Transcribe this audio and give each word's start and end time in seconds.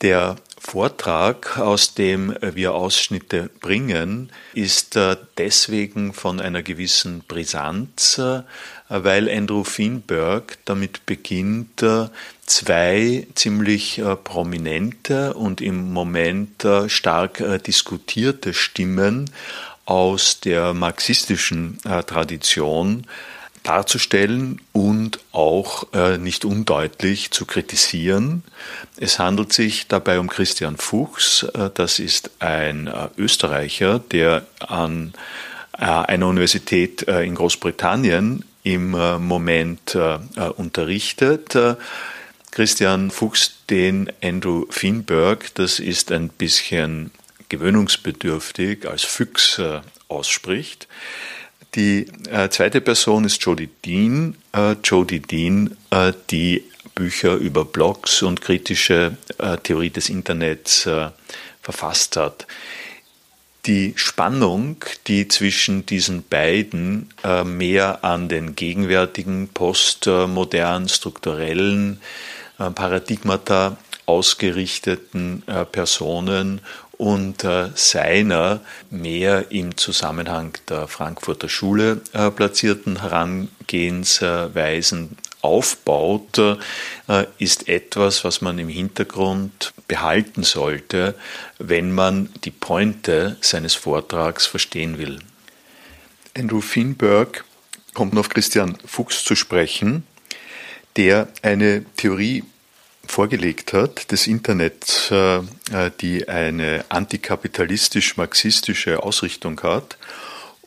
Der 0.00 0.36
Vortrag, 0.64 1.58
aus 1.58 1.94
dem 1.94 2.36
wir 2.40 2.72
Ausschnitte 2.72 3.50
bringen, 3.60 4.30
ist 4.54 4.94
äh, 4.94 5.16
deswegen 5.36 6.12
von 6.12 6.40
einer 6.40 6.62
gewissen 6.62 7.24
Brisanz, 7.26 8.16
äh, 8.18 8.42
weil 8.88 9.28
Andrew 9.28 9.64
Finberg 9.64 10.58
damit 10.64 11.04
beginnt, 11.04 11.82
äh, 11.82 12.08
zwei 12.46 13.26
ziemlich 13.34 14.00
prominente 14.24 15.34
und 15.34 15.60
im 15.60 15.92
Moment 15.92 16.66
stark 16.88 17.62
diskutierte 17.64 18.52
Stimmen 18.52 19.30
aus 19.84 20.40
der 20.40 20.74
marxistischen 20.74 21.78
äh, 21.84 22.02
Tradition 22.02 23.06
darzustellen 23.62 24.60
und 24.72 25.20
auch 25.30 25.92
äh, 25.92 26.18
nicht 26.18 26.44
undeutlich 26.44 27.30
zu 27.30 27.46
kritisieren. 27.46 28.42
Es 28.96 29.18
handelt 29.18 29.52
sich 29.52 29.86
dabei 29.86 30.18
um 30.18 30.28
Christian 30.28 30.76
Fuchs. 30.76 31.44
Äh, 31.44 31.70
das 31.74 31.98
ist 31.98 32.30
ein 32.40 32.92
Österreicher, 33.16 33.98
der 34.00 34.46
an 34.60 35.12
einer 35.72 36.26
Universität 36.26 37.02
in 37.02 37.34
Großbritannien 37.34 38.44
im 38.62 38.90
Moment 38.90 39.96
unterrichtet. 40.56 41.56
Christian 42.50 43.10
Fuchs, 43.10 43.54
den 43.70 44.12
Andrew 44.22 44.66
Finberg, 44.68 45.54
das 45.54 45.78
ist 45.80 46.12
ein 46.12 46.28
bisschen 46.28 47.10
gewöhnungsbedürftig 47.52 48.88
als 48.88 49.04
Füchs 49.04 49.60
ausspricht. 50.08 50.88
Die 51.74 52.06
äh, 52.30 52.50
zweite 52.50 52.82
Person 52.82 53.24
ist 53.24 53.42
Jodie 53.42 53.70
Dean. 53.84 54.36
Äh, 54.52 54.76
Jodie 54.84 55.20
Dean, 55.20 55.76
äh, 55.90 56.12
die 56.30 56.64
Bücher 56.94 57.34
über 57.34 57.64
Blogs 57.64 58.22
und 58.22 58.42
kritische 58.42 59.16
äh, 59.38 59.56
Theorie 59.56 59.88
des 59.88 60.10
Internets 60.10 60.84
äh, 60.84 61.10
verfasst 61.62 62.16
hat. 62.16 62.46
Die 63.64 63.94
Spannung, 63.96 64.84
die 65.06 65.28
zwischen 65.28 65.86
diesen 65.86 66.24
beiden 66.24 67.10
mehr 67.44 68.04
an 68.04 68.28
den 68.28 68.56
gegenwärtigen 68.56 69.46
postmodernen 69.54 70.88
strukturellen 70.88 72.00
Paradigmata 72.58 73.76
ausgerichteten 74.04 75.44
Personen 75.70 76.60
und 77.02 77.42
äh, 77.42 77.70
seiner 77.74 78.60
mehr 78.88 79.50
im 79.50 79.76
Zusammenhang 79.76 80.56
der 80.68 80.86
Frankfurter 80.86 81.48
Schule 81.48 82.00
äh, 82.12 82.30
platzierten 82.30 83.00
Herangehensweisen 83.00 85.16
aufbaut, 85.40 86.38
äh, 86.38 86.58
ist 87.38 87.68
etwas, 87.68 88.22
was 88.22 88.40
man 88.40 88.60
im 88.60 88.68
Hintergrund 88.68 89.74
behalten 89.88 90.44
sollte, 90.44 91.16
wenn 91.58 91.90
man 91.90 92.28
die 92.44 92.52
Pointe 92.52 93.36
seines 93.40 93.74
Vortrags 93.74 94.46
verstehen 94.46 94.98
will. 94.98 95.18
Andrew 96.38 96.60
Finberg 96.60 97.44
kommt 97.94 98.16
auf 98.16 98.28
Christian 98.28 98.78
Fuchs 98.86 99.24
zu 99.24 99.34
sprechen, 99.34 100.06
der 100.94 101.26
eine 101.42 101.84
Theorie 101.96 102.44
vorgelegt 103.06 103.72
hat, 103.72 104.10
des 104.12 104.26
Internets, 104.26 105.10
äh, 105.10 105.36
äh, 105.36 105.40
die 106.00 106.28
eine 106.28 106.84
antikapitalistisch-marxistische 106.88 109.02
Ausrichtung 109.02 109.60
hat 109.62 109.96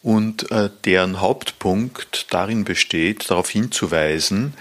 und 0.04 0.52
äh, 0.52 0.70
deren 0.86 1.22
Hauptpunkt 1.22 2.34
darin 2.34 2.64
besteht, 2.64 3.32
darauf 3.32 3.50
hinzuweisen, 3.50 4.54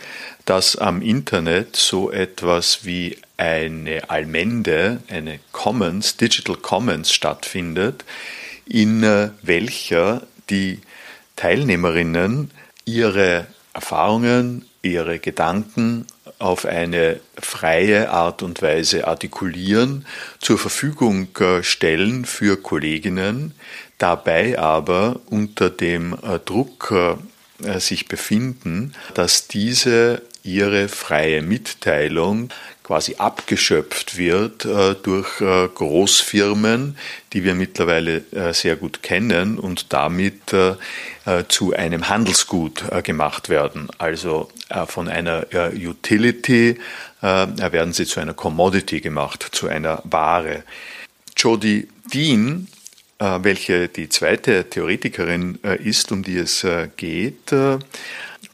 dass 0.45 0.77
am 0.77 1.03
Internet 1.03 1.77
so 1.77 2.11
etwas 2.11 2.85
wie 2.85 3.19
eine 3.37 4.11
Allmende, 4.11 5.03
eine 5.09 5.39
Commons, 5.53 6.17
Digital 6.17 6.57
Commons 6.57 7.13
stattfindet, 7.13 8.05
in 8.67 9.03
welcher 9.43 10.23
die 10.49 10.81
Teilnehmerinnen 11.37 12.51
ihre 12.85 13.47
Erfahrungen, 13.73 14.67
ihre 14.83 15.19
Gedanken 15.19 16.07
auf 16.45 16.67
eine 16.67 17.21
freie 17.41 18.11
Art 18.11 18.43
und 18.43 18.61
Weise 18.61 19.07
artikulieren, 19.09 20.05
zur 20.41 20.59
Verfügung 20.59 21.29
äh, 21.41 21.63
stellen 21.63 22.27
für 22.27 22.59
Kolleginnen, 22.59 23.55
dabei 23.97 24.59
aber 24.59 25.21
unter 25.31 25.71
dem 25.71 26.13
äh, 26.13 26.39
Druck 26.45 26.93
äh, 27.63 27.81
sich 27.81 28.09
befinden, 28.09 28.93
dass 29.15 29.49
diese 29.49 30.21
ihre 30.43 30.89
freie 30.89 31.41
Mitteilung 31.41 32.51
quasi 32.85 33.17
abgeschöpft 33.17 34.19
wird 34.19 34.67
äh, 34.67 34.95
durch 35.03 35.41
äh, 35.41 35.69
Großfirmen, 35.69 36.97
die 37.33 37.43
wir 37.43 37.55
mittlerweile 37.55 38.19
äh, 38.31 38.53
sehr 38.53 38.77
gut 38.77 39.03
kennen 39.03 39.59
und 39.59 39.93
damit 39.93 40.55
zu 41.49 41.73
einem 41.73 42.11
Handelsgut 42.11 42.85
gemacht 43.03 43.49
werden. 43.49 43.89
Also 43.97 44.51
von 44.89 45.09
einer 45.09 45.47
Utility 45.75 46.79
werden 47.23 47.93
sie 47.95 48.05
zu 48.05 48.21
einer 48.21 48.35
Commodity 48.35 49.01
gemacht, 49.01 49.49
zu 49.53 49.67
einer 49.69 50.03
Ware. 50.05 50.65
Jodie 51.35 51.89
Dean, 52.13 52.69
welche 53.19 53.89
die 53.89 54.11
zweite 54.11 54.69
Theoretikerin 54.69 55.59
ist, 55.83 56.13
um 56.13 56.23
die 56.23 56.37
es 56.37 56.67
geht, 56.99 57.55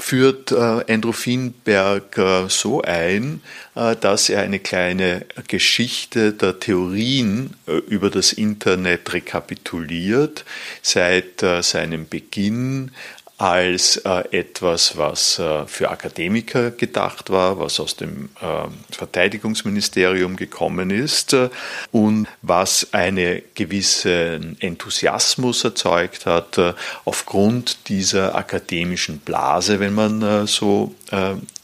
führt 0.02 0.52
äh, 0.52 0.80
Endorphinberg 0.86 2.18
äh, 2.18 2.48
so 2.48 2.82
ein, 2.82 3.42
äh, 3.74 3.96
dass 3.96 4.28
er 4.28 4.42
eine 4.42 4.58
kleine 4.58 5.26
Geschichte 5.48 6.32
der 6.32 6.58
Theorien 6.58 7.56
äh, 7.66 7.72
über 7.72 8.10
das 8.10 8.32
Internet 8.32 9.12
rekapituliert, 9.12 10.44
seit 10.82 11.42
äh, 11.42 11.62
seinem 11.62 12.08
Beginn 12.08 12.92
als 13.40 13.96
äh, 13.96 14.38
etwas, 14.38 14.98
was 14.98 15.38
äh, 15.38 15.66
für 15.66 15.90
Akademiker 15.90 16.72
gedacht 16.72 17.30
war, 17.30 17.58
was 17.58 17.80
aus 17.80 17.96
dem 17.96 18.28
äh, 18.38 18.68
Verteidigungsministerium 18.94 20.36
gekommen 20.36 20.90
ist 20.90 21.32
äh, 21.32 21.48
und 21.90 22.28
was 22.42 22.92
einen 22.92 23.40
gewissen 23.54 24.58
Enthusiasmus 24.60 25.64
erzeugt 25.64 26.26
hat 26.26 26.58
äh, 26.58 26.74
aufgrund 27.06 27.88
dieser 27.88 28.34
akademischen 28.34 29.20
Blase, 29.20 29.80
wenn 29.80 29.94
man 29.94 30.20
äh, 30.20 30.46
so 30.46 30.94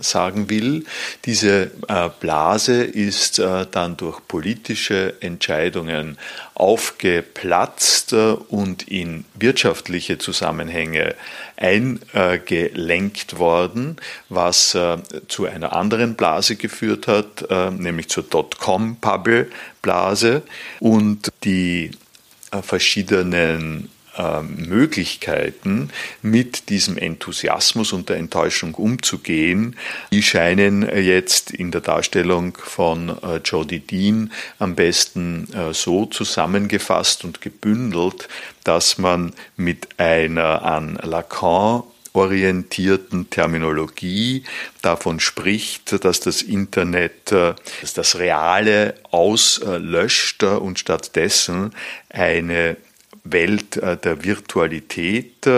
sagen 0.01 0.51
will. 0.51 0.85
Diese 1.25 1.71
Blase 2.19 2.83
ist 2.83 3.39
dann 3.39 3.97
durch 3.97 4.19
politische 4.27 5.15
Entscheidungen 5.21 6.19
aufgeplatzt 6.57 8.13
und 8.15 8.89
in 8.89 9.27
wirtschaftliche 9.35 10.17
Zusammenhänge 10.17 11.15
eingelenkt 11.57 13.39
worden, 13.39 13.99
was 14.31 14.75
äh, 14.75 14.97
zu 15.29 15.45
einer 15.47 15.75
anderen 15.75 16.15
Blase 16.15 16.57
geführt 16.57 17.09
hat, 17.09 17.45
äh, 17.51 17.71
nämlich 17.71 18.09
zur 18.09 18.23
Dotcom-Bubble-Blase. 18.25 20.43
Und 20.81 21.31
die 21.45 21.91
äh, 24.17 24.43
Möglichkeiten, 24.43 25.91
mit 26.23 26.69
diesem 26.69 26.97
Enthusiasmus 26.99 27.93
und 27.93 28.09
der 28.09 28.17
Enttäuschung 28.17 28.75
umzugehen, 28.75 29.77
die 30.13 30.23
scheinen 30.23 30.83
jetzt 30.83 31.51
in 31.51 31.71
der 31.71 31.81
Darstellung 31.81 32.57
von 32.57 33.17
Jody 33.45 33.81
Dean 33.81 34.33
am 34.59 34.75
besten 34.75 35.49
so 35.73 36.07
zusammengefasst 36.07 37.25
und 37.25 37.41
gebündelt, 37.41 38.29
dass 38.65 38.99
man 38.99 39.33
mit 39.57 39.89
einer 39.99 40.63
an 40.63 40.99
Lacan 41.03 41.83
orientierten 42.17 43.29
Terminologie 43.31 44.45
davon 44.83 45.21
spricht, 45.21 46.05
dass 46.05 46.21
das 46.21 46.43
Internet 46.43 47.31
dass 47.31 47.93
das 47.95 48.19
Reale 48.19 48.95
auslöscht 49.11 50.43
und 50.43 50.79
stattdessen 50.79 51.73
eine 52.09 52.77
Welt 53.33 53.77
der 53.77 54.25
Virtualität 54.25 55.49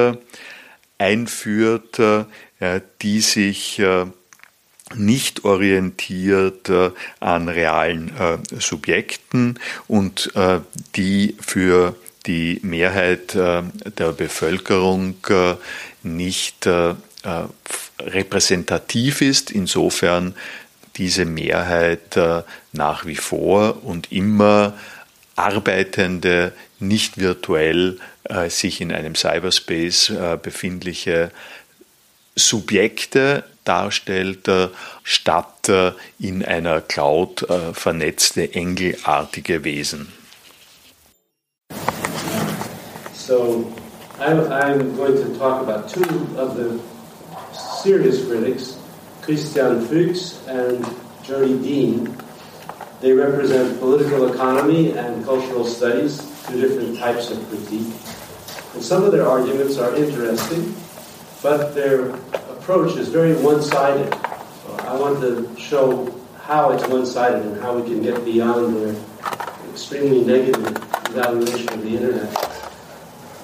einführt, 0.98 2.00
die 3.02 3.20
sich 3.20 3.82
nicht 4.94 5.44
orientiert 5.44 6.70
an 7.20 7.48
realen 7.48 8.12
Subjekten 8.58 9.58
und 9.86 10.32
die 10.96 11.36
für 11.40 11.94
die 12.28 12.60
Mehrheit 12.62 13.34
äh, 13.34 13.62
der 13.98 14.12
Bevölkerung 14.12 15.16
äh, 15.28 15.54
nicht 16.02 16.66
äh, 16.66 16.94
repräsentativ 18.00 19.22
ist, 19.22 19.50
insofern 19.50 20.34
diese 20.96 21.24
Mehrheit 21.24 22.18
nach 22.72 23.06
wie 23.06 23.16
vor 23.16 23.84
und 23.84 24.10
immer 24.10 24.74
arbeitende, 25.36 26.52
nicht 26.80 27.18
virtuell 27.18 27.98
sich 28.48 28.80
in 28.80 28.92
einem 28.92 29.14
Cyberspace 29.14 30.12
befindliche 30.42 31.30
Subjekte 32.36 33.44
darstellt, 33.64 34.48
statt 35.02 35.70
in 36.18 36.44
einer 36.44 36.80
Cloud 36.80 37.46
vernetzte 37.72 38.54
engelartige 38.54 39.64
Wesen. 39.64 40.12
So 43.14 43.72
I'm 44.20 44.96
going 44.96 45.16
to 45.16 45.38
talk 45.38 45.62
about 45.62 45.88
two 45.88 46.02
of 46.38 46.56
the 46.56 46.80
serious 47.82 48.26
critics, 48.26 48.78
Christian 49.22 49.86
Fuchs 49.86 50.40
and 50.48 50.84
Jody 51.22 51.58
Dean. 51.58 52.16
They 53.00 53.12
represent 53.12 53.78
political 53.78 54.32
economy 54.32 54.92
and 54.96 55.24
cultural 55.24 55.64
studies, 55.64 56.22
two 56.48 56.60
different 56.60 56.98
types 56.98 57.30
of 57.30 57.46
critique. 57.48 57.92
And 58.74 58.82
some 58.82 59.04
of 59.04 59.12
their 59.12 59.26
arguments 59.26 59.76
are 59.76 59.94
interesting, 59.94 60.74
but 61.42 61.74
their 61.74 62.10
approach 62.50 62.96
is 62.96 63.08
very 63.08 63.34
one-sided. 63.34 64.12
So 64.14 64.76
I 64.80 64.96
want 64.96 65.20
to 65.20 65.54
show 65.60 66.14
how 66.42 66.70
it's 66.72 66.86
one-sided 66.88 67.44
and 67.44 67.60
how 67.60 67.78
we 67.78 67.82
can 67.88 68.02
get 68.02 68.24
beyond 68.24 68.76
their 68.76 68.96
extremely 69.70 70.24
negative 70.24 70.66
evaluation 71.10 71.68
of 71.68 71.82
the 71.82 71.88
internet 71.88 72.30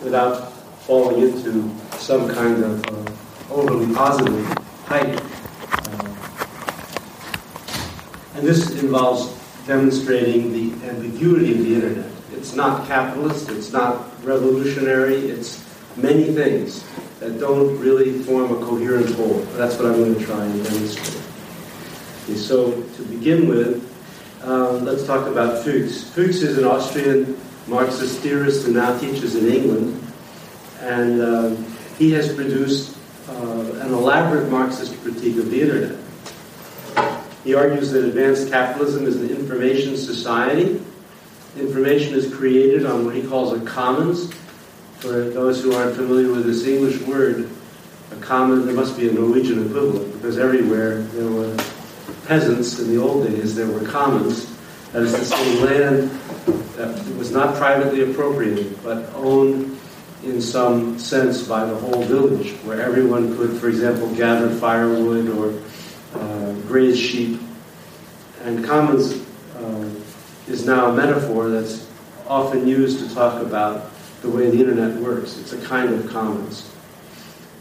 without 0.03 0.53
falling 0.87 1.23
into 1.23 1.71
some 1.99 2.29
kind 2.29 2.62
of 2.62 2.85
uh, 2.87 3.55
overly 3.55 3.95
positive 3.95 4.47
hype. 4.87 5.21
Uh, 5.89 6.15
and 8.35 8.47
this 8.47 8.71
involves 8.83 9.33
demonstrating 9.67 10.53
the 10.53 10.73
ambiguity 10.89 11.53
of 11.53 11.59
the 11.59 11.75
internet. 11.75 12.13
It's 12.44 12.55
not 12.55 12.87
capitalist, 12.87 13.49
it's 13.49 13.73
not 13.73 14.23
revolutionary, 14.23 15.31
it's 15.31 15.64
many 15.96 16.25
things 16.25 16.85
that 17.19 17.41
don't 17.41 17.81
really 17.81 18.19
form 18.19 18.52
a 18.52 18.56
coherent 18.67 19.08
whole. 19.14 19.38
That's 19.56 19.79
what 19.79 19.87
I'm 19.87 19.94
going 19.94 20.14
to 20.14 20.23
try 20.26 20.44
and 20.44 20.62
demonstrate. 20.62 21.23
Okay, 22.25 22.37
so 22.37 22.82
to 22.82 23.02
begin 23.05 23.49
with, 23.49 23.82
um, 24.43 24.85
let's 24.85 25.06
talk 25.06 25.26
about 25.26 25.64
Fuchs. 25.64 26.11
Fuchs 26.11 26.43
is 26.43 26.58
an 26.58 26.67
Austrian 26.67 27.35
Marxist 27.67 28.20
theorist 28.20 28.67
who 28.67 28.75
now 28.75 28.99
teaches 28.99 29.37
in 29.37 29.50
England. 29.50 30.12
And 30.82 31.23
um, 31.23 31.76
he 31.97 32.12
has 32.12 32.31
produced 32.31 32.94
uh, 33.26 33.73
an 33.81 33.94
elaborate 33.94 34.50
Marxist 34.50 35.00
critique 35.00 35.38
of 35.38 35.50
the 35.50 35.62
internet. 35.62 35.99
He 37.43 37.55
argues 37.55 37.90
that 37.93 38.05
advanced 38.05 38.50
capitalism 38.50 39.06
is 39.06 39.17
an 39.17 39.31
information 39.31 39.97
society. 39.97 40.82
Information 41.59 42.15
is 42.15 42.35
created 42.35 42.85
on 42.85 43.05
what 43.05 43.15
he 43.15 43.23
calls 43.23 43.53
a 43.53 43.65
commons. 43.65 44.33
For 44.99 45.31
those 45.31 45.62
who 45.62 45.73
aren't 45.73 45.95
familiar 45.95 46.33
with 46.33 46.47
this 46.47 46.67
English 46.67 47.01
word, 47.03 47.49
a 48.11 48.17
common, 48.17 48.67
there 48.67 48.75
must 48.75 48.97
be 48.97 49.09
a 49.09 49.12
Norwegian 49.12 49.67
equivalent 49.67 50.12
because 50.15 50.37
everywhere 50.39 51.03
there 51.03 51.31
were 51.31 51.56
peasants 52.27 52.81
in 52.81 52.89
the 52.89 53.01
old 53.01 53.27
days, 53.27 53.55
there 53.55 53.69
were 53.69 53.87
commons. 53.87 54.53
That 54.93 55.03
is 55.03 55.12
to 55.15 55.25
say, 55.25 55.65
land 55.65 56.11
that 56.77 57.17
was 57.17 57.31
not 57.31 57.55
privately 57.55 58.11
appropriated, 58.11 58.83
but 58.83 59.12
owned 59.15 59.79
in 60.25 60.41
some 60.41 60.99
sense 60.99 61.47
by 61.47 61.65
the 61.65 61.77
whole 61.77 62.03
village, 62.03 62.53
where 62.65 62.81
everyone 62.81 63.37
could, 63.37 63.61
for 63.61 63.69
example, 63.69 64.09
gather 64.15 64.49
firewood 64.49 65.29
or 65.29 65.62
uh, 66.19 66.53
graze 66.67 66.99
sheep. 66.99 67.41
And 68.43 68.65
commons 68.65 69.24
is 70.49 70.67
now 70.67 70.91
a 70.91 70.93
metaphor 70.93 71.49
that's 71.49 71.88
often 72.26 72.66
used 72.66 73.07
to 73.07 73.14
talk 73.14 73.42
about 73.42 73.90
the 74.23 74.30
way 74.30 74.50
the 74.50 74.59
internet 74.59 74.97
works. 75.00 75.38
It's 75.38 75.52
a 75.52 75.61
kind 75.61 75.92
of 75.92 76.09
commons. 76.11 76.71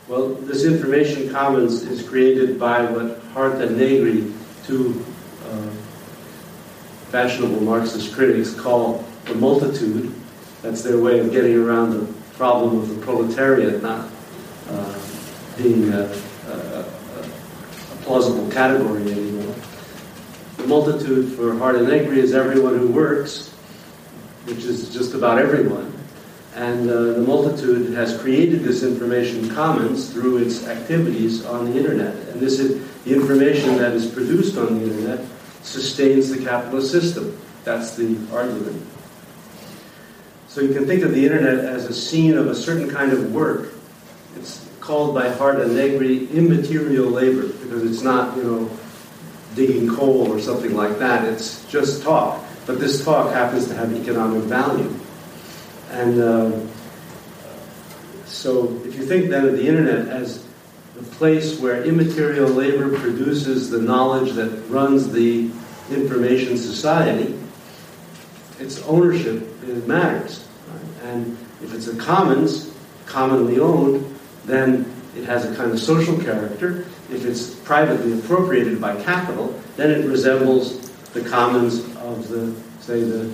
Well, 0.07 0.29
this 0.29 0.65
information 0.65 1.29
commons 1.29 1.83
is 1.83 2.07
created 2.07 2.59
by 2.59 2.83
what 2.85 3.21
Hardt 3.33 3.61
and 3.61 3.77
Negri, 3.77 4.33
two 4.65 5.03
uh, 5.49 5.69
fashionable 7.09 7.61
Marxist 7.61 8.13
critics, 8.13 8.53
call 8.53 9.05
the 9.25 9.35
multitude. 9.35 10.13
That's 10.61 10.81
their 10.81 10.97
way 10.99 11.19
of 11.19 11.31
getting 11.31 11.55
around 11.55 11.91
the 11.91 12.13
problem 12.33 12.79
of 12.79 12.89
the 12.89 13.01
proletariat 13.01 13.81
not 13.81 14.09
uh, 14.69 14.99
being 15.57 15.91
a, 15.93 16.03
a, 16.47 16.79
a, 16.79 16.85
plausible 18.01 18.49
category 18.51 19.03
anymore. 19.11 19.42
The 20.63 20.69
multitude 20.69 21.33
for 21.33 21.57
Hardt 21.57 21.75
and 21.75 21.89
Negri 21.89 22.21
is 22.21 22.33
everyone 22.33 22.77
who 22.77 22.87
works, 22.87 23.49
which 24.45 24.59
is 24.59 24.93
just 24.93 25.13
about 25.13 25.37
everyone. 25.37 25.93
And 26.55 26.89
uh, 26.89 27.03
the 27.15 27.21
multitude 27.21 27.93
has 27.95 28.17
created 28.17 28.61
this 28.61 28.81
information 28.81 29.53
commons 29.53 30.09
through 30.09 30.37
its 30.37 30.65
activities 30.65 31.45
on 31.45 31.69
the 31.69 31.77
internet. 31.77 32.15
And 32.29 32.39
this 32.39 32.59
is, 32.59 32.81
the 33.03 33.13
information 33.13 33.75
that 33.75 33.91
is 33.91 34.09
produced 34.09 34.57
on 34.57 34.79
the 34.79 34.85
internet 34.85 35.27
sustains 35.63 36.29
the 36.29 36.41
capitalist 36.41 36.91
system. 36.91 37.37
That's 37.65 37.97
the 37.97 38.17
argument. 38.31 38.87
So 40.47 40.61
you 40.61 40.73
can 40.73 40.85
think 40.85 41.03
of 41.03 41.13
the 41.13 41.25
internet 41.25 41.57
as 41.65 41.87
a 41.87 41.93
scene 41.93 42.37
of 42.37 42.47
a 42.47 42.55
certain 42.55 42.89
kind 42.89 43.11
of 43.11 43.33
work. 43.33 43.73
It's 44.37 44.65
called 44.79 45.13
by 45.13 45.27
Hardt 45.27 45.59
and 45.59 45.75
Negri 45.75 46.29
immaterial 46.29 47.07
labor 47.07 47.49
because 47.49 47.83
it's 47.83 48.01
not, 48.01 48.37
you 48.37 48.43
know, 48.43 48.77
digging 49.55 49.93
coal 49.95 50.31
or 50.31 50.39
something 50.39 50.75
like 50.75 50.99
that. 50.99 51.25
It's 51.25 51.65
just 51.65 52.03
talk. 52.03 52.43
But 52.65 52.79
this 52.79 53.03
talk 53.03 53.31
happens 53.33 53.67
to 53.67 53.75
have 53.75 53.93
economic 53.93 54.43
value. 54.43 54.93
And 55.91 56.21
uh, 56.21 56.59
so 58.25 58.81
if 58.85 58.95
you 58.95 59.05
think 59.05 59.29
then 59.29 59.45
of 59.45 59.53
the 59.53 59.67
internet 59.67 60.07
as 60.07 60.45
the 60.95 61.03
place 61.03 61.59
where 61.59 61.83
immaterial 61.83 62.49
labor 62.49 62.97
produces 62.97 63.69
the 63.69 63.79
knowledge 63.79 64.33
that 64.33 64.49
runs 64.69 65.11
the 65.11 65.49
information 65.91 66.57
society, 66.57 67.37
its 68.59 68.81
ownership 68.83 69.49
matters. 69.87 70.47
And 71.03 71.37
if 71.61 71.73
it's 71.73 71.87
a 71.87 71.95
commons, 71.95 72.71
commonly 73.05 73.59
owned, 73.59 74.17
then 74.45 74.91
it 75.15 75.25
has 75.25 75.45
a 75.45 75.55
kind 75.55 75.71
of 75.71 75.79
social 75.79 76.17
character. 76.19 76.85
If 77.13 77.25
it's 77.25 77.53
privately 77.55 78.17
appropriated 78.17 78.81
by 78.81 79.01
capital, 79.03 79.59
then 79.75 79.91
it 79.91 80.05
resembles 80.07 80.89
the 81.11 81.21
commons 81.21 81.79
of 81.97 82.27
the, 82.27 82.53
say, 82.79 83.03
the 83.03 83.33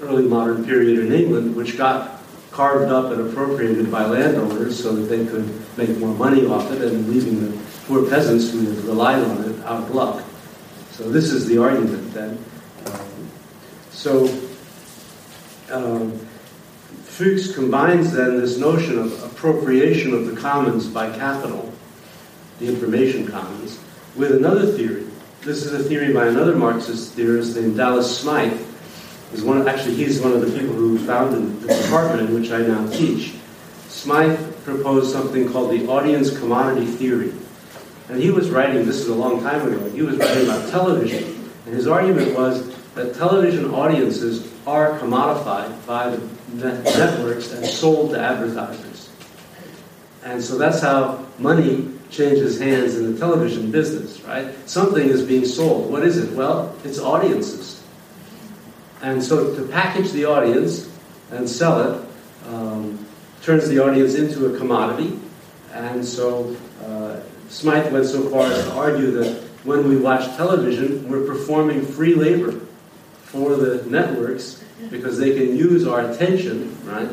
early 0.00 0.24
modern 0.24 0.64
period 0.64 0.98
in 0.98 1.12
England, 1.12 1.54
which 1.56 1.76
got 1.76 2.22
carved 2.50 2.92
up 2.92 3.10
and 3.12 3.28
appropriated 3.28 3.90
by 3.90 4.04
landowners 4.04 4.80
so 4.80 4.94
that 4.94 5.02
they 5.02 5.24
could 5.26 5.48
make 5.76 5.96
more 5.98 6.14
money 6.14 6.46
off 6.46 6.70
it 6.70 6.82
and 6.82 7.08
leaving 7.08 7.40
the 7.40 7.58
poor 7.86 8.08
peasants 8.08 8.50
who 8.50 8.60
had 8.60 8.84
relied 8.84 9.22
on 9.22 9.44
it 9.44 9.58
out 9.64 9.82
of 9.82 9.94
luck. 9.94 10.22
So 10.90 11.08
this 11.10 11.32
is 11.32 11.46
the 11.46 11.58
argument 11.58 12.12
then. 12.12 12.38
Um, 12.86 13.30
so 13.90 14.26
um, 15.70 16.18
Fuchs 17.04 17.54
combines 17.54 18.12
then 18.12 18.38
this 18.38 18.58
notion 18.58 18.98
of 18.98 19.22
appropriation 19.22 20.12
of 20.12 20.26
the 20.26 20.38
commons 20.38 20.86
by 20.86 21.10
capital, 21.16 21.71
the 22.62 22.68
information 22.72 23.26
commons, 23.26 23.78
with 24.16 24.32
another 24.32 24.66
theory. 24.72 25.04
This 25.42 25.64
is 25.66 25.72
a 25.72 25.82
theory 25.82 26.12
by 26.12 26.28
another 26.28 26.54
Marxist 26.54 27.14
theorist 27.14 27.56
named 27.56 27.76
Dallas 27.76 28.20
Smythe, 28.20 28.60
is 29.32 29.42
one. 29.42 29.66
Actually, 29.66 29.96
he's 29.96 30.20
one 30.20 30.32
of 30.32 30.40
the 30.40 30.58
people 30.58 30.74
who 30.74 30.98
founded 30.98 31.60
the 31.62 31.74
department 31.74 32.28
in 32.28 32.34
which 32.34 32.52
I 32.52 32.58
now 32.58 32.88
teach. 32.90 33.34
Smythe 33.88 34.38
proposed 34.64 35.10
something 35.10 35.50
called 35.50 35.72
the 35.72 35.88
audience 35.88 36.36
commodity 36.38 36.86
theory, 36.86 37.32
and 38.08 38.22
he 38.22 38.30
was 38.30 38.50
writing. 38.50 38.86
This 38.86 39.00
is 39.00 39.08
a 39.08 39.14
long 39.14 39.42
time 39.42 39.66
ago. 39.66 39.90
He 39.90 40.02
was 40.02 40.16
writing 40.16 40.44
about 40.44 40.70
television, 40.70 41.24
and 41.66 41.74
his 41.74 41.88
argument 41.88 42.36
was 42.36 42.72
that 42.94 43.14
television 43.16 43.74
audiences 43.74 44.52
are 44.66 44.98
commodified 45.00 45.84
by 45.86 46.10
the 46.54 46.72
networks 46.82 47.50
and 47.52 47.66
sold 47.66 48.10
to 48.10 48.20
advertisers. 48.20 49.10
And 50.24 50.44
so 50.44 50.56
that's 50.56 50.80
how 50.80 51.26
money 51.38 51.88
changes 52.12 52.60
hands 52.60 52.96
in 52.96 53.12
the 53.12 53.18
television 53.18 53.70
business, 53.70 54.20
right? 54.22 54.54
Something 54.68 55.08
is 55.08 55.22
being 55.22 55.44
sold. 55.44 55.90
What 55.90 56.04
is 56.04 56.18
it? 56.18 56.32
Well, 56.32 56.76
it's 56.84 56.98
audiences. 56.98 57.82
And 59.00 59.22
so 59.22 59.54
to 59.56 59.66
package 59.68 60.12
the 60.12 60.26
audience 60.26 60.88
and 61.30 61.48
sell 61.48 61.80
it 61.80 62.08
um, 62.46 63.04
turns 63.42 63.68
the 63.68 63.82
audience 63.82 64.14
into 64.14 64.54
a 64.54 64.58
commodity. 64.58 65.18
And 65.72 66.04
so 66.04 66.54
uh, 66.84 67.20
Smythe 67.48 67.92
went 67.92 68.06
so 68.06 68.28
far 68.28 68.46
as 68.46 68.64
to 68.64 68.72
argue 68.72 69.10
that 69.12 69.42
when 69.64 69.88
we 69.88 69.96
watch 69.96 70.24
television, 70.36 71.08
we're 71.08 71.26
performing 71.26 71.84
free 71.84 72.14
labor 72.14 72.60
for 73.22 73.56
the 73.56 73.82
networks 73.88 74.62
because 74.90 75.18
they 75.18 75.34
can 75.34 75.56
use 75.56 75.86
our 75.86 76.10
attention, 76.10 76.76
right, 76.84 77.08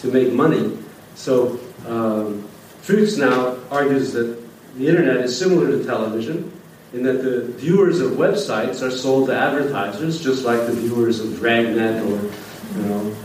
to 0.00 0.08
make 0.08 0.32
money. 0.32 0.76
So 1.14 1.58
um, 1.86 2.46
Fuchs 2.82 3.16
now 3.16 3.56
argues 3.70 4.12
that 4.12 4.41
the 4.76 4.88
internet 4.88 5.16
is 5.18 5.38
similar 5.38 5.68
to 5.68 5.84
television, 5.84 6.50
in 6.92 7.02
that 7.04 7.22
the 7.22 7.46
viewers 7.52 8.00
of 8.00 8.12
websites 8.12 8.82
are 8.82 8.90
sold 8.90 9.28
to 9.28 9.34
advertisers, 9.34 10.22
just 10.22 10.44
like 10.44 10.66
the 10.66 10.72
viewers 10.72 11.20
of 11.20 11.38
Dragnet 11.38 12.02
or, 12.02 12.20
you 12.76 12.86
know, 12.86 13.16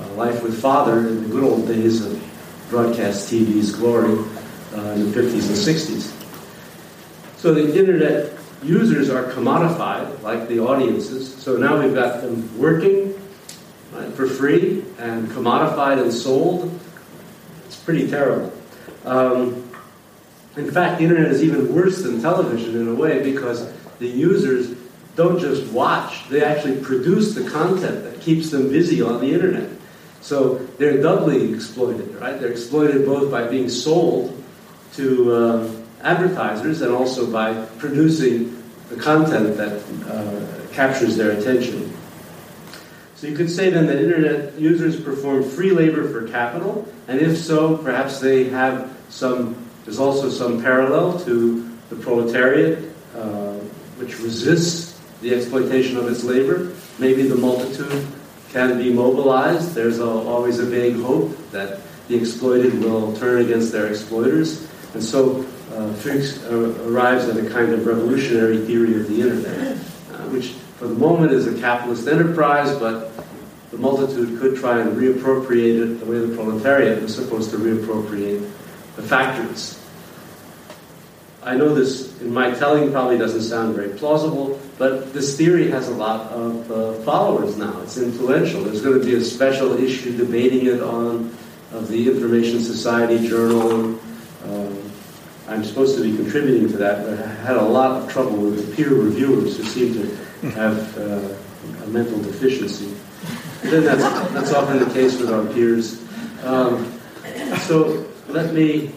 uh, 0.00 0.08
Life 0.14 0.42
with 0.42 0.60
Father 0.60 0.98
in 1.06 1.22
the 1.22 1.28
good 1.28 1.44
old 1.44 1.66
days 1.66 2.04
of 2.04 2.20
broadcast 2.68 3.30
TV's 3.30 3.74
glory 3.74 4.18
uh, 4.74 4.80
in 4.92 5.10
the 5.10 5.20
50s 5.20 5.48
and 5.48 6.12
60s. 6.12 6.18
So 7.36 7.54
the 7.54 7.78
internet 7.78 8.32
users 8.62 9.10
are 9.10 9.24
commodified, 9.24 10.22
like 10.22 10.48
the 10.48 10.60
audiences. 10.60 11.34
So 11.34 11.56
now 11.56 11.80
we've 11.80 11.94
got 11.94 12.22
them 12.22 12.58
working 12.58 13.14
right, 13.92 14.12
for 14.14 14.26
free 14.26 14.84
and 14.98 15.28
commodified 15.28 16.00
and 16.00 16.12
sold. 16.12 16.80
It's 17.66 17.76
pretty 17.76 18.08
terrible. 18.08 18.52
Um, 19.04 19.61
in 20.56 20.70
fact, 20.70 20.98
the 20.98 21.04
internet 21.04 21.30
is 21.30 21.42
even 21.42 21.74
worse 21.74 22.02
than 22.02 22.20
television 22.20 22.80
in 22.80 22.88
a 22.88 22.94
way 22.94 23.22
because 23.22 23.72
the 23.98 24.08
users 24.08 24.76
don't 25.16 25.38
just 25.38 25.70
watch, 25.72 26.28
they 26.28 26.42
actually 26.42 26.80
produce 26.80 27.34
the 27.34 27.48
content 27.50 28.04
that 28.04 28.20
keeps 28.20 28.50
them 28.50 28.68
busy 28.68 29.02
on 29.02 29.20
the 29.20 29.32
internet. 29.32 29.68
So 30.20 30.56
they're 30.78 31.02
doubly 31.02 31.52
exploited, 31.52 32.14
right? 32.16 32.40
They're 32.40 32.50
exploited 32.52 33.04
both 33.04 33.30
by 33.30 33.46
being 33.48 33.68
sold 33.68 34.42
to 34.94 35.32
uh, 35.32 35.70
advertisers 36.02 36.82
and 36.82 36.92
also 36.92 37.30
by 37.30 37.54
producing 37.78 38.62
the 38.88 38.96
content 38.96 39.56
that 39.56 39.82
uh, 40.08 40.72
captures 40.74 41.16
their 41.16 41.32
attention. 41.32 41.92
So 43.16 43.26
you 43.26 43.36
could 43.36 43.50
say 43.50 43.70
then 43.70 43.86
that 43.86 43.98
internet 43.98 44.58
users 44.58 45.00
perform 45.00 45.44
free 45.44 45.70
labor 45.70 46.08
for 46.08 46.26
capital, 46.28 46.92
and 47.08 47.20
if 47.20 47.38
so, 47.38 47.76
perhaps 47.76 48.20
they 48.20 48.44
have 48.44 48.92
some 49.08 49.61
there's 49.84 49.98
also 49.98 50.30
some 50.30 50.62
parallel 50.62 51.18
to 51.20 51.68
the 51.90 51.96
proletariat, 51.96 52.84
uh, 53.16 53.54
which 53.98 54.18
resists 54.20 55.00
the 55.20 55.34
exploitation 55.34 55.96
of 55.96 56.08
its 56.08 56.24
labor. 56.24 56.72
Maybe 56.98 57.22
the 57.22 57.36
multitude 57.36 58.06
can 58.52 58.78
be 58.78 58.92
mobilized. 58.92 59.74
There's 59.74 59.98
a, 59.98 60.06
always 60.06 60.58
a 60.58 60.66
vague 60.66 60.96
hope 60.96 61.36
that 61.50 61.80
the 62.08 62.16
exploited 62.16 62.82
will 62.82 63.14
turn 63.16 63.42
against 63.44 63.72
their 63.72 63.88
exploiters. 63.88 64.68
And 64.94 65.02
so 65.02 65.44
uh, 65.72 65.92
Fuchs 65.94 66.44
uh, 66.44 66.74
arrives 66.86 67.28
at 67.28 67.36
a 67.36 67.48
kind 67.48 67.72
of 67.72 67.86
revolutionary 67.86 68.58
theory 68.58 69.00
of 69.00 69.08
the 69.08 69.22
internet, 69.22 69.76
uh, 69.76 70.28
which 70.28 70.50
for 70.78 70.86
the 70.86 70.94
moment 70.94 71.32
is 71.32 71.46
a 71.46 71.60
capitalist 71.60 72.06
enterprise, 72.06 72.76
but 72.78 73.12
the 73.70 73.78
multitude 73.78 74.38
could 74.38 74.56
try 74.56 74.80
and 74.80 74.96
reappropriate 74.96 75.82
it 75.82 76.00
the 76.00 76.06
way 76.06 76.18
the 76.18 76.34
proletariat 76.36 77.00
was 77.00 77.14
supposed 77.14 77.50
to 77.50 77.56
reappropriate 77.56 78.48
the 78.96 79.02
factories. 79.02 79.78
I 81.42 81.56
know 81.56 81.74
this 81.74 82.20
in 82.20 82.32
my 82.32 82.52
telling 82.52 82.92
probably 82.92 83.18
doesn't 83.18 83.42
sound 83.42 83.74
very 83.74 83.98
plausible, 83.98 84.60
but 84.78 85.12
this 85.12 85.36
theory 85.36 85.70
has 85.70 85.88
a 85.88 85.94
lot 85.94 86.30
of 86.30 86.70
uh, 86.70 86.92
followers 87.02 87.56
now. 87.56 87.80
It's 87.82 87.98
influential. 87.98 88.62
There's 88.62 88.80
going 88.80 89.00
to 89.00 89.04
be 89.04 89.16
a 89.16 89.20
special 89.20 89.76
issue 89.76 90.16
debating 90.16 90.66
it 90.66 90.80
on 90.80 91.34
of 91.72 91.88
the 91.88 92.08
Information 92.08 92.60
Society 92.60 93.26
Journal. 93.26 93.98
Um, 94.44 94.92
I'm 95.48 95.64
supposed 95.64 95.96
to 95.96 96.02
be 96.02 96.16
contributing 96.16 96.68
to 96.68 96.76
that, 96.76 97.04
but 97.04 97.18
I 97.18 97.32
had 97.42 97.56
a 97.56 97.64
lot 97.64 97.90
of 97.90 98.10
trouble 98.10 98.36
with 98.36 98.64
the 98.64 98.76
peer 98.76 98.90
reviewers 98.94 99.56
who 99.56 99.64
seem 99.64 99.94
to 99.94 100.50
have 100.50 100.98
uh, 100.98 101.84
a 101.84 101.86
mental 101.88 102.22
deficiency. 102.22 102.94
Then 103.62 103.84
that's, 103.84 104.02
that's 104.32 104.52
often 104.52 104.78
the 104.78 104.92
case 104.92 105.18
with 105.18 105.30
our 105.30 105.44
peers. 105.52 106.02
Um, 106.44 107.00
so 107.60 108.06
let 108.32 108.54
me 108.54 108.90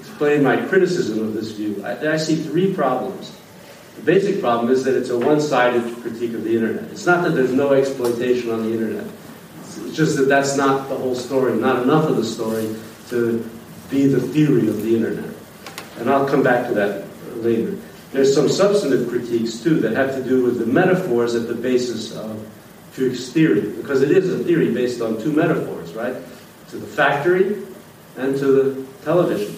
explain 0.00 0.42
my 0.42 0.56
criticism 0.66 1.20
of 1.20 1.34
this 1.34 1.52
view. 1.52 1.82
I, 1.84 2.12
I, 2.12 2.16
see 2.16 2.36
three 2.36 2.74
problems. 2.74 3.36
The 3.96 4.02
basic 4.02 4.40
problem 4.40 4.70
is 4.70 4.84
that 4.84 4.96
it's 4.96 5.10
a 5.10 5.18
one-sided 5.18 5.96
critique 6.02 6.34
of 6.34 6.44
the 6.44 6.54
internet. 6.54 6.90
It's 6.90 7.06
not 7.06 7.24
that 7.24 7.30
there's 7.30 7.52
no 7.52 7.72
exploitation 7.72 8.50
on 8.50 8.64
the 8.64 8.72
internet. 8.72 9.06
It's 9.64 9.96
just 9.96 10.16
that 10.16 10.24
that's 10.24 10.56
not 10.56 10.88
the 10.88 10.96
whole 10.96 11.14
story, 11.14 11.54
not 11.54 11.82
enough 11.82 12.08
of 12.08 12.16
the 12.16 12.24
story 12.24 12.74
to 13.08 13.48
be 13.90 14.06
the 14.06 14.20
theory 14.20 14.68
of 14.68 14.82
the 14.82 14.94
internet. 14.94 15.34
And 15.98 16.10
I'll 16.10 16.28
come 16.28 16.42
back 16.42 16.66
to 16.68 16.74
that 16.74 17.04
later. 17.36 17.78
There's 18.12 18.34
some 18.34 18.48
substantive 18.48 19.08
critiques 19.08 19.60
too 19.62 19.80
that 19.80 19.92
have 19.92 20.14
to 20.16 20.22
do 20.22 20.44
with 20.44 20.58
the 20.58 20.66
metaphors 20.66 21.34
at 21.34 21.46
the 21.46 21.54
basis 21.54 22.14
of 22.16 22.46
Fuchs' 22.92 23.32
theory, 23.32 23.60
because 23.60 24.02
it 24.02 24.10
is 24.10 24.32
a 24.32 24.42
theory 24.42 24.74
based 24.74 25.00
on 25.00 25.20
two 25.20 25.32
metaphors, 25.32 25.94
right? 25.94 26.16
To 26.70 26.76
the 26.76 26.86
factory 26.86 27.64
and 28.20 28.36
to 28.38 28.46
the 28.46 28.86
television. 29.02 29.56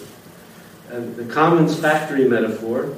And 0.90 1.16
the 1.16 1.24
commons 1.24 1.78
factory 1.78 2.28
metaphor 2.28 2.94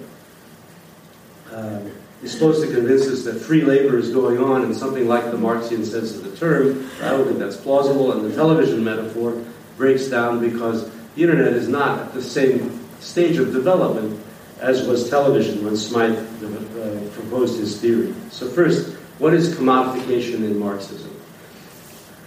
uh, 1.50 1.80
is 2.23 2.33
supposed 2.33 2.66
to 2.66 2.73
convince 2.73 3.06
us 3.06 3.25
that 3.25 3.35
free 3.35 3.62
labor 3.62 3.99
is 3.99 4.11
going 4.11 4.38
on 4.38 4.64
in 4.64 4.75
something 4.75 5.06
like 5.06 5.30
the 5.30 5.37
Marxian 5.37 5.85
sense 5.85 6.16
of 6.16 6.25
the 6.25 6.37
term. 6.37 6.88
I 7.02 7.11
don't 7.11 7.26
think 7.26 7.38
that's 7.38 7.56
plausible. 7.56 8.12
And 8.12 8.25
the 8.25 8.35
television 8.35 8.83
metaphor 8.83 9.42
breaks 9.76 10.06
down 10.06 10.40
because 10.40 10.90
the 11.14 11.23
internet 11.23 11.52
is 11.52 11.68
not 11.68 11.99
at 12.00 12.14
the 12.14 12.23
same 12.23 12.80
stage 13.00 13.37
of 13.38 13.52
development 13.52 14.21
as 14.61 14.87
was 14.87 15.09
television 15.11 15.64
when 15.64 15.76
Smythe 15.76 16.18
uh, 16.18 17.11
proposed 17.11 17.59
his 17.59 17.80
theory. 17.80 18.14
So, 18.30 18.49
first, 18.49 18.97
what 19.18 19.35
is 19.35 19.54
commodification 19.54 20.37
in 20.37 20.59
Marxism? 20.59 21.11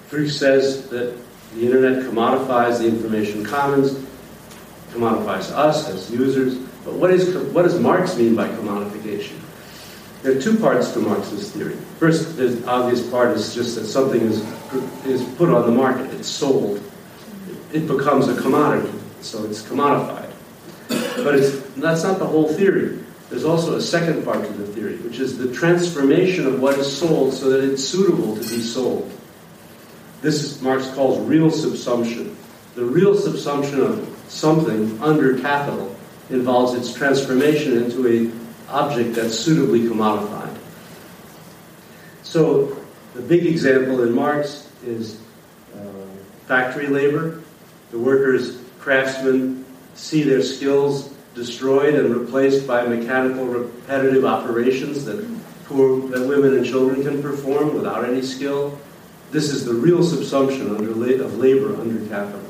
Fuchs 0.07 0.37
says 0.37 0.87
that 0.89 1.17
the 1.57 1.65
internet 1.65 2.03
commodifies 2.03 2.77
the 2.79 2.87
information 2.87 3.43
commons, 3.43 3.93
commodifies 4.91 5.51
us 5.51 5.89
as 5.89 6.11
users. 6.11 6.55
But 6.85 6.93
what, 6.93 7.09
is, 7.09 7.35
what 7.51 7.63
does 7.63 7.79
Marx 7.79 8.15
mean 8.15 8.35
by 8.35 8.47
commodification? 8.47 9.33
There 10.21 10.37
are 10.37 10.41
two 10.41 10.57
parts 10.57 10.91
to 10.91 10.99
Marx's 10.99 11.51
theory. 11.51 11.75
First, 11.99 12.37
the 12.37 12.63
obvious 12.67 13.09
part 13.09 13.35
is 13.35 13.55
just 13.55 13.75
that 13.75 13.85
something 13.85 14.21
is, 14.21 14.41
is 15.05 15.23
put 15.35 15.49
on 15.49 15.65
the 15.65 15.71
market, 15.71 16.13
it's 16.13 16.27
sold, 16.27 16.81
it 17.73 17.87
becomes 17.87 18.27
a 18.27 18.39
commodity, 18.39 18.93
so 19.21 19.43
it's 19.45 19.63
commodified. 19.63 20.31
But 20.87 21.35
it's, 21.35 21.59
that's 21.75 22.03
not 22.03 22.19
the 22.19 22.25
whole 22.25 22.47
theory. 22.53 22.99
There's 23.29 23.45
also 23.45 23.75
a 23.75 23.81
second 23.81 24.23
part 24.23 24.45
to 24.45 24.53
the 24.53 24.67
theory, 24.67 24.97
which 24.97 25.19
is 25.19 25.37
the 25.37 25.51
transformation 25.51 26.45
of 26.45 26.61
what 26.61 26.77
is 26.77 26.97
sold 26.97 27.33
so 27.33 27.49
that 27.49 27.63
it's 27.63 27.83
suitable 27.83 28.35
to 28.35 28.41
be 28.41 28.61
sold. 28.61 29.11
This 30.21 30.61
Marx 30.61 30.89
calls 30.93 31.19
real 31.27 31.49
subsumption. 31.49 32.35
The 32.75 32.85
real 32.85 33.15
subsumption 33.15 33.79
of 33.79 34.07
something 34.27 35.01
under 35.01 35.39
capital 35.39 35.95
involves 36.29 36.73
its 36.73 36.93
transformation 36.93 37.83
into 37.83 38.07
a 38.07 38.71
object 38.71 39.15
that's 39.15 39.37
suitably 39.37 39.81
commodified. 39.81 40.55
So 42.23 42.77
the 43.13 43.21
big 43.21 43.45
example 43.45 44.03
in 44.03 44.13
Marx 44.13 44.69
is 44.85 45.19
uh, 45.75 45.79
factory 46.45 46.87
labor. 46.87 47.41
The 47.91 47.99
workers, 47.99 48.61
craftsmen, 48.79 49.65
see 49.93 50.23
their 50.23 50.41
skills 50.41 51.13
destroyed 51.33 51.95
and 51.95 52.13
replaced 52.13 52.67
by 52.67 52.85
mechanical, 52.85 53.45
repetitive 53.45 54.25
operations 54.25 55.05
that 55.05 55.25
poor 55.65 56.01
that 56.09 56.27
women 56.27 56.55
and 56.55 56.65
children 56.65 57.03
can 57.03 57.21
perform 57.21 57.73
without 57.73 58.03
any 58.03 58.21
skill. 58.21 58.77
This 59.31 59.49
is 59.49 59.65
the 59.65 59.73
real 59.73 59.99
subsumption 59.99 60.75
under 60.75 60.91
of 61.23 61.37
labor 61.37 61.75
under 61.79 62.05
capital. 62.07 62.41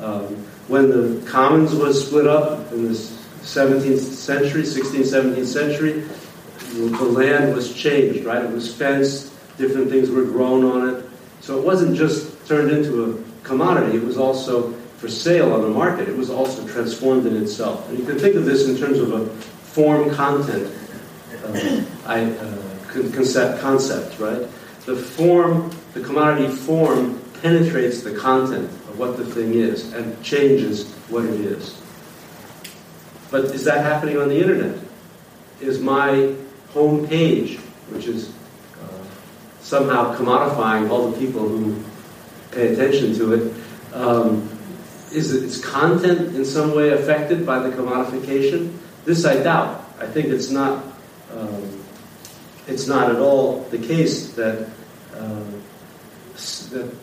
Um, 0.00 0.36
when 0.68 0.90
the 0.90 1.24
commons 1.26 1.74
was 1.74 2.06
split 2.06 2.26
up 2.26 2.72
in 2.72 2.84
the 2.84 2.90
17th 2.90 3.98
century, 3.98 4.62
16th, 4.62 5.34
17th 5.34 5.46
century, 5.46 6.04
the 6.72 7.04
land 7.04 7.54
was 7.54 7.72
changed, 7.72 8.24
right? 8.24 8.44
It 8.44 8.50
was 8.50 8.74
fenced, 8.74 9.32
different 9.56 9.88
things 9.88 10.10
were 10.10 10.24
grown 10.24 10.64
on 10.64 10.88
it. 10.88 11.04
So 11.40 11.58
it 11.58 11.64
wasn't 11.64 11.96
just 11.96 12.46
turned 12.46 12.70
into 12.70 13.04
a 13.04 13.46
commodity, 13.46 13.98
it 13.98 14.04
was 14.04 14.18
also 14.18 14.72
for 14.96 15.08
sale 15.08 15.52
on 15.52 15.62
the 15.62 15.68
market. 15.68 16.08
It 16.08 16.16
was 16.16 16.30
also 16.30 16.66
transformed 16.66 17.26
in 17.26 17.36
itself. 17.36 17.88
And 17.88 17.98
you 17.98 18.04
can 18.04 18.18
think 18.18 18.34
of 18.34 18.44
this 18.44 18.66
in 18.66 18.76
terms 18.76 18.98
of 18.98 19.12
a 19.12 19.26
form 19.26 20.10
content 20.10 20.72
uh, 21.44 21.82
I, 22.06 22.24
uh, 22.24 22.62
concept, 23.12 23.60
concept, 23.60 24.18
right? 24.18 24.48
The 24.86 24.96
form, 24.96 25.70
the 25.96 26.04
commodity 26.04 26.48
form 26.48 27.18
penetrates 27.40 28.02
the 28.02 28.14
content 28.14 28.68
of 28.68 28.98
what 28.98 29.16
the 29.16 29.24
thing 29.24 29.54
is 29.54 29.94
and 29.94 30.22
changes 30.22 30.92
what 31.08 31.24
it 31.24 31.40
is. 31.40 31.80
But 33.30 33.46
is 33.46 33.64
that 33.64 33.82
happening 33.82 34.18
on 34.18 34.28
the 34.28 34.38
internet? 34.38 34.78
Is 35.62 35.80
my 35.80 36.34
home 36.74 37.08
page, 37.08 37.56
which 37.88 38.06
is 38.06 38.30
uh, 38.82 39.04
somehow 39.62 40.14
commodifying 40.14 40.90
all 40.90 41.10
the 41.10 41.18
people 41.18 41.48
who 41.48 41.82
pay 42.50 42.74
attention 42.74 43.14
to 43.14 43.32
it, 43.32 43.54
um, 43.94 44.46
is 45.12 45.32
its 45.32 45.64
content 45.64 46.36
in 46.36 46.44
some 46.44 46.74
way 46.74 46.90
affected 46.90 47.46
by 47.46 47.58
the 47.58 47.74
commodification? 47.74 48.76
This 49.06 49.24
I 49.24 49.42
doubt. 49.42 49.82
I 49.98 50.06
think 50.06 50.26
it's 50.26 50.50
not. 50.50 50.84
Um, 51.32 51.82
it's 52.66 52.86
not 52.86 53.10
at 53.10 53.16
all 53.16 53.60
the 53.70 53.78
case 53.78 54.32
that, 54.32 54.68
uh, 55.14 55.44
that 56.76 56.94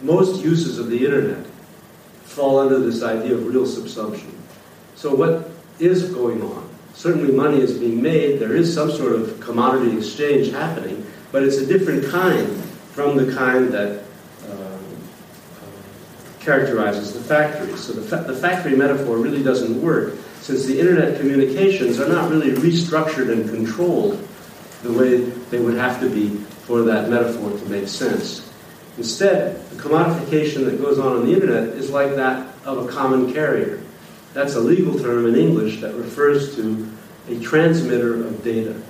most 0.00 0.44
uses 0.44 0.78
of 0.78 0.90
the 0.90 1.04
internet 1.04 1.46
fall 2.24 2.58
under 2.58 2.78
this 2.78 3.02
idea 3.02 3.34
of 3.34 3.46
real 3.46 3.64
subsumption. 3.64 4.32
So 4.96 5.14
what 5.14 5.50
is 5.78 6.12
going 6.12 6.42
on? 6.42 6.68
Certainly 6.94 7.32
money 7.32 7.60
is 7.60 7.78
being 7.78 8.00
made, 8.00 8.38
there 8.38 8.54
is 8.54 8.72
some 8.72 8.90
sort 8.90 9.12
of 9.12 9.40
commodity 9.40 9.96
exchange 9.96 10.50
happening, 10.50 11.04
but 11.32 11.42
it's 11.42 11.56
a 11.56 11.66
different 11.66 12.08
kind 12.10 12.62
from 12.92 13.16
the 13.16 13.34
kind 13.34 13.72
that 13.72 14.04
uh, 14.48 14.78
characterizes 16.38 17.12
the 17.12 17.20
factory. 17.20 17.76
So 17.76 17.92
the, 17.92 18.02
fa- 18.02 18.24
the 18.26 18.36
factory 18.36 18.76
metaphor 18.76 19.18
really 19.18 19.42
doesn't 19.42 19.80
work 19.82 20.14
since 20.40 20.66
the 20.66 20.78
internet 20.78 21.18
communications 21.18 21.98
are 21.98 22.08
not 22.08 22.30
really 22.30 22.50
restructured 22.50 23.32
and 23.32 23.48
controlled 23.48 24.28
the 24.82 24.92
way 24.92 25.20
they 25.50 25.58
would 25.58 25.74
have 25.74 25.98
to 26.00 26.10
be 26.10 26.36
for 26.66 26.82
that 26.82 27.10
metaphor 27.10 27.50
to 27.50 27.64
make 27.66 27.88
sense. 27.88 28.43
Instead, 28.96 29.68
the 29.70 29.76
commodification 29.76 30.64
that 30.66 30.80
goes 30.80 30.98
on 30.98 31.16
on 31.16 31.26
the 31.26 31.32
internet 31.32 31.70
is 31.70 31.90
like 31.90 32.14
that 32.14 32.54
of 32.64 32.86
a 32.86 32.92
common 32.92 33.32
carrier. 33.32 33.80
That's 34.32 34.54
a 34.54 34.60
legal 34.60 34.98
term 34.98 35.26
in 35.26 35.34
English 35.34 35.80
that 35.80 35.94
refers 35.94 36.54
to 36.56 36.88
a 37.28 37.38
transmitter 37.40 38.24
of 38.24 38.44
data. 38.44 38.80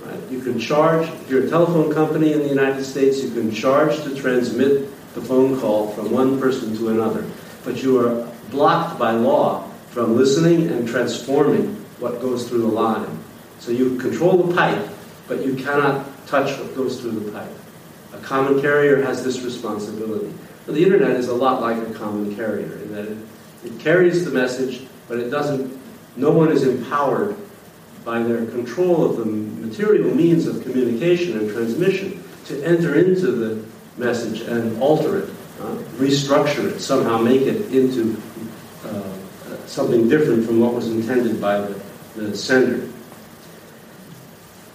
Right? 0.00 0.30
You 0.30 0.40
can 0.40 0.58
charge, 0.58 1.08
if 1.08 1.30
you're 1.30 1.44
a 1.44 1.48
telephone 1.48 1.92
company 1.92 2.32
in 2.32 2.40
the 2.40 2.48
United 2.48 2.84
States, 2.84 3.22
you 3.22 3.30
can 3.30 3.52
charge 3.52 4.02
to 4.02 4.14
transmit 4.14 4.88
the 5.14 5.20
phone 5.20 5.58
call 5.60 5.92
from 5.92 6.10
one 6.10 6.40
person 6.40 6.76
to 6.78 6.88
another. 6.88 7.24
But 7.64 7.82
you 7.82 7.98
are 8.00 8.28
blocked 8.50 8.98
by 8.98 9.12
law 9.12 9.68
from 9.90 10.16
listening 10.16 10.68
and 10.68 10.88
transforming 10.88 11.76
what 12.00 12.20
goes 12.20 12.48
through 12.48 12.62
the 12.62 12.66
line. 12.66 13.18
So 13.60 13.70
you 13.70 13.96
control 13.96 14.42
the 14.42 14.54
pipe, 14.54 14.88
but 15.28 15.44
you 15.44 15.54
cannot 15.54 16.26
touch 16.26 16.58
what 16.58 16.74
goes 16.74 17.00
through 17.00 17.12
the 17.12 17.30
pipe. 17.30 17.61
Common 18.22 18.60
carrier 18.60 19.02
has 19.02 19.24
this 19.24 19.42
responsibility. 19.42 20.32
But 20.66 20.74
the 20.74 20.84
internet 20.84 21.16
is 21.16 21.28
a 21.28 21.34
lot 21.34 21.60
like 21.60 21.76
a 21.76 21.92
common 21.94 22.34
carrier 22.36 22.72
in 22.78 22.92
that 22.92 23.06
it, 23.06 23.18
it 23.64 23.78
carries 23.80 24.24
the 24.24 24.30
message, 24.30 24.86
but 25.08 25.18
it 25.18 25.30
doesn't, 25.30 25.76
no 26.16 26.30
one 26.30 26.50
is 26.52 26.62
empowered 26.62 27.36
by 28.04 28.22
their 28.22 28.46
control 28.46 29.04
of 29.04 29.16
the 29.16 29.24
material 29.24 30.14
means 30.14 30.46
of 30.46 30.62
communication 30.62 31.38
and 31.38 31.50
transmission 31.50 32.22
to 32.46 32.62
enter 32.64 32.96
into 32.96 33.32
the 33.32 33.64
message 33.96 34.40
and 34.42 34.80
alter 34.80 35.18
it, 35.18 35.30
uh, 35.60 35.74
restructure 35.96 36.72
it, 36.72 36.80
somehow 36.80 37.18
make 37.18 37.42
it 37.42 37.72
into 37.72 38.20
uh, 38.84 39.02
something 39.66 40.08
different 40.08 40.44
from 40.44 40.60
what 40.60 40.74
was 40.74 40.90
intended 40.90 41.40
by 41.40 41.60
the, 41.60 41.82
the 42.16 42.36
sender. 42.36 42.88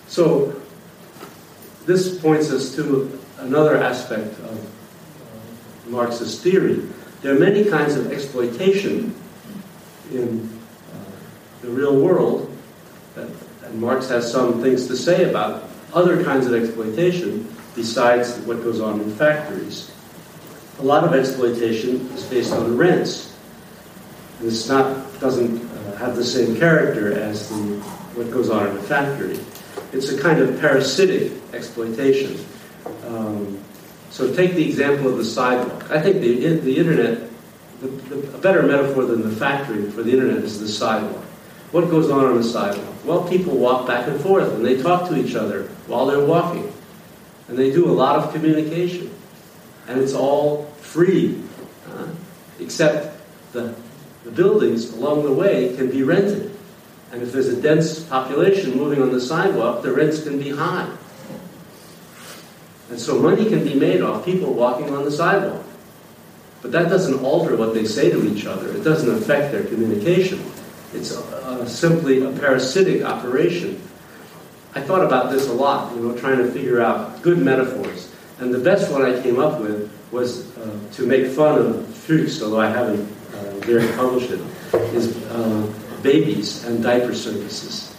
So, 0.08 0.60
this 1.86 2.20
points 2.20 2.52
us 2.52 2.76
to 2.76 3.20
another 3.40 3.78
aspect 3.82 4.38
of 4.40 4.66
uh, 4.66 5.90
Marxist 5.90 6.42
theory. 6.42 6.84
There 7.22 7.36
are 7.36 7.40
many 7.40 7.66
kinds 7.66 7.96
of 7.96 8.12
exploitation 8.12 9.16
in 10.12 10.50
uh, 10.94 11.12
the 11.62 11.70
real 11.70 12.00
world, 12.00 12.56
and 13.16 13.82
Marx 13.82 14.10
has 14.10 14.32
some 14.32 14.62
things 14.62 14.88
to 14.88 14.96
say 14.96 15.30
about 15.30 15.70
other 15.94 16.24
kinds 16.24 16.48
of 16.48 16.54
exploitation 16.54 17.48
besides 17.76 18.38
what 18.40 18.64
goes 18.64 18.82
on 18.82 19.00
in 19.02 19.12
factories. 19.16 19.92
A 20.80 20.84
lot 20.84 21.04
of 21.04 21.14
exploitation 21.14 22.08
is 22.14 22.24
based 22.24 22.54
on 22.54 22.78
rents. 22.78 23.36
This 24.40 24.70
not 24.70 25.20
doesn't 25.20 25.64
uh, 25.64 25.98
have 25.98 26.16
the 26.16 26.24
same 26.24 26.56
character 26.56 27.14
as 27.20 27.50
the, 27.50 27.56
what 28.14 28.30
goes 28.32 28.50
on 28.50 28.68
in 28.68 28.78
a 28.78 28.82
factory. 28.84 29.40
It's 29.92 30.10
a 30.10 30.22
kind 30.22 30.40
of 30.40 30.60
parasitic 30.60 31.32
exploitation. 31.54 32.38
Um, 33.06 33.64
so 34.10 34.34
take 34.34 34.56
the 34.56 34.68
example 34.68 35.10
of 35.10 35.18
the 35.18 35.26
sidewalk. 35.26 35.92
I 35.92 36.02
think 36.02 36.22
the, 36.22 36.56
the 36.58 36.78
internet, 36.78 37.30
the, 37.82 37.88
the, 37.88 38.36
a 38.36 38.38
better 38.40 38.64
metaphor 38.64 39.06
than 39.06 39.22
the 39.22 39.36
factory 39.36 39.90
for 39.92 40.04
the 40.04 40.12
internet 40.12 40.44
is 40.44 40.60
the 40.60 40.68
sidewalk. 40.68 41.24
What 41.72 41.90
goes 41.90 42.10
on 42.10 42.26
on 42.26 42.38
the 42.38 42.44
sidewalk? 42.44 42.96
Well, 43.06 43.28
people 43.28 43.58
walk 43.58 43.86
back 43.86 44.08
and 44.08 44.20
forth 44.22 44.54
and 44.54 44.66
they 44.66 44.82
talk 44.82 45.10
to 45.10 45.18
each 45.18 45.36
other 45.36 45.64
while 45.88 46.06
they're 46.06 46.26
walking. 46.26 46.72
And 47.48 47.58
they 47.58 47.72
do 47.72 47.90
a 47.90 47.94
lot 47.94 48.18
of 48.18 48.34
communication. 48.34 49.14
And 49.88 50.00
it's 50.00 50.14
all 50.14 50.66
free, 50.82 51.42
uh, 51.90 52.08
except 52.60 53.22
the, 53.54 53.76
the 54.24 54.32
buildings 54.32 54.92
along 54.94 55.24
the 55.24 55.32
way 55.32 55.76
can 55.76 55.90
be 55.90 56.04
rented. 56.04 56.52
And 57.12 57.22
if 57.22 57.32
there's 57.32 57.48
a 57.48 57.62
dense 57.62 58.04
population 58.04 58.76
moving 58.76 59.02
on 59.02 59.12
the 59.12 59.22
sidewalk, 59.22 59.82
the 59.82 59.94
rents 59.94 60.24
can 60.24 60.40
be 60.40 60.50
high. 60.50 60.90
And 62.90 63.00
so 63.00 63.20
money 63.20 63.46
can 63.50 63.64
be 63.64 63.76
made 63.76 64.02
off 64.02 64.24
people 64.24 64.54
walking 64.54 64.96
on 64.96 65.04
the 65.04 65.12
sidewalk. 65.12 65.64
But 66.62 66.72
that 66.72 66.90
doesn't 66.90 67.24
alter 67.24 67.56
what 67.56 67.74
they 67.74 67.86
say 67.86 68.10
to 68.10 68.26
each 68.26 68.46
other. 68.46 68.76
It 68.76 68.84
doesn't 68.84 69.14
affect 69.14 69.52
their 69.52 69.64
communication. 69.64 70.44
It's 70.94 71.18
simply 71.72 72.24
a 72.24 72.32
parasitic 72.32 73.04
operation. 73.04 73.82
I 74.74 74.82
thought 74.82 75.04
about 75.04 75.32
this 75.32 75.48
a 75.48 75.54
lot, 75.54 75.94
you 75.96 76.02
know, 76.02 76.18
trying 76.18 76.38
to 76.38 76.52
figure 76.52 76.82
out 76.82 77.22
good 77.22 77.40
metaphors. 77.40 78.14
And 78.40 78.54
the 78.54 78.60
best 78.60 78.92
one 78.92 79.04
I 79.04 79.22
came 79.22 79.40
up 79.40 79.60
with 79.60 79.92
was 80.12 80.56
uh, 80.58 80.80
to 80.94 81.06
make 81.06 81.28
fun 81.28 81.60
of 81.60 81.88
Fuchs, 81.96 82.42
although 82.42 82.62
I 82.62 82.70
haven't 82.70 83.02
uh, 83.34 83.96
published 83.98 84.32
it, 84.32 84.40
is 84.94 85.16
uh, 85.28 85.74
babies 86.02 86.64
and 86.66 86.82
diaper 86.82 87.14
services. 87.14 87.96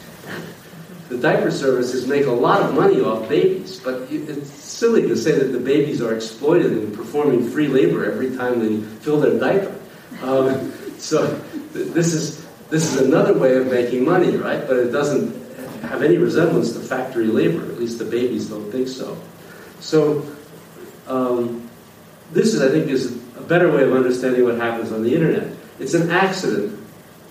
The 1.08 1.18
diaper 1.18 1.50
services 1.50 2.06
make 2.06 2.26
a 2.26 2.30
lot 2.30 2.62
of 2.62 2.74
money 2.74 3.00
off 3.00 3.28
babies, 3.28 3.80
but 3.80 4.06
it's 4.10 4.50
silly 4.78 5.02
to 5.02 5.16
say 5.16 5.32
that 5.32 5.52
the 5.52 5.58
babies 5.58 6.00
are 6.00 6.14
exploited 6.14 6.72
and 6.72 6.94
performing 6.94 7.48
free 7.50 7.68
labor 7.68 8.10
every 8.10 8.36
time 8.36 8.60
they 8.60 8.80
fill 9.00 9.20
their 9.20 9.38
diaper. 9.38 9.74
Um, 10.22 10.72
so 10.98 11.26
th- 11.74 11.92
this 11.92 12.12
is 12.12 12.46
this 12.70 12.94
is 12.94 13.00
another 13.00 13.32
way 13.32 13.56
of 13.56 13.66
making 13.66 14.04
money, 14.04 14.36
right? 14.36 14.66
But 14.66 14.76
it 14.76 14.90
doesn't 14.90 15.34
have 15.82 16.02
any 16.02 16.18
resemblance 16.18 16.72
to 16.72 16.80
factory 16.80 17.26
labor. 17.26 17.62
At 17.62 17.78
least 17.78 17.98
the 17.98 18.04
babies 18.04 18.48
don't 18.50 18.70
think 18.70 18.88
so. 18.88 19.16
So 19.80 20.26
um, 21.06 21.70
this 22.32 22.52
is, 22.52 22.60
I 22.60 22.68
think, 22.68 22.88
is 22.88 23.16
a 23.36 23.40
better 23.40 23.72
way 23.72 23.84
of 23.84 23.94
understanding 23.94 24.44
what 24.44 24.56
happens 24.56 24.92
on 24.92 25.02
the 25.02 25.14
internet. 25.14 25.50
It's 25.78 25.94
an 25.94 26.10
accident 26.10 26.78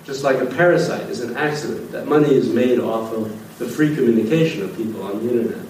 just 0.07 0.23
like 0.23 0.37
a 0.37 0.45
parasite 0.45 1.09
is 1.09 1.19
an 1.19 1.35
accident, 1.35 1.91
that 1.91 2.07
money 2.07 2.33
is 2.33 2.47
made 2.47 2.79
off 2.79 3.11
of 3.11 3.59
the 3.59 3.67
free 3.67 3.93
communication 3.93 4.63
of 4.63 4.75
people 4.77 5.03
on 5.03 5.19
the 5.19 5.29
internet. 5.29 5.67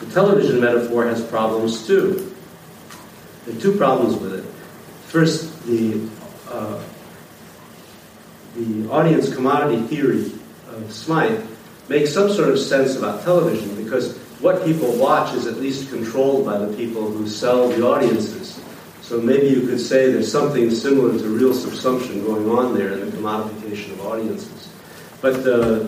The 0.00 0.06
television 0.06 0.60
metaphor 0.60 1.06
has 1.06 1.22
problems 1.22 1.86
too. 1.86 2.34
There 3.46 3.56
are 3.56 3.60
two 3.60 3.76
problems 3.76 4.16
with 4.16 4.34
it. 4.34 4.44
First, 5.08 5.64
the 5.66 6.08
uh, 6.50 6.82
the 8.54 8.90
audience 8.90 9.32
commodity 9.32 9.82
theory 9.82 10.32
of 10.68 10.92
Smythe 10.92 11.46
makes 11.88 12.12
some 12.12 12.30
sort 12.30 12.48
of 12.48 12.58
sense 12.58 12.96
about 12.96 13.22
television 13.22 13.82
because 13.82 14.16
what 14.40 14.64
people 14.64 14.92
watch 14.96 15.34
is 15.34 15.46
at 15.46 15.56
least 15.56 15.90
controlled 15.90 16.46
by 16.46 16.58
the 16.58 16.74
people 16.76 17.10
who 17.10 17.28
sell 17.28 17.68
the 17.68 17.86
audiences. 17.86 18.60
So 19.02 19.20
maybe 19.20 19.48
you 19.48 19.66
could 19.66 19.80
say 19.80 20.10
there's 20.10 20.30
something 20.30 20.70
similar 20.70 21.18
to 21.18 21.24
real 21.28 21.52
subsumption 21.52 22.24
going 22.24 22.48
on 22.48 22.74
there 22.74 22.92
in 22.92 23.10
the 23.10 23.16
commodification 23.16 23.92
of 23.92 24.00
audiences. 24.06 24.72
But 25.20 25.40
uh, 25.40 25.86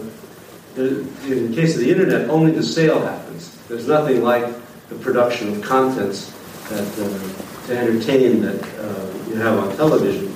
the, 0.75 1.01
in 1.27 1.51
the 1.51 1.55
case 1.55 1.75
of 1.75 1.81
the 1.81 1.91
internet, 1.91 2.29
only 2.29 2.53
the 2.53 2.63
sale 2.63 3.01
happens. 3.01 3.52
There's 3.69 3.89
nothing 3.89 4.23
like 4.23 4.45
the 4.89 4.95
production 4.97 5.55
of 5.55 5.63
contents 5.63 6.31
that, 6.69 6.87
uh, 6.99 7.67
to 7.67 7.79
entertain 7.79 8.43
that 8.43 8.63
uh, 8.79 9.29
you 9.29 9.37
have 9.37 9.59
on 9.59 9.77
television. 9.77 10.35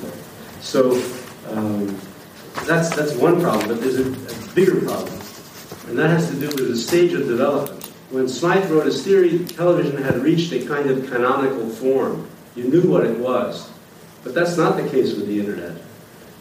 So 0.61 0.93
um, 1.51 1.99
that's, 2.65 2.95
that's 2.95 3.15
one 3.15 3.41
problem, 3.41 3.69
but 3.69 3.81
there's 3.81 3.99
a, 3.99 4.11
a 4.11 4.55
bigger 4.55 4.81
problem, 4.81 5.21
and 5.89 5.99
that 5.99 6.11
has 6.11 6.31
to 6.31 6.35
do 6.35 6.47
with 6.47 6.69
the 6.69 6.77
stage 6.77 7.13
of 7.13 7.27
development. 7.27 7.85
When 8.11 8.29
Smythe 8.29 8.71
wrote 8.71 8.87
his 8.87 9.05
theory, 9.05 9.45
television 9.45 10.01
had 10.03 10.19
reached 10.19 10.53
a 10.53 10.65
kind 10.65 10.89
of 10.89 11.11
canonical 11.11 11.69
form. 11.69 12.29
You 12.55 12.65
knew 12.65 12.89
what 12.89 13.05
it 13.05 13.19
was. 13.19 13.69
But 14.23 14.35
that's 14.35 14.57
not 14.57 14.77
the 14.77 14.89
case 14.89 15.15
with 15.15 15.29
the 15.29 15.39
internet. 15.39 15.77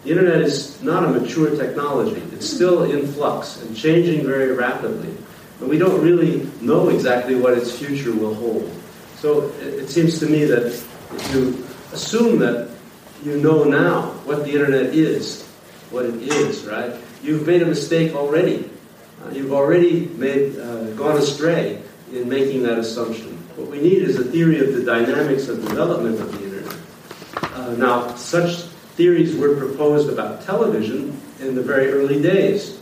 The 0.04 0.12
internet 0.12 0.42
is 0.42 0.82
not 0.82 1.04
a 1.04 1.08
mature 1.08 1.56
technology. 1.56 2.22
It's 2.34 2.50
still 2.50 2.84
in 2.84 3.06
flux 3.06 3.62
and 3.62 3.76
changing 3.76 4.26
very 4.26 4.52
rapidly. 4.54 5.16
And 5.60 5.70
we 5.70 5.78
don't 5.78 6.02
really 6.02 6.50
know 6.62 6.90
exactly 6.90 7.36
what 7.36 7.58
its 7.58 7.78
future 7.78 8.14
will 8.14 8.36
hold. 8.36 8.70
So 9.18 9.50
it, 9.60 9.90
seems 9.90 10.20
to 10.20 10.28
me 10.28 10.46
that 10.46 10.66
if 10.66 11.34
you 11.34 11.66
assume 11.94 12.40
that 12.40 12.70
you 13.24 13.38
know 13.38 13.64
now 13.64 14.12
what 14.26 14.44
the 14.44 14.52
internet 14.52 14.94
is, 14.94 15.44
what 15.90 16.06
it 16.06 16.16
is, 16.16 16.66
right? 16.66 16.94
You've 17.24 17.48
made 17.48 17.62
a 17.62 17.66
mistake 17.66 18.14
already. 18.14 18.70
Uh, 19.24 19.30
you've 19.32 19.54
already 19.54 20.08
made, 20.18 20.60
uh, 20.60 20.92
gone 20.92 21.18
astray 21.18 21.82
in 22.12 22.30
making 22.30 22.64
that 22.64 22.78
assumption. 22.78 23.38
What 23.56 23.70
we 23.70 23.80
need 23.80 24.04
is 24.04 24.20
a 24.20 24.24
theory 24.24 24.60
of 24.60 24.74
the 24.74 24.84
dynamics 24.84 25.48
of 25.48 25.66
development 25.66 26.20
of 26.20 26.32
the 26.38 26.44
internet. 26.44 26.76
Uh, 27.54 27.72
now, 27.78 28.14
such 28.16 28.64
theories 28.96 29.36
were 29.36 29.56
proposed 29.56 30.10
about 30.10 30.44
television 30.44 31.20
in 31.40 31.56
the 31.56 31.62
very 31.62 31.92
early 31.92 32.22
days. 32.22 32.80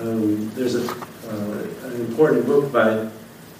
Um, 0.00 0.50
there's 0.50 0.74
a, 0.74 0.82
an 1.30 2.00
important 2.00 2.46
book 2.46 2.72
by 2.72 3.08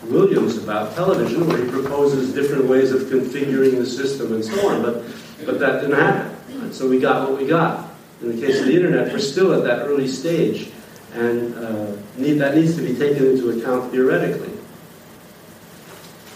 Williams 0.04 0.56
about 0.56 0.94
television 0.94 1.46
where 1.46 1.64
he 1.64 1.70
proposes 1.70 2.32
different 2.32 2.66
ways 2.66 2.92
of 2.92 3.02
configuring 3.02 3.76
the 3.76 3.86
system 3.86 4.32
and 4.32 4.44
so 4.44 4.68
on, 4.68 4.82
but, 4.82 5.04
but 5.44 5.58
that 5.60 5.80
didn't 5.80 5.98
happen. 5.98 6.72
So 6.72 6.88
we 6.88 6.98
got 6.98 7.28
what 7.28 7.38
we 7.40 7.46
got. 7.46 7.90
In 8.22 8.36
the 8.36 8.46
case 8.46 8.60
of 8.60 8.66
the 8.66 8.76
internet, 8.76 9.12
we're 9.12 9.18
still 9.18 9.54
at 9.54 9.64
that 9.64 9.86
early 9.86 10.06
stage 10.06 10.70
and 11.14 11.54
uh, 11.54 11.96
need, 12.16 12.34
that 12.34 12.54
needs 12.54 12.76
to 12.76 12.82
be 12.82 12.94
taken 12.94 13.26
into 13.26 13.50
account 13.50 13.90
theoretically. 13.90 14.52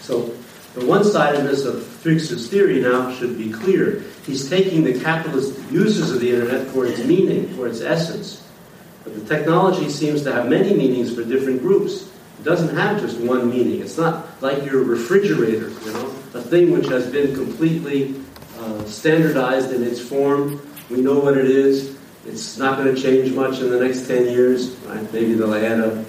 So 0.01 0.33
the 0.73 0.85
one-sidedness 0.85 1.65
of 1.65 1.75
Fricke's 1.75 2.47
theory 2.47 2.81
now 2.81 3.13
should 3.13 3.37
be 3.37 3.51
clear. 3.51 4.03
He's 4.25 4.49
taking 4.49 4.83
the 4.83 4.99
capitalist 4.99 5.59
uses 5.71 6.11
of 6.11 6.19
the 6.19 6.31
internet 6.31 6.67
for 6.67 6.85
its 6.85 7.03
meaning, 7.03 7.47
for 7.55 7.67
its 7.67 7.81
essence. 7.81 8.44
But 9.05 9.13
the 9.15 9.35
technology 9.35 9.89
seems 9.89 10.23
to 10.23 10.33
have 10.33 10.49
many 10.49 10.73
meanings 10.73 11.13
for 11.15 11.23
different 11.23 11.61
groups. 11.61 12.09
It 12.39 12.43
doesn't 12.43 12.75
have 12.75 12.99
just 12.99 13.19
one 13.19 13.49
meaning. 13.49 13.79
It's 13.79 13.97
not 13.97 14.41
like 14.41 14.65
your 14.65 14.83
refrigerator, 14.83 15.69
you 15.69 15.93
know, 15.93 16.07
a 16.33 16.41
thing 16.41 16.71
which 16.71 16.87
has 16.87 17.09
been 17.09 17.33
completely 17.33 18.15
uh, 18.59 18.83
standardized 18.85 19.71
in 19.71 19.83
its 19.83 19.99
form. 20.01 20.59
We 20.89 21.01
know 21.01 21.19
what 21.19 21.37
it 21.37 21.45
is. 21.45 21.95
It's 22.25 22.57
not 22.57 22.77
going 22.77 22.93
to 22.93 22.99
change 22.99 23.31
much 23.31 23.59
in 23.59 23.69
the 23.69 23.79
next 23.79 24.07
10 24.07 24.25
years. 24.25 24.71
Right? 24.87 25.13
Maybe 25.13 25.35
they'll 25.35 25.53
add 25.53 25.79
an 25.79 26.05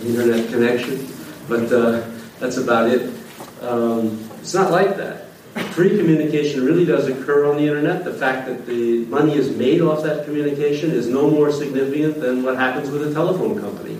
internet 0.00 0.50
connection, 0.50 1.08
but 1.48 1.72
uh, 1.72 2.04
that's 2.40 2.56
about 2.56 2.90
it. 2.90 3.14
Um, 3.62 4.28
it's 4.40 4.52
not 4.52 4.72
like 4.72 4.96
that. 4.96 5.23
Free 5.72 5.96
communication 5.96 6.64
really 6.64 6.84
does 6.84 7.08
occur 7.08 7.50
on 7.50 7.56
the 7.56 7.66
internet. 7.66 8.04
The 8.04 8.12
fact 8.12 8.46
that 8.46 8.66
the 8.66 9.04
money 9.06 9.34
is 9.34 9.56
made 9.56 9.80
off 9.80 10.02
that 10.02 10.24
communication 10.24 10.90
is 10.90 11.06
no 11.06 11.30
more 11.30 11.52
significant 11.52 12.20
than 12.20 12.42
what 12.42 12.56
happens 12.56 12.90
with 12.90 13.06
a 13.06 13.12
telephone 13.12 13.60
company. 13.60 13.98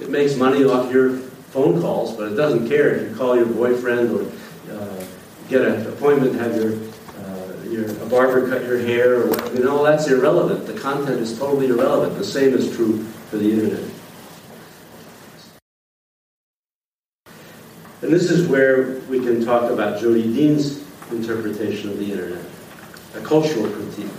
It 0.00 0.10
makes 0.10 0.36
money 0.36 0.64
off 0.64 0.92
your 0.92 1.16
phone 1.52 1.80
calls, 1.80 2.16
but 2.16 2.32
it 2.32 2.36
doesn't 2.36 2.68
care 2.68 2.94
if 2.94 3.10
you 3.10 3.16
call 3.16 3.36
your 3.36 3.46
boyfriend 3.46 4.10
or 4.10 4.30
uh, 4.72 5.04
get 5.48 5.62
an 5.62 5.86
appointment, 5.86 6.34
have 6.36 6.54
your 6.56 6.78
your, 7.70 7.90
a 8.02 8.06
barber 8.06 8.48
cut 8.48 8.64
your 8.64 8.78
hair, 8.78 9.22
or 9.22 9.30
whatever. 9.30 9.56
You 9.56 9.64
know, 9.64 9.84
that's 9.84 10.08
irrelevant. 10.08 10.66
The 10.66 10.78
content 10.78 11.20
is 11.20 11.38
totally 11.38 11.68
irrelevant. 11.68 12.18
The 12.18 12.24
same 12.24 12.54
is 12.54 12.74
true 12.74 13.02
for 13.30 13.36
the 13.36 13.50
internet. 13.52 13.88
And 18.02 18.10
this 18.12 18.30
is 18.30 18.48
where 18.48 19.00
we 19.08 19.20
can 19.20 19.44
talk 19.44 19.70
about 19.70 20.00
Jodi 20.00 20.22
Dean's 20.22 20.82
interpretation 21.12 21.90
of 21.90 21.98
the 21.98 22.12
internet, 22.12 22.44
a 23.14 23.20
cultural 23.20 23.68
critique. 23.70 24.10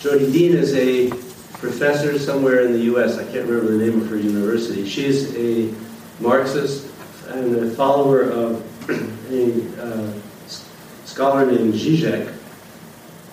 Jodi 0.00 0.30
Dean 0.30 0.54
is 0.54 0.74
a 0.74 1.10
professor 1.58 2.18
somewhere 2.18 2.64
in 2.64 2.72
the 2.72 2.80
U.S. 2.80 3.18
I 3.18 3.24
can't 3.24 3.48
remember 3.48 3.76
the 3.76 3.84
name 3.84 4.00
of 4.00 4.08
her 4.08 4.16
university. 4.16 4.86
She's 4.86 5.34
a 5.36 5.74
Marxist 6.20 6.88
and 7.28 7.56
a 7.56 7.70
follower 7.70 8.22
of 8.22 8.62
a 9.30 9.82
uh, 9.82 10.12
scholar 11.04 11.46
named 11.46 11.74
Zizek, 11.74 12.32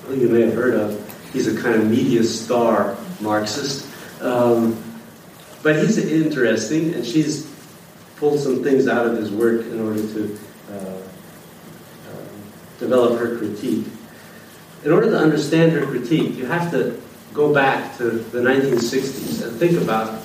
who 0.05 0.15
you 0.15 0.29
may 0.29 0.41
have 0.41 0.53
heard 0.53 0.73
of. 0.73 0.99
He's 1.31 1.47
a 1.47 1.61
kind 1.61 1.75
of 1.75 1.89
media 1.89 2.23
star 2.23 2.97
Marxist. 3.19 3.87
Um, 4.21 4.81
but 5.61 5.77
he's 5.77 5.97
interesting, 5.97 6.93
and 6.93 7.05
she's 7.05 7.49
pulled 8.17 8.39
some 8.39 8.63
things 8.63 8.87
out 8.87 9.05
of 9.05 9.17
his 9.17 9.31
work 9.31 9.65
in 9.65 9.79
order 9.79 10.01
to 10.01 10.39
develop 12.83 13.19
her 13.19 13.37
critique. 13.37 13.85
In 14.83 14.91
order 14.91 15.09
to 15.09 15.17
understand 15.17 15.71
her 15.71 15.85
critique, 15.85 16.35
you 16.35 16.45
have 16.45 16.69
to 16.71 17.01
go 17.33 17.53
back 17.53 17.97
to 17.97 18.11
the 18.11 18.39
1960s 18.39 19.43
and 19.43 19.57
think 19.57 19.81
about 19.81 20.21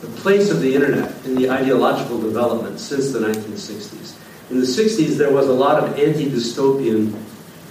the 0.00 0.06
place 0.20 0.50
of 0.50 0.60
the 0.60 0.74
internet 0.74 1.12
in 1.24 1.34
the 1.34 1.50
ideological 1.50 2.20
development 2.20 2.78
since 2.78 3.12
the 3.12 3.18
1960s. 3.18 4.16
In 4.50 4.60
the 4.60 4.66
60s, 4.66 5.16
there 5.16 5.32
was 5.32 5.48
a 5.48 5.52
lot 5.52 5.82
of 5.82 5.98
anti 5.98 6.30
dystopian 6.30 7.20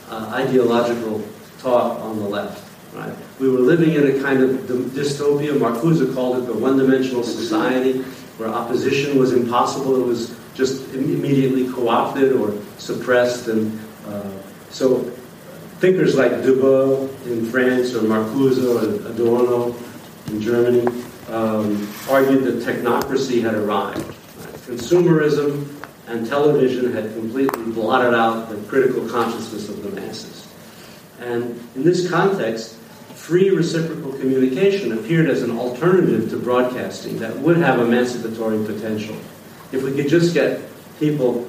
uh, 0.10 0.32
ideological 0.34 1.24
talk 1.60 2.00
on 2.00 2.20
the 2.20 2.28
left. 2.28 2.64
Right? 2.94 3.14
We 3.40 3.50
were 3.50 3.60
living 3.60 3.94
in 3.94 4.16
a 4.16 4.22
kind 4.22 4.42
of 4.42 4.50
dystopia. 4.62 5.58
Marcuse 5.58 6.14
called 6.14 6.38
it 6.38 6.48
the 6.48 6.54
one 6.54 6.78
dimensional 6.78 7.24
society 7.24 8.02
where 8.38 8.50
opposition 8.50 9.18
was 9.18 9.34
impossible. 9.34 10.02
It 10.02 10.06
was 10.06 10.37
just 10.58 10.92
immediately 10.96 11.72
co 11.72 11.88
opted 11.88 12.34
or 12.34 12.60
suppressed. 12.80 13.48
And 13.48 13.80
uh, 14.08 14.32
so 14.72 15.04
thinkers 15.80 16.16
like 16.16 16.32
Debord 16.32 17.10
in 17.28 17.46
France 17.46 17.94
or 17.94 18.02
Marcuse 18.02 18.58
or 18.66 19.08
Adorno 19.10 19.76
in 20.28 20.42
Germany 20.42 20.88
um, 21.30 21.88
argued 22.10 22.44
that 22.46 22.56
technocracy 22.64 23.42
had 23.42 23.54
arrived. 23.54 24.16
Consumerism 24.66 25.74
and 26.08 26.26
television 26.28 26.92
had 26.92 27.14
completely 27.14 27.72
blotted 27.72 28.14
out 28.14 28.50
the 28.50 28.58
critical 28.68 29.08
consciousness 29.08 29.70
of 29.70 29.84
the 29.84 29.90
masses. 30.02 30.48
And 31.20 31.44
in 31.76 31.84
this 31.84 32.10
context, 32.10 32.76
free 33.14 33.50
reciprocal 33.50 34.14
communication 34.14 34.94
appeared 34.94 35.30
as 35.30 35.44
an 35.44 35.52
alternative 35.52 36.30
to 36.30 36.38
broadcasting 36.38 37.20
that 37.20 37.38
would 37.38 37.58
have 37.58 37.80
emancipatory 37.80 38.66
potential. 38.66 39.18
If 39.72 39.84
we 39.84 39.94
could 39.94 40.08
just 40.08 40.34
get 40.34 40.62
people 41.00 41.48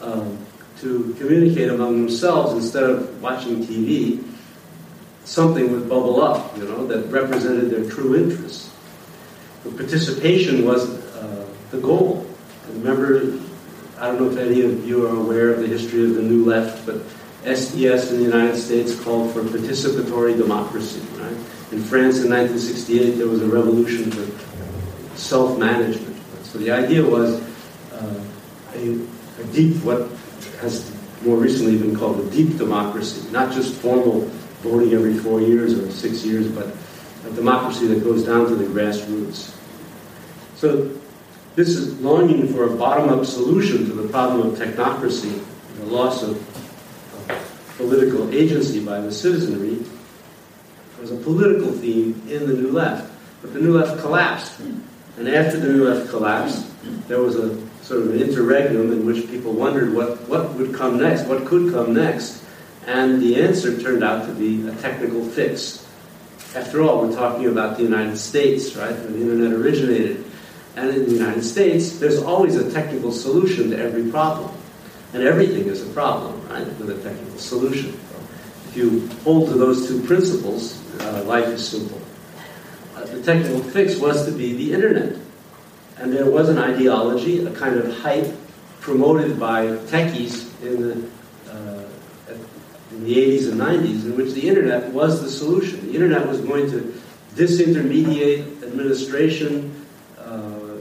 um, 0.00 0.38
to 0.80 1.14
communicate 1.18 1.68
among 1.68 2.06
themselves 2.06 2.54
instead 2.54 2.84
of 2.84 3.22
watching 3.22 3.64
TV, 3.64 4.24
something 5.24 5.70
would 5.72 5.88
bubble 5.88 6.22
up, 6.22 6.56
you 6.56 6.64
know, 6.64 6.86
that 6.86 7.06
represented 7.10 7.70
their 7.70 7.88
true 7.90 8.16
interests. 8.16 8.72
The 9.64 9.70
participation 9.70 10.64
was 10.64 10.88
uh, 11.14 11.46
the 11.70 11.78
goal. 11.78 12.26
And 12.66 12.84
remember, 12.84 13.38
I 13.98 14.06
don't 14.06 14.20
know 14.20 14.30
if 14.30 14.38
any 14.38 14.62
of 14.62 14.86
you 14.86 15.06
are 15.06 15.16
aware 15.16 15.50
of 15.50 15.60
the 15.60 15.66
history 15.66 16.04
of 16.04 16.14
the 16.14 16.22
New 16.22 16.44
Left, 16.44 16.86
but 16.86 16.96
SDS 17.44 18.10
in 18.10 18.18
the 18.18 18.24
United 18.24 18.56
States 18.56 18.98
called 19.00 19.32
for 19.32 19.42
participatory 19.42 20.36
democracy. 20.36 21.00
Right? 21.16 21.36
In 21.72 21.82
France 21.82 22.20
in 22.20 22.30
1968, 22.30 23.12
there 23.12 23.26
was 23.26 23.42
a 23.42 23.48
revolution 23.48 24.10
for 24.10 25.16
self-management. 25.16 26.16
So 26.44 26.58
the 26.58 26.70
idea 26.70 27.04
was 27.04 27.42
Uh, 27.98 28.24
a, 28.74 29.00
a 29.40 29.44
deep, 29.52 29.76
what 29.82 30.08
has 30.60 30.92
more 31.22 31.36
recently 31.36 31.76
been 31.78 31.96
called 31.96 32.20
a 32.20 32.30
deep 32.30 32.56
democracy, 32.56 33.28
not 33.30 33.52
just 33.52 33.74
formal 33.74 34.20
voting 34.62 34.92
every 34.92 35.14
four 35.14 35.40
years 35.40 35.78
or 35.78 35.90
six 35.90 36.24
years, 36.24 36.48
but 36.48 36.66
a 37.26 37.30
democracy 37.34 37.86
that 37.88 38.04
goes 38.04 38.24
down 38.24 38.46
to 38.46 38.54
the 38.54 38.64
grassroots. 38.64 39.54
So 40.56 40.90
this 41.56 41.68
is 41.70 42.00
longing 42.00 42.52
for 42.52 42.72
a 42.72 42.76
bottom 42.76 43.08
up 43.08 43.26
solution 43.26 43.86
to 43.86 43.92
the 43.92 44.08
problem 44.08 44.48
of 44.48 44.58
technocracy, 44.58 45.42
the 45.78 45.86
loss 45.86 46.22
of, 46.22 46.36
of 47.30 47.74
political 47.76 48.30
agency 48.32 48.84
by 48.84 49.00
the 49.00 49.12
citizenry 49.12 49.84
was 51.00 51.12
a 51.12 51.16
political 51.16 51.72
theme 51.72 52.20
in 52.28 52.46
the 52.46 52.54
New 52.54 52.72
Left. 52.72 53.10
But 53.40 53.54
the 53.54 53.60
New 53.60 53.78
Left 53.78 54.00
collapsed. 54.00 54.58
And 54.60 55.28
after 55.28 55.58
the 55.58 55.72
New 55.72 55.88
Left 55.88 56.10
collapsed, 56.10 56.66
there 57.08 57.20
was 57.20 57.36
a 57.36 57.56
sort 57.88 58.02
of 58.02 58.10
an 58.10 58.20
interregnum 58.20 58.92
in 58.92 59.06
which 59.06 59.26
people 59.30 59.50
wondered 59.54 59.94
what, 59.94 60.28
what 60.28 60.52
would 60.52 60.74
come 60.74 60.98
next, 60.98 61.26
what 61.26 61.46
could 61.46 61.72
come 61.72 61.94
next. 61.94 62.44
And 62.86 63.22
the 63.22 63.40
answer 63.40 63.80
turned 63.80 64.04
out 64.04 64.26
to 64.26 64.34
be 64.34 64.68
a 64.68 64.74
technical 64.74 65.24
fix. 65.24 65.86
After 66.54 66.82
all, 66.82 67.00
we're 67.00 67.14
talking 67.14 67.46
about 67.46 67.78
the 67.78 67.84
United 67.84 68.18
States, 68.18 68.76
right, 68.76 68.92
where 68.92 69.06
the 69.06 69.22
internet 69.22 69.54
originated. 69.54 70.22
And 70.76 70.90
in 70.90 71.06
the 71.06 71.12
United 71.12 71.42
States, 71.42 71.98
there's 71.98 72.22
always 72.22 72.56
a 72.56 72.70
technical 72.70 73.10
solution 73.10 73.70
to 73.70 73.78
every 73.78 74.10
problem. 74.10 74.50
And 75.14 75.22
everything 75.22 75.64
is 75.64 75.80
a 75.82 75.90
problem, 75.94 76.46
right, 76.50 76.66
with 76.78 76.90
a 76.90 77.02
technical 77.02 77.38
solution. 77.38 77.98
If 78.68 78.76
you 78.76 79.08
hold 79.24 79.48
to 79.48 79.54
those 79.54 79.88
two 79.88 80.02
principles, 80.02 80.78
uh, 81.00 81.24
life 81.24 81.48
is 81.48 81.66
simple. 81.66 82.02
Uh, 82.94 83.06
the 83.06 83.22
technical 83.22 83.62
fix 83.62 83.96
was 83.96 84.26
to 84.26 84.32
be 84.32 84.52
the 84.52 84.74
internet. 84.74 85.16
And 86.00 86.12
there 86.12 86.30
was 86.30 86.48
an 86.48 86.58
ideology, 86.58 87.44
a 87.44 87.50
kind 87.50 87.76
of 87.76 87.96
hype 87.98 88.32
promoted 88.80 89.38
by 89.38 89.66
techies 89.66 90.48
in 90.62 90.80
the, 90.80 91.10
uh, 91.50 91.84
in 92.92 93.04
the 93.04 93.14
80s 93.16 93.50
and 93.50 93.60
90s 93.60 94.04
in 94.04 94.16
which 94.16 94.32
the 94.32 94.48
internet 94.48 94.92
was 94.92 95.22
the 95.22 95.30
solution. 95.30 95.86
The 95.86 95.94
internet 95.94 96.26
was 96.26 96.40
going 96.40 96.70
to 96.70 96.94
disintermediate 97.34 98.62
administration. 98.62 99.86
Uh, 100.18 100.80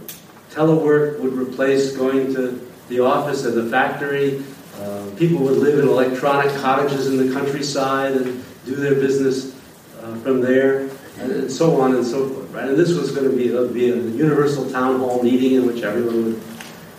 telework 0.52 1.20
would 1.20 1.34
replace 1.34 1.96
going 1.96 2.34
to 2.34 2.68
the 2.90 3.00
office 3.00 3.46
and 3.46 3.56
the 3.56 3.70
factory. 3.70 4.44
Uh, 4.80 5.10
people 5.18 5.40
would 5.40 5.58
live 5.58 5.80
in 5.80 5.88
electronic 5.88 6.54
cottages 6.62 7.08
in 7.08 7.18
the 7.18 7.34
countryside 7.34 8.14
and 8.14 8.44
do 8.66 8.76
their 8.76 8.96
business 8.96 9.56
uh, 10.02 10.16
from 10.18 10.42
there, 10.42 10.88
and 11.20 11.52
so 11.52 11.82
on 11.82 11.96
and 11.96 12.06
so 12.06 12.28
forth. 12.30 12.52
Right? 12.52 12.68
And 12.68 12.78
this 12.78 12.94
was 12.94 13.12
going 13.12 13.30
to 13.30 13.36
be, 13.36 13.56
uh, 13.56 13.66
be 13.66 13.90
a 13.90 13.96
universal 13.96 14.70
town 14.70 15.00
hall 15.00 15.22
meeting 15.24 15.54
in 15.54 15.66
which 15.66 15.84
everyone 15.84 16.26
would. 16.26 16.42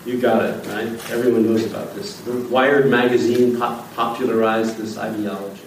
You 0.07 0.19
got 0.19 0.45
it, 0.45 0.67
right? 0.69 0.89
Everyone 1.11 1.45
knows 1.45 1.67
about 1.67 1.95
this. 1.95 2.21
The 2.21 2.33
Wired 2.49 2.91
magazine 2.91 3.59
pop- 3.59 3.93
popularized 3.95 4.79
this 4.79 4.97
ideology. 4.97 5.61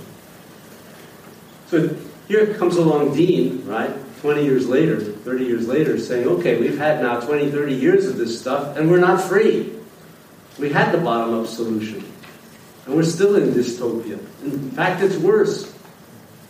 So 1.68 1.96
here 2.28 2.54
comes 2.56 2.78
along 2.78 3.16
Dean, 3.16 3.66
right? 3.68 3.94
20 4.22 4.44
years 4.44 4.68
later, 4.68 5.00
30 5.00 5.46
years 5.46 5.68
later, 5.68 6.00
saying, 6.00 6.28
okay, 6.28 6.60
we've 6.60 6.78
had 6.78 7.02
now 7.02 7.20
20, 7.20 7.52
30 7.52 7.74
years 7.74 8.08
of 8.08 8.18
this 8.18 8.40
stuff, 8.40 8.78
and 8.78 8.90
we're 8.90 9.00
not 9.00 9.22
free. 9.22 9.74
We 10.60 10.70
had 10.70 10.92
the 10.92 11.00
bottom 11.00 11.34
up 11.40 11.48
solution. 11.48 12.04
And 12.86 12.96
we're 12.96 13.04
still 13.04 13.36
in 13.36 13.50
dystopia. 13.54 14.20
In 14.44 14.72
fact, 14.72 15.02
it's 15.02 15.18
worse. 15.18 15.74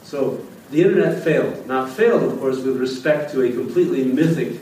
So 0.03 0.45
the 0.71 0.81
internet 0.81 1.23
failed. 1.23 1.67
Now, 1.67 1.85
failed, 1.85 2.23
of 2.23 2.39
course, 2.39 2.59
with 2.59 2.77
respect 2.77 3.31
to 3.33 3.43
a 3.43 3.51
completely 3.51 4.05
mythic 4.05 4.61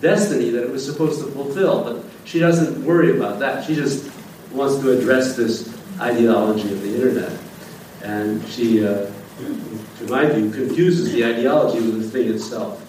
destiny 0.00 0.50
that 0.50 0.62
it 0.62 0.70
was 0.70 0.84
supposed 0.84 1.24
to 1.24 1.30
fulfill. 1.32 1.82
But 1.82 2.04
she 2.24 2.38
doesn't 2.38 2.84
worry 2.84 3.16
about 3.16 3.38
that. 3.40 3.64
She 3.64 3.74
just 3.74 4.10
wants 4.52 4.78
to 4.78 4.96
address 4.96 5.34
this 5.34 5.74
ideology 5.98 6.70
of 6.72 6.82
the 6.82 6.94
internet. 6.94 7.38
And 8.02 8.46
she, 8.48 8.86
uh, 8.86 9.10
to 9.98 10.06
my 10.08 10.26
view, 10.26 10.50
confuses 10.50 11.12
the 11.12 11.24
ideology 11.24 11.80
with 11.80 12.02
the 12.02 12.08
thing 12.10 12.32
itself. 12.32 12.82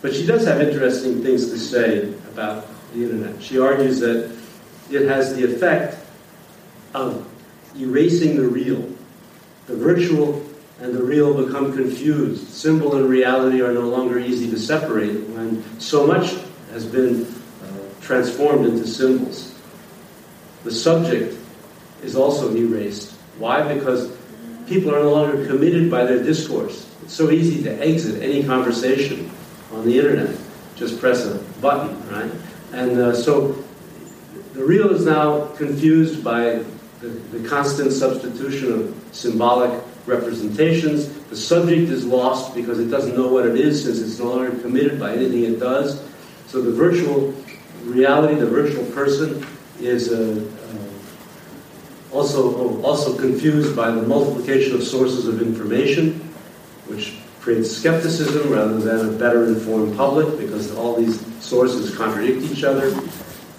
But 0.00 0.14
she 0.14 0.26
does 0.26 0.46
have 0.46 0.60
interesting 0.60 1.22
things 1.22 1.50
to 1.50 1.58
say 1.58 2.08
about 2.32 2.66
the 2.94 3.04
internet. 3.04 3.42
She 3.42 3.58
argues 3.58 4.00
that 4.00 4.34
it 4.90 5.08
has 5.08 5.34
the 5.34 5.44
effect 5.44 5.96
of 6.94 7.26
erasing 7.76 8.36
the 8.36 8.46
real. 8.46 8.90
The 9.66 9.76
virtual 9.76 10.43
and 10.80 10.94
the 10.94 11.02
real 11.02 11.44
become 11.44 11.72
confused. 11.72 12.48
Symbol 12.48 12.96
and 12.96 13.08
reality 13.08 13.62
are 13.62 13.72
no 13.72 13.88
longer 13.88 14.18
easy 14.18 14.50
to 14.50 14.58
separate 14.58 15.20
when 15.30 15.62
so 15.80 16.06
much 16.06 16.34
has 16.72 16.84
been 16.84 17.24
uh, 17.24 17.66
transformed 18.00 18.66
into 18.66 18.86
symbols. 18.86 19.54
The 20.64 20.72
subject 20.72 21.36
is 22.02 22.16
also 22.16 22.54
erased. 22.54 23.12
Why? 23.38 23.72
Because 23.72 24.10
people 24.66 24.94
are 24.94 25.02
no 25.02 25.12
longer 25.12 25.46
committed 25.46 25.90
by 25.90 26.04
their 26.04 26.22
discourse. 26.22 26.90
It's 27.02 27.14
so 27.14 27.30
easy 27.30 27.62
to 27.64 27.86
exit 27.86 28.22
any 28.22 28.42
conversation 28.42 29.30
on 29.72 29.84
the 29.84 29.98
internet. 29.98 30.36
Just 30.74 30.98
press 31.00 31.24
a 31.26 31.38
button, 31.60 31.96
right? 32.10 32.30
And 32.72 32.98
uh, 32.98 33.14
so 33.14 33.64
the 34.54 34.64
real 34.64 34.90
is 34.90 35.04
now 35.04 35.46
confused 35.56 36.24
by 36.24 36.64
the, 37.00 37.08
the 37.08 37.48
constant 37.48 37.92
substitution 37.92 38.72
of 38.72 38.94
symbolic 39.12 39.82
representations. 40.06 41.08
The 41.30 41.36
subject 41.36 41.90
is 41.90 42.04
lost 42.04 42.54
because 42.54 42.78
it 42.78 42.88
doesn't 42.88 43.16
know 43.16 43.28
what 43.28 43.46
it 43.46 43.56
is 43.56 43.84
since 43.84 44.00
it's 44.00 44.18
no 44.18 44.34
longer 44.34 44.56
committed 44.60 45.00
by 45.00 45.14
anything 45.14 45.44
it 45.44 45.60
does. 45.60 46.02
So 46.46 46.60
the 46.60 46.72
virtual 46.72 47.34
reality, 47.84 48.34
the 48.34 48.46
virtual 48.46 48.84
person, 48.92 49.46
is 49.80 50.12
uh, 50.12 50.44
uh, 52.12 52.14
also, 52.14 52.80
also 52.82 53.16
confused 53.18 53.74
by 53.74 53.90
the 53.90 54.02
multiplication 54.02 54.74
of 54.74 54.82
sources 54.84 55.26
of 55.26 55.42
information, 55.42 56.20
which 56.86 57.14
creates 57.40 57.70
skepticism 57.70 58.50
rather 58.50 58.78
than 58.78 59.14
a 59.14 59.18
better 59.18 59.46
informed 59.46 59.96
public 59.96 60.38
because 60.38 60.74
all 60.76 60.96
these 60.96 61.20
sources 61.44 61.94
contradict 61.94 62.42
each 62.50 62.64
other. 62.64 62.88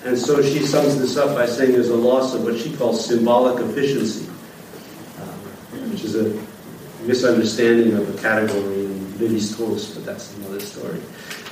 And 0.06 0.18
so 0.18 0.42
she 0.42 0.66
sums 0.66 1.00
this 1.00 1.18
up 1.18 1.36
by 1.36 1.46
saying 1.46 1.74
there's 1.74 1.90
a 1.90 1.96
loss 1.96 2.34
of 2.34 2.44
what 2.44 2.58
she 2.58 2.76
calls 2.76 3.06
symbolic 3.06 3.64
efficiency, 3.64 4.28
a 6.16 7.06
misunderstanding 7.06 7.94
of 7.94 8.14
a 8.14 8.22
category 8.22 8.86
in 8.86 9.06
Lévi-Strauss, 9.20 9.96
but 9.96 10.06
that's 10.06 10.36
another 10.38 10.60
story. 10.60 11.00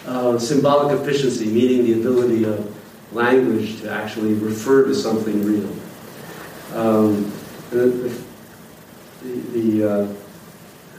Uh, 0.05 0.37
symbolic 0.37 0.99
efficiency, 0.99 1.45
meaning 1.47 1.85
the 1.85 1.93
ability 1.93 2.43
of 2.43 2.75
language 3.13 3.81
to 3.81 3.91
actually 3.91 4.33
refer 4.33 4.85
to 4.85 4.95
something 4.95 5.45
real. 5.45 5.69
Um, 6.73 7.31
the, 7.69 8.13
the, 9.21 9.89
uh, 9.89 10.13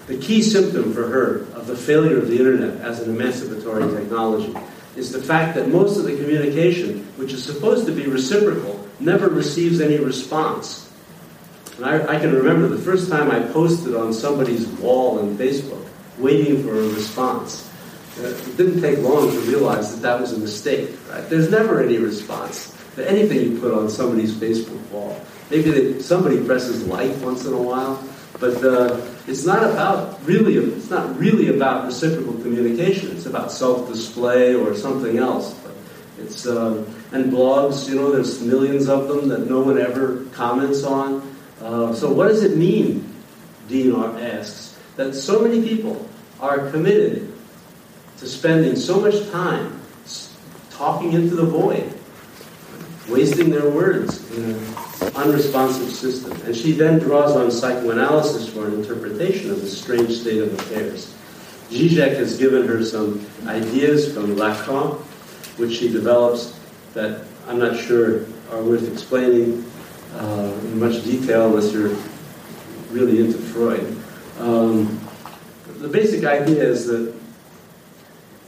the 0.07 0.19
key 0.19 0.43
symptom 0.43 0.93
for 0.93 1.09
her 1.09 1.41
of 1.55 1.67
the 1.67 1.77
failure 1.77 2.19
of 2.19 2.29
the 2.29 2.39
internet 2.39 2.81
as 2.81 3.01
an 3.01 3.15
emancipatory 3.15 3.91
technology 3.95 4.55
is 4.97 5.11
the 5.11 5.23
fact 5.23 5.55
that 5.57 5.69
most 5.69 5.99
of 5.99 6.05
the 6.05 6.17
communication, 6.17 7.01
which 7.17 7.33
is 7.33 7.45
supposed 7.45 7.87
to 7.87 7.93
be 7.93 8.07
reciprocal, 8.07 8.89
never 9.01 9.29
receives 9.29 9.81
any 9.81 9.99
response. 9.99 10.84
And 11.77 11.87
I, 11.87 12.15
I, 12.15 12.21
can 12.21 12.33
remember 12.33 12.69
the 12.69 12.79
first 12.79 13.11
time 13.11 13.31
I 13.31 13.41
posted 13.41 13.97
on 13.97 14.13
somebody's 14.13 14.67
wall 14.79 15.19
on 15.19 15.37
Facebook, 15.37 15.85
waiting 16.19 16.63
for 16.63 16.71
a 16.71 16.89
response. 16.91 17.69
Uh, 18.19 18.29
it 18.29 18.57
didn't 18.57 18.81
take 18.81 18.99
long 18.99 19.29
to 19.29 19.41
realize 19.41 19.93
that 19.93 20.03
that 20.03 20.21
was 20.21 20.33
a 20.33 20.39
mistake. 20.39 20.97
Right? 21.11 21.29
There's 21.29 21.51
never 21.51 21.83
any 21.83 21.99
response 21.99 22.77
to 22.95 23.11
anything 23.11 23.41
you 23.41 23.59
put 23.59 23.75
on 23.75 23.91
somebody's 23.91 24.33
Facebook 24.35 24.81
wall. 24.91 25.21
Maybe 25.51 25.71
they, 25.71 26.01
somebody 26.01 26.45
presses 26.45 26.87
like 26.87 27.11
once 27.21 27.45
in 27.45 27.53
a 27.53 27.61
while, 27.61 28.03
but 28.39 28.63
uh, 28.65 29.01
it's 29.27 29.45
not 29.45 29.65
about 29.65 30.25
really. 30.25 30.57
It's 30.57 30.91
not 30.91 31.19
really 31.19 31.49
about 31.49 31.87
reciprocal 31.87 32.35
communication. 32.35 33.11
It's 33.11 33.27
about 33.27 33.51
self-display 33.51 34.55
or 34.55 34.75
something 34.77 35.19
else. 35.19 35.55
But 35.55 35.75
it's 36.19 36.47
uh, 36.47 36.85
and 37.13 37.33
blogs. 37.33 37.89
You 37.89 37.97
know, 37.97 38.13
there's 38.13 38.41
millions 38.41 38.89
of 38.89 39.09
them 39.09 39.29
that 39.29 39.51
no 39.51 39.61
one 39.61 39.79
ever 39.79 40.25
comments 40.27 40.85
on. 40.85 41.34
Uh, 41.65 41.95
so 41.95 42.13
what 42.13 42.29
does 42.29 42.45
it 42.45 42.59
mean? 42.59 43.11
Dean 43.69 43.95
asks 43.95 44.79
that 44.97 45.15
so 45.15 45.41
many 45.41 45.67
people 45.67 46.07
are 46.39 46.71
committed 46.71 47.33
to 48.19 48.27
spending 48.27 48.77
so 48.77 49.01
much 49.01 49.31
time 49.31 49.81
talking 50.71 51.15
into 51.15 51.35
the 51.35 51.47
void, 51.47 51.91
wasting 53.09 53.49
their 53.49 53.71
words 53.71 54.31
in 54.37 54.45
an 54.45 55.17
unresponsive 55.17 55.91
system. 55.91 56.33
And 56.43 56.55
she 56.55 56.73
then 56.73 56.99
draws 56.99 57.35
on 57.35 57.51
psychoanalysis 57.51 58.47
for 58.47 58.67
an 58.67 58.75
interpretation 58.75 59.51
of 59.51 59.63
this 59.63 59.81
strange 59.81 60.13
state 60.19 60.43
of 60.43 60.53
affairs. 60.53 61.15
Zizek 61.71 62.15
has 62.17 62.37
given 62.37 62.69
her 62.69 62.85
some 62.85 63.27
ideas 63.47 64.13
from 64.13 64.37
Lacan, 64.37 64.99
which 65.57 65.79
she 65.79 65.89
develops 65.89 66.59
that 66.93 67.25
I'm 67.49 67.59
not 67.59 67.79
sure 67.79 68.27
are 68.51 68.63
worth 68.63 68.93
explaining 68.93 69.65
uh, 70.15 70.59
in 70.63 70.79
much 70.79 71.05
detail 71.05 71.47
unless 71.47 71.73
you're 71.73 71.97
really 72.91 73.21
into 73.21 73.39
Freud. 73.39 73.97
Um, 74.39 75.01
the 75.79 75.89
basic 75.89 76.25
idea 76.25 76.63
is 76.63 76.87
that 76.87 77.15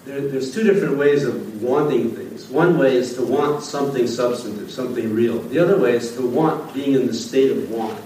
there, 0.04 0.20
there's 0.20 0.54
two 0.54 0.62
different 0.62 0.96
ways 0.96 1.24
of 1.24 1.62
wanting 1.62 2.12
things. 2.12 2.48
One 2.48 2.78
way 2.78 2.96
is 2.96 3.14
to 3.14 3.22
want 3.22 3.62
something 3.62 4.06
substantive, 4.06 4.70
something 4.70 5.14
real. 5.14 5.40
The 5.40 5.58
other 5.58 5.78
way 5.78 5.96
is 5.96 6.14
to 6.16 6.26
want 6.26 6.72
being 6.72 6.94
in 6.94 7.06
the 7.06 7.14
state 7.14 7.50
of 7.50 7.70
want. 7.70 8.00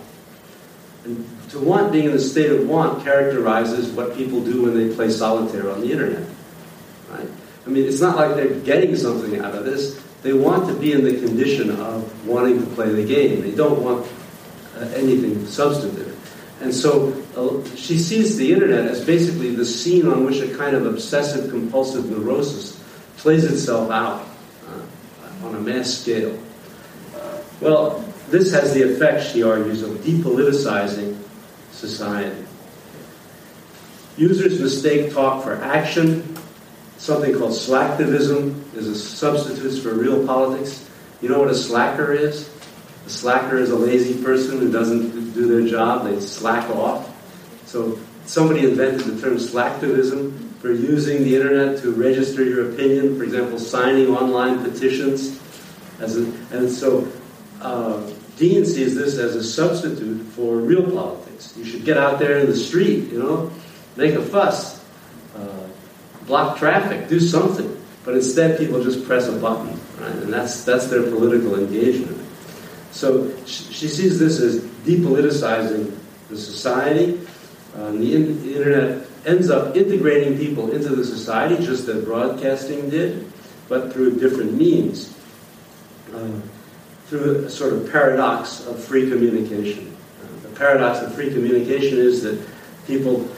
And 1.05 1.29
to 1.51 1.59
want 1.59 1.92
being 1.92 2.07
in 2.07 2.12
the 2.12 2.20
state 2.20 2.51
of 2.51 2.68
want 2.68 3.05
characterizes 3.05 3.90
what 3.90 4.16
people 4.16 4.42
do 4.42 4.62
when 4.62 4.75
they 4.75 4.94
play 4.94 5.11
solitaire 5.11 5.70
on 5.70 5.81
the 5.81 5.92
internet. 5.92 6.27
Right? 7.11 7.29
I 7.66 7.68
mean, 7.68 7.87
it's 7.87 8.01
not 8.01 8.16
like 8.16 8.35
they're 8.35 8.59
getting 8.61 8.96
something 8.96 9.38
out 9.40 9.55
of 9.55 9.64
this. 9.64 10.03
They 10.22 10.33
want 10.33 10.68
to 10.68 10.74
be 10.74 10.92
in 10.92 11.04
the 11.04 11.18
condition 11.18 11.70
of 11.70 12.26
wanting 12.26 12.61
to 12.61 12.66
play 12.74 12.90
the 12.90 13.04
game. 13.04 13.40
They 13.40 13.52
don't 13.52 13.83
want 13.83 14.06
uh, 14.76 14.80
anything 14.94 15.46
substantive. 15.46 16.16
And 16.61 16.74
so 16.74 17.14
uh, 17.37 17.76
she 17.76 17.98
sees 17.98 18.37
the 18.37 18.52
internet 18.52 18.87
as 18.87 19.04
basically 19.04 19.54
the 19.54 19.64
scene 19.64 20.06
on 20.06 20.26
which 20.26 20.40
a 20.40 20.54
kind 20.56 20.76
of 20.76 20.85
obsessive 20.87 21.50
compulsive 21.50 22.11
neurosis 22.11 22.83
plays 23.16 23.44
itself 23.44 23.90
out 23.90 24.26
uh, 24.68 25.46
on 25.46 25.54
a 25.54 25.61
mass 25.61 25.98
scale. 25.98 26.38
Well, 27.61 28.02
this 28.30 28.52
has 28.52 28.72
the 28.72 28.83
effect, 28.83 29.26
she 29.33 29.42
argues, 29.42 29.83
of 29.83 29.90
depoliticizing 29.98 31.18
society. 31.72 32.46
Users 34.16 34.61
mistake 34.61 35.12
talk 35.12 35.44
for 35.44 35.56
action. 35.56 36.37
Something 37.00 37.32
called 37.38 37.52
slacktivism 37.52 38.74
is 38.76 38.86
a 38.86 38.94
substitute 38.94 39.82
for 39.82 39.94
real 39.94 40.26
politics. 40.26 40.86
You 41.22 41.30
know 41.30 41.38
what 41.38 41.48
a 41.48 41.54
slacker 41.54 42.12
is? 42.12 42.50
A 43.06 43.08
slacker 43.08 43.56
is 43.56 43.70
a 43.70 43.76
lazy 43.76 44.22
person 44.22 44.58
who 44.58 44.70
doesn't 44.70 45.32
do 45.32 45.48
their 45.48 45.66
job, 45.66 46.04
they 46.04 46.20
slack 46.20 46.68
off. 46.68 47.08
So 47.66 47.98
somebody 48.26 48.68
invented 48.68 49.06
the 49.06 49.18
term 49.18 49.38
slacktivism 49.38 50.60
for 50.60 50.74
using 50.74 51.24
the 51.24 51.34
internet 51.34 51.80
to 51.80 51.90
register 51.90 52.44
your 52.44 52.70
opinion, 52.70 53.16
for 53.16 53.24
example, 53.24 53.58
signing 53.58 54.08
online 54.08 54.62
petitions. 54.62 55.40
As 56.00 56.18
a, 56.18 56.24
and 56.52 56.70
so 56.70 57.10
uh, 57.62 58.10
Dean 58.36 58.66
sees 58.66 58.94
this 58.94 59.16
as 59.16 59.36
a 59.36 59.42
substitute 59.42 60.22
for 60.26 60.56
real 60.56 60.82
politics. 60.82 61.54
You 61.56 61.64
should 61.64 61.86
get 61.86 61.96
out 61.96 62.18
there 62.18 62.36
in 62.40 62.46
the 62.46 62.56
street, 62.56 63.10
you 63.10 63.18
know, 63.18 63.50
make 63.96 64.16
a 64.16 64.22
fuss, 64.22 64.80
block 66.26 66.59
traffic, 66.59 67.09
do 67.09 67.20
something. 67.20 67.76
But 68.04 68.14
instead, 68.14 68.59
people 68.59 68.83
just 68.83 69.06
press 69.06 69.28
a 69.28 69.33
button, 69.33 69.78
right? 70.00 70.14
And 70.16 70.33
that's, 70.33 70.64
that's 70.64 70.87
their 70.87 71.02
political 71.02 71.59
engagement. 71.59 72.18
So 72.92 73.37
she 73.44 73.88
sees 73.88 74.18
this 74.18 74.40
as 74.40 74.61
depoliticizing 74.85 75.96
the 76.28 76.37
society. 76.37 77.20
Uh, 77.76 77.92
the, 77.92 78.16
in, 78.16 78.42
the, 78.42 78.56
internet 78.56 79.06
ends 79.26 79.50
up 79.50 79.76
integrating 79.76 80.38
people 80.38 80.72
into 80.72 80.88
the 80.96 81.04
society, 81.04 81.62
just 81.64 81.87
as 81.88 82.04
broadcasting 82.04 82.88
did, 82.90 83.30
but 83.68 83.92
through 83.92 84.18
different 84.18 84.54
means. 84.54 85.14
Uh, 86.12 86.40
through 87.06 87.44
a 87.44 87.50
sort 87.50 87.72
of 87.72 87.90
paradox 87.90 88.64
of 88.66 88.83
free 88.83 89.11
communication. 89.11 89.96
Uh, 90.22 90.42
the 90.42 90.48
paradox 90.56 91.00
of 91.00 91.12
free 91.12 91.28
communication 91.28 91.98
is 91.98 92.22
that 92.22 92.40
people 92.87 93.28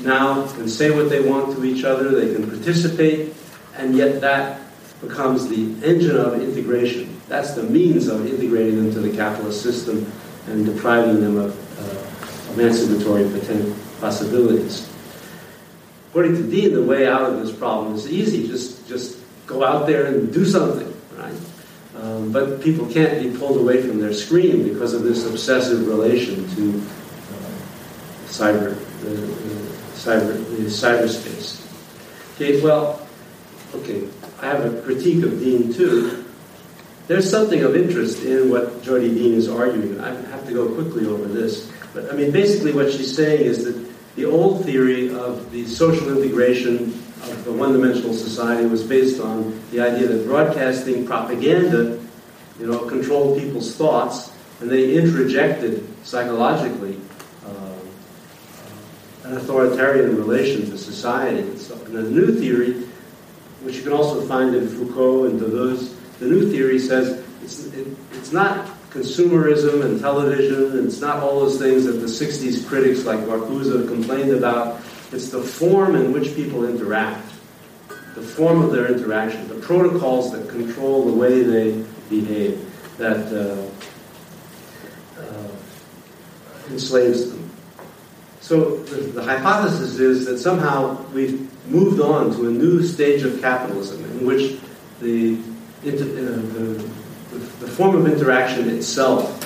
now 0.00 0.46
can 0.52 0.68
say 0.68 0.90
what 0.90 1.10
they 1.10 1.20
want 1.20 1.56
to 1.56 1.64
each 1.64 1.84
other, 1.84 2.10
they 2.10 2.32
can 2.34 2.48
participate, 2.48 3.34
and 3.76 3.96
yet 3.96 4.20
that 4.20 4.60
becomes 5.00 5.48
the 5.48 5.74
engine 5.84 6.16
of 6.16 6.40
integration. 6.40 7.20
That's 7.28 7.52
the 7.52 7.62
means 7.62 8.08
of 8.08 8.26
integrating 8.26 8.76
them 8.76 8.92
to 8.92 9.00
the 9.00 9.14
capitalist 9.14 9.62
system 9.62 10.10
and 10.46 10.64
depriving 10.64 11.20
them 11.20 11.36
of 11.36 11.54
uh, 11.78 12.52
emancipatory 12.52 13.24
possibilities. 14.00 14.88
According 16.10 16.36
to 16.36 16.42
Dean, 16.50 16.72
the 16.72 16.82
way 16.82 17.06
out 17.06 17.22
of 17.22 17.40
this 17.40 17.54
problem 17.54 17.94
is 17.94 18.10
easy. 18.10 18.48
Just, 18.48 18.88
just 18.88 19.18
go 19.46 19.64
out 19.64 19.86
there 19.86 20.06
and 20.06 20.32
do 20.32 20.44
something, 20.44 20.92
right? 21.16 21.34
Um, 22.00 22.32
but 22.32 22.62
people 22.62 22.86
can't 22.86 23.22
be 23.22 23.36
pulled 23.36 23.58
away 23.58 23.82
from 23.82 24.00
their 24.00 24.12
screen 24.12 24.62
because 24.62 24.94
of 24.94 25.02
this 25.02 25.26
obsessive 25.26 25.86
relation 25.86 26.48
to 26.56 26.78
uh, 26.78 27.50
cyber, 28.26 28.78
the, 29.00 29.10
the, 29.10 29.67
cyber, 29.98 30.32
the 30.56 30.64
cyberspace. 30.66 31.64
Okay, 32.34 32.62
well, 32.62 33.04
okay, 33.74 34.08
I 34.40 34.46
have 34.46 34.64
a 34.64 34.80
critique 34.82 35.24
of 35.24 35.40
Dean 35.40 35.72
too. 35.72 36.24
There's 37.08 37.28
something 37.28 37.62
of 37.62 37.74
interest 37.74 38.22
in 38.22 38.50
what 38.50 38.82
Jodi 38.82 39.08
Dean 39.08 39.34
is 39.34 39.48
arguing. 39.48 40.00
I 40.00 40.14
have 40.30 40.46
to 40.46 40.52
go 40.52 40.68
quickly 40.74 41.06
over 41.06 41.26
this. 41.26 41.70
But 41.92 42.12
I 42.12 42.16
mean, 42.16 42.30
basically, 42.30 42.72
what 42.72 42.92
she's 42.92 43.14
saying 43.14 43.40
is 43.40 43.64
that 43.64 43.88
the 44.14 44.26
old 44.26 44.64
theory 44.64 45.12
of 45.14 45.50
the 45.50 45.66
social 45.66 46.16
integration 46.16 46.92
of 47.22 47.44
the 47.44 47.52
one 47.52 47.72
dimensional 47.72 48.14
society 48.14 48.66
was 48.66 48.84
based 48.84 49.20
on 49.20 49.60
the 49.70 49.80
idea 49.80 50.06
that 50.06 50.26
broadcasting 50.26 51.06
propaganda, 51.06 51.98
you 52.60 52.66
know, 52.66 52.80
controlled 52.86 53.38
people's 53.38 53.74
thoughts, 53.74 54.32
and 54.60 54.70
they 54.70 54.94
introjected 54.94 55.84
psychologically 56.04 57.00
an 59.28 59.36
authoritarian 59.36 60.16
relation 60.16 60.68
to 60.70 60.78
society. 60.78 61.40
And 61.40 61.94
the 61.94 62.02
new 62.02 62.38
theory 62.38 62.88
which 63.62 63.76
you 63.76 63.82
can 63.82 63.92
also 63.92 64.20
find 64.22 64.54
in 64.54 64.68
Foucault 64.68 65.24
and 65.24 65.40
Deleuze. 65.40 65.94
The 66.20 66.26
new 66.26 66.50
theory 66.50 66.78
says 66.78 67.24
it's, 67.42 67.64
it, 67.66 67.86
it's 68.12 68.32
not 68.32 68.66
consumerism 68.90 69.84
and 69.84 70.00
television, 70.00 70.78
and 70.78 70.86
it's 70.86 71.00
not 71.00 71.18
all 71.18 71.40
those 71.40 71.58
things 71.58 71.84
that 71.84 71.92
the 71.92 72.06
60s 72.06 72.66
critics 72.66 73.04
like 73.04 73.18
Marcuse 73.20 73.86
complained 73.86 74.30
about. 74.30 74.80
It's 75.12 75.30
the 75.30 75.42
form 75.42 75.96
in 75.96 76.12
which 76.12 76.34
people 76.34 76.64
interact, 76.66 77.26
the 78.14 78.22
form 78.22 78.62
of 78.62 78.72
their 78.72 78.92
interaction, 78.92 79.48
the 79.48 79.56
protocols 79.56 80.32
that 80.32 80.48
control 80.48 81.06
the 81.06 81.12
way 81.12 81.42
they 81.42 81.84
behave, 82.08 82.64
that 82.98 83.26
uh, 83.32 83.66
uh, 85.20 85.48
enslaves 86.70 87.30
them. 87.30 87.37
So 88.48 88.78
the, 88.78 88.96
the 89.12 89.22
hypothesis 89.22 89.98
is 89.98 90.24
that 90.24 90.38
somehow 90.38 91.04
we've 91.12 91.38
moved 91.70 92.00
on 92.00 92.34
to 92.36 92.48
a 92.48 92.50
new 92.50 92.82
stage 92.82 93.22
of 93.22 93.42
capitalism 93.42 94.02
in 94.06 94.24
which 94.24 94.58
the, 95.02 95.38
inter, 95.84 96.04
uh, 96.04 96.40
the, 96.54 97.38
the, 97.60 97.68
form 97.68 97.96
of 97.96 98.06
interaction 98.10 98.70
itself, 98.70 99.38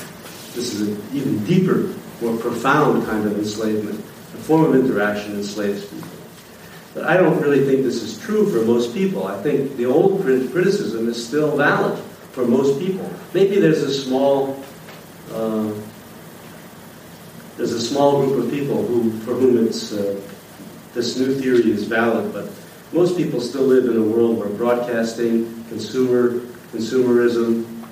this 0.55 0.73
is 0.73 0.83
an 0.83 1.03
even 1.12 1.45
deeper, 1.45 1.93
more 2.21 2.37
profound 2.37 3.05
kind 3.07 3.27
of 3.27 3.37
enslavement, 3.37 3.97
the 3.97 4.38
form 4.38 4.67
of 4.67 4.77
interaction 4.77 5.33
enslaves 5.33 5.85
people. 5.87 6.09
But 6.95 7.03
I 7.07 7.17
don't 7.17 7.41
really 7.41 7.67
think 7.67 7.83
this 7.83 8.05
is 8.05 8.21
true 8.21 8.49
for 8.53 8.65
most 8.65 8.95
people. 8.95 9.27
I 9.27 9.43
think 9.43 9.77
the 9.79 9.87
old 9.87 10.23
criticism 10.23 11.09
is 11.09 11.27
still 11.27 11.57
valid 11.57 11.99
for 12.31 12.47
most 12.47 12.79
people. 12.79 13.12
Maybe 13.35 13.59
there's 13.59 13.83
a 13.83 13.93
small 13.93 14.62
uh, 15.33 15.73
there's 17.57 17.73
a 17.73 17.81
small 17.81 18.25
group 18.25 18.45
of 18.45 18.51
people 18.51 18.85
who, 18.85 19.11
for 19.21 19.35
whom 19.35 19.67
it's 19.67 19.93
uh, 19.93 20.21
this 20.95 21.19
new 21.19 21.35
theory 21.41 21.71
is 21.71 21.85
valid, 21.85 22.33
but 22.33 22.51
most 22.93 23.17
people 23.17 23.41
still 23.41 23.62
live 23.62 23.87
in 23.87 23.97
a 23.97 24.03
world 24.03 24.38
where 24.38 24.49
broadcasting, 24.49 25.65
consumer, 25.69 26.41
consumerism, 26.73 27.65
uh, 27.83 27.87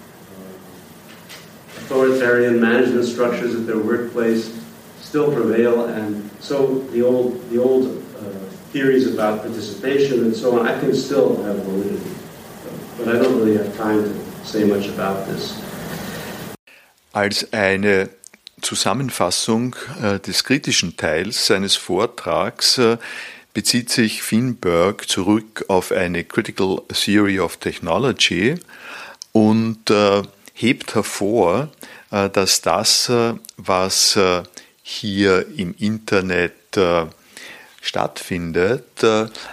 authoritarian 1.79 2.61
management 2.61 3.05
structures 3.05 3.55
at 3.55 3.66
their 3.66 3.79
workplace 3.79 4.61
still 5.01 5.33
prevail, 5.33 5.87
and 5.87 6.31
so 6.40 6.81
the 6.92 7.03
old, 7.03 7.49
the 7.51 7.59
old 7.59 7.87
uh, 8.18 8.23
theories 8.73 9.12
about 9.12 9.40
participation 9.40 10.20
and 10.20 10.37
so 10.37 10.59
on, 10.59 10.68
I 10.68 10.79
think 10.79 10.94
still 10.94 11.42
have 11.42 11.57
validity. 11.64 12.11
But 12.96 13.09
I 13.09 13.12
don't 13.12 13.37
really 13.38 13.57
have 13.57 13.77
time 13.77 14.05
to 14.05 14.46
say 14.46 14.64
much 14.64 14.87
about 14.88 15.27
this. 15.27 15.59
Als 17.12 17.44
eine 17.53 18.11
Zusammenfassung 18.61 19.77
äh, 20.03 20.18
des 20.18 20.44
kritischen 20.44 20.96
Teils 20.96 21.46
seines 21.46 21.77
Vortrags 21.77 22.79
äh, 22.79 22.99
bezieht 23.53 23.90
sich 23.90 24.23
Finberg 24.23 25.09
zurück 25.09 25.64
auf 25.68 25.92
eine 25.92 26.25
Critical 26.25 26.83
Theory 26.88 27.40
of 27.40 27.57
Technology 27.57 28.55
und 29.33 29.90
äh, 29.90 30.23
hebt 30.55 30.94
hervor, 30.94 31.68
dass 32.11 32.61
das, 32.61 33.11
was 33.57 34.18
hier 34.83 35.46
im 35.57 35.75
Internet 35.79 36.79
stattfindet, 37.81 39.05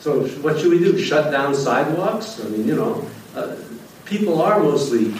So 0.00 0.26
what 0.38 0.58
should 0.58 0.70
we 0.70 0.78
do? 0.78 0.98
Shut 0.98 1.30
down 1.30 1.54
sidewalks? 1.54 2.40
I 2.40 2.48
mean, 2.48 2.66
you 2.66 2.74
know, 2.74 3.06
uh, 3.36 3.54
people 4.04 4.42
are 4.42 4.60
mostly 4.60 5.14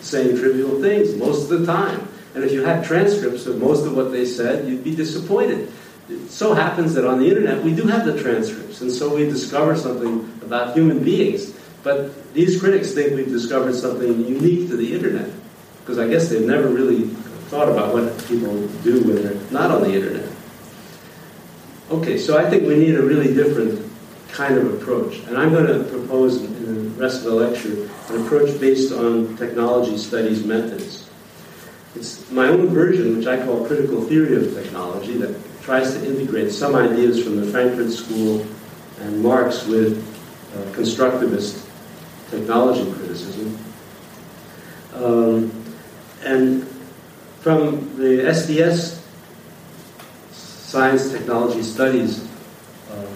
saying 0.00 0.36
trivial 0.36 0.80
things 0.80 1.14
most 1.16 1.50
of 1.50 1.60
the 1.60 1.66
time. 1.66 2.08
And 2.34 2.42
if 2.44 2.52
you 2.52 2.64
had 2.64 2.84
transcripts 2.84 3.46
of 3.46 3.58
most 3.58 3.86
of 3.86 3.94
what 3.94 4.10
they 4.10 4.24
said, 4.24 4.68
you'd 4.68 4.82
be 4.82 4.94
disappointed. 4.94 5.70
It 6.08 6.30
so 6.30 6.54
happens 6.54 6.94
that 6.94 7.04
on 7.04 7.20
the 7.20 7.28
internet 7.28 7.62
we 7.62 7.74
do 7.74 7.86
have 7.86 8.04
the 8.04 8.20
transcripts, 8.20 8.80
and 8.80 8.90
so 8.90 9.14
we 9.14 9.24
discover 9.24 9.76
something 9.76 10.28
about 10.42 10.74
human 10.74 11.04
beings. 11.04 11.54
But 11.82 12.34
these 12.34 12.60
critics 12.60 12.92
think 12.92 13.14
we've 13.14 13.28
discovered 13.28 13.74
something 13.74 14.26
unique 14.26 14.68
to 14.68 14.76
the 14.76 14.94
internet, 14.94 15.30
because 15.82 15.98
I 15.98 16.08
guess 16.08 16.30
they've 16.30 16.46
never 16.46 16.68
really 16.68 17.08
thought 17.50 17.68
about 17.68 17.92
what 17.92 18.16
people 18.26 18.66
do 18.82 19.02
when 19.04 19.22
they're 19.22 19.50
not 19.50 19.70
on 19.70 19.82
the 19.82 19.92
internet. 19.92 20.30
Okay, 21.90 22.16
so 22.16 22.38
I 22.38 22.48
think 22.48 22.62
we 22.66 22.76
need 22.76 22.94
a 22.94 23.02
really 23.02 23.34
different 23.34 23.90
kind 24.28 24.56
of 24.56 24.72
approach. 24.74 25.18
And 25.26 25.36
I'm 25.36 25.50
going 25.50 25.66
to 25.66 25.84
propose 25.90 26.42
in 26.42 26.94
the 26.94 27.02
rest 27.02 27.18
of 27.18 27.24
the 27.24 27.34
lecture 27.34 27.90
an 28.08 28.24
approach 28.24 28.58
based 28.60 28.92
on 28.92 29.36
technology 29.36 29.98
studies 29.98 30.44
methods. 30.44 31.10
It's 31.94 32.30
my 32.30 32.46
own 32.46 32.68
version, 32.68 33.18
which 33.18 33.26
I 33.26 33.44
call 33.44 33.66
critical 33.66 34.02
theory 34.04 34.36
of 34.36 34.54
technology, 34.54 35.18
that 35.18 35.36
tries 35.62 35.92
to 35.92 36.06
integrate 36.06 36.50
some 36.50 36.74
ideas 36.74 37.22
from 37.22 37.36
the 37.36 37.46
Frankfurt 37.46 37.90
School 37.92 38.46
and 39.00 39.22
Marx 39.22 39.66
with 39.66 39.98
uh, 40.54 40.62
constructivist 40.72 41.68
technology 42.30 42.90
criticism. 42.92 43.58
Um, 44.94 45.61
and 46.24 46.66
from 47.40 47.96
the 47.96 48.32
STS 48.32 49.02
science 50.30 51.10
technology 51.10 51.62
studies 51.62 52.26
uh, 52.90 53.06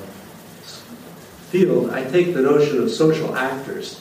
field, 1.50 1.90
I 1.90 2.04
take 2.04 2.34
the 2.34 2.42
notion 2.42 2.82
of 2.82 2.90
social 2.90 3.36
actors 3.36 4.00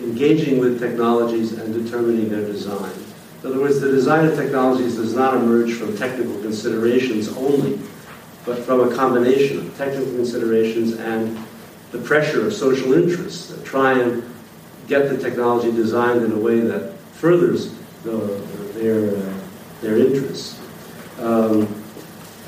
engaging 0.00 0.58
with 0.58 0.78
technologies 0.78 1.54
and 1.54 1.72
determining 1.72 2.28
their 2.28 2.44
design. 2.44 2.92
In 3.42 3.50
other 3.50 3.60
words, 3.60 3.80
the 3.80 3.90
design 3.90 4.26
of 4.26 4.36
technologies 4.36 4.96
does 4.96 5.14
not 5.14 5.34
emerge 5.34 5.74
from 5.74 5.96
technical 5.96 6.40
considerations 6.40 7.28
only, 7.28 7.78
but 8.44 8.58
from 8.58 8.80
a 8.80 8.94
combination 8.94 9.58
of 9.58 9.76
technical 9.76 10.12
considerations 10.12 10.92
and 10.98 11.38
the 11.90 11.98
pressure 11.98 12.46
of 12.46 12.52
social 12.52 12.92
interests 12.92 13.48
that 13.48 13.64
try 13.64 13.98
and 13.98 14.22
get 14.88 15.08
the 15.08 15.16
technology 15.16 15.70
designed 15.72 16.24
in 16.24 16.32
a 16.32 16.38
way 16.38 16.60
that 16.60 16.96
furthers 17.14 17.77
the, 18.04 18.16
their, 18.74 19.16
uh, 19.16 19.40
their 19.80 19.98
interests. 19.98 20.60
Um, 21.18 21.62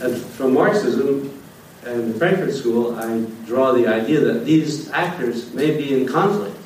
and 0.01 0.17
from 0.17 0.55
Marxism 0.55 1.43
and 1.85 2.15
the 2.15 2.19
Frankfurt 2.19 2.55
School, 2.55 2.97
I 2.97 3.21
draw 3.47 3.73
the 3.73 3.87
idea 3.87 4.21
that 4.21 4.45
these 4.45 4.91
actors 4.91 5.53
may 5.53 5.77
be 5.77 5.95
in 5.95 6.07
conflict. 6.07 6.57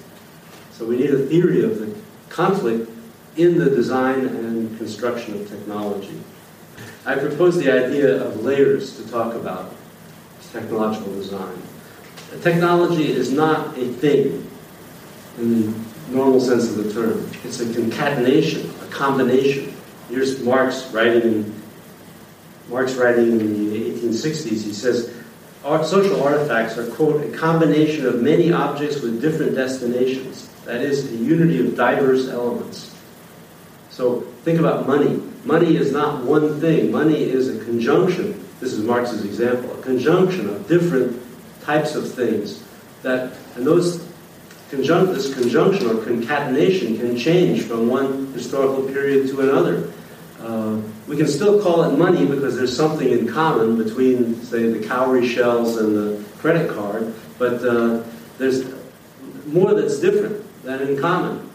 So 0.73 0.85
we 0.85 0.97
need 0.97 1.11
a 1.11 1.27
theory 1.27 1.63
of 1.65 1.79
the 1.79 1.95
conflict 2.29 2.91
in 3.37 3.59
the 3.59 3.71
design 3.71 4.27
and 4.27 4.77
construction 4.79 5.41
of 5.41 5.49
technology. 5.49 6.21
I 7.07 7.17
propose 7.17 7.57
the 7.57 7.71
idea 7.71 8.23
of 8.23 8.45
layers 8.45 8.97
to 8.97 9.11
talk 9.11 9.35
about 9.35 9.75
technological 10.53 11.13
design. 11.15 11.61
Technology 12.43 13.11
is 13.11 13.33
not 13.33 13.77
a 13.77 13.89
thing 13.89 14.49
in 15.39 15.75
normal 16.09 16.41
sense 16.41 16.69
of 16.69 16.77
the 16.85 16.93
term. 16.93 17.31
It's 17.45 17.61
a 17.61 17.73
concatenation, 17.73 18.71
a 18.83 18.87
combination. 18.87 19.75
Here's 20.09 20.43
Marx 20.43 20.91
writing 20.93 21.23
in 21.23 21.63
Marx 22.69 22.95
writing 22.95 23.41
in 23.41 23.71
the 23.71 23.91
1860s. 23.91 24.63
He 24.65 24.73
says, 24.73 25.15
social 25.63 26.23
artifacts 26.23 26.79
are, 26.79 26.87
quote, 26.91 27.23
a 27.25 27.37
combination 27.37 28.07
of 28.07 28.23
many 28.23 28.53
objects 28.53 29.01
with 29.01 29.21
different 29.21 29.55
destinations. 29.55 30.49
That 30.65 30.81
is, 30.81 31.13
a 31.13 31.17
unity 31.17 31.67
of 31.67 31.77
diverse 31.77 32.29
elements. 32.29 32.95
So 33.91 34.23
think 34.45 34.59
about 34.59 34.87
money. 34.87 35.23
Money 35.45 35.77
is 35.77 35.93
not 35.93 36.25
one 36.25 36.61
thing. 36.61 36.91
Money 36.91 37.23
is 37.23 37.49
a 37.49 37.65
conjunction. 37.65 38.45
This 38.61 38.73
is 38.73 38.81
Marx's 38.83 39.25
example. 39.25 39.79
A 39.79 39.83
conjunction 39.83 40.49
of 40.49 40.67
different 40.67 41.21
types 41.63 41.95
of 41.95 42.13
things 42.13 42.65
that, 43.03 43.37
and 43.57 43.67
those 43.67 43.99
conjunct, 44.75 45.15
this 45.15 45.33
conjunction 45.33 45.87
or 45.89 46.05
concatenation 46.05 46.99
can 46.99 47.17
change 47.17 47.63
from 47.63 47.89
one 47.89 48.33
historical 48.33 48.83
period 48.83 49.29
to 49.29 49.41
another. 49.41 49.91
Uh, 50.41 50.81
we 51.07 51.17
can 51.17 51.27
still 51.27 51.63
call 51.63 51.85
it 51.85 51.97
money 51.97 52.27
because 52.27 52.57
there's 52.57 52.75
something 52.77 53.09
in 53.09 53.29
common 53.29 53.77
between, 53.83 54.43
say, 54.43 54.71
the 54.71 54.87
cowrie 54.87 55.27
shells 55.27 55.77
and 55.77 55.97
the 55.97 56.25
credit 56.39 56.71
card, 56.75 57.15
but 57.39 57.65
uh, 57.65 58.03
there's 58.39 58.65
more 59.47 59.75
that's 59.75 59.99
different 60.01 60.43
than 60.63 60.83
in 60.83 60.99
common. 60.99 61.49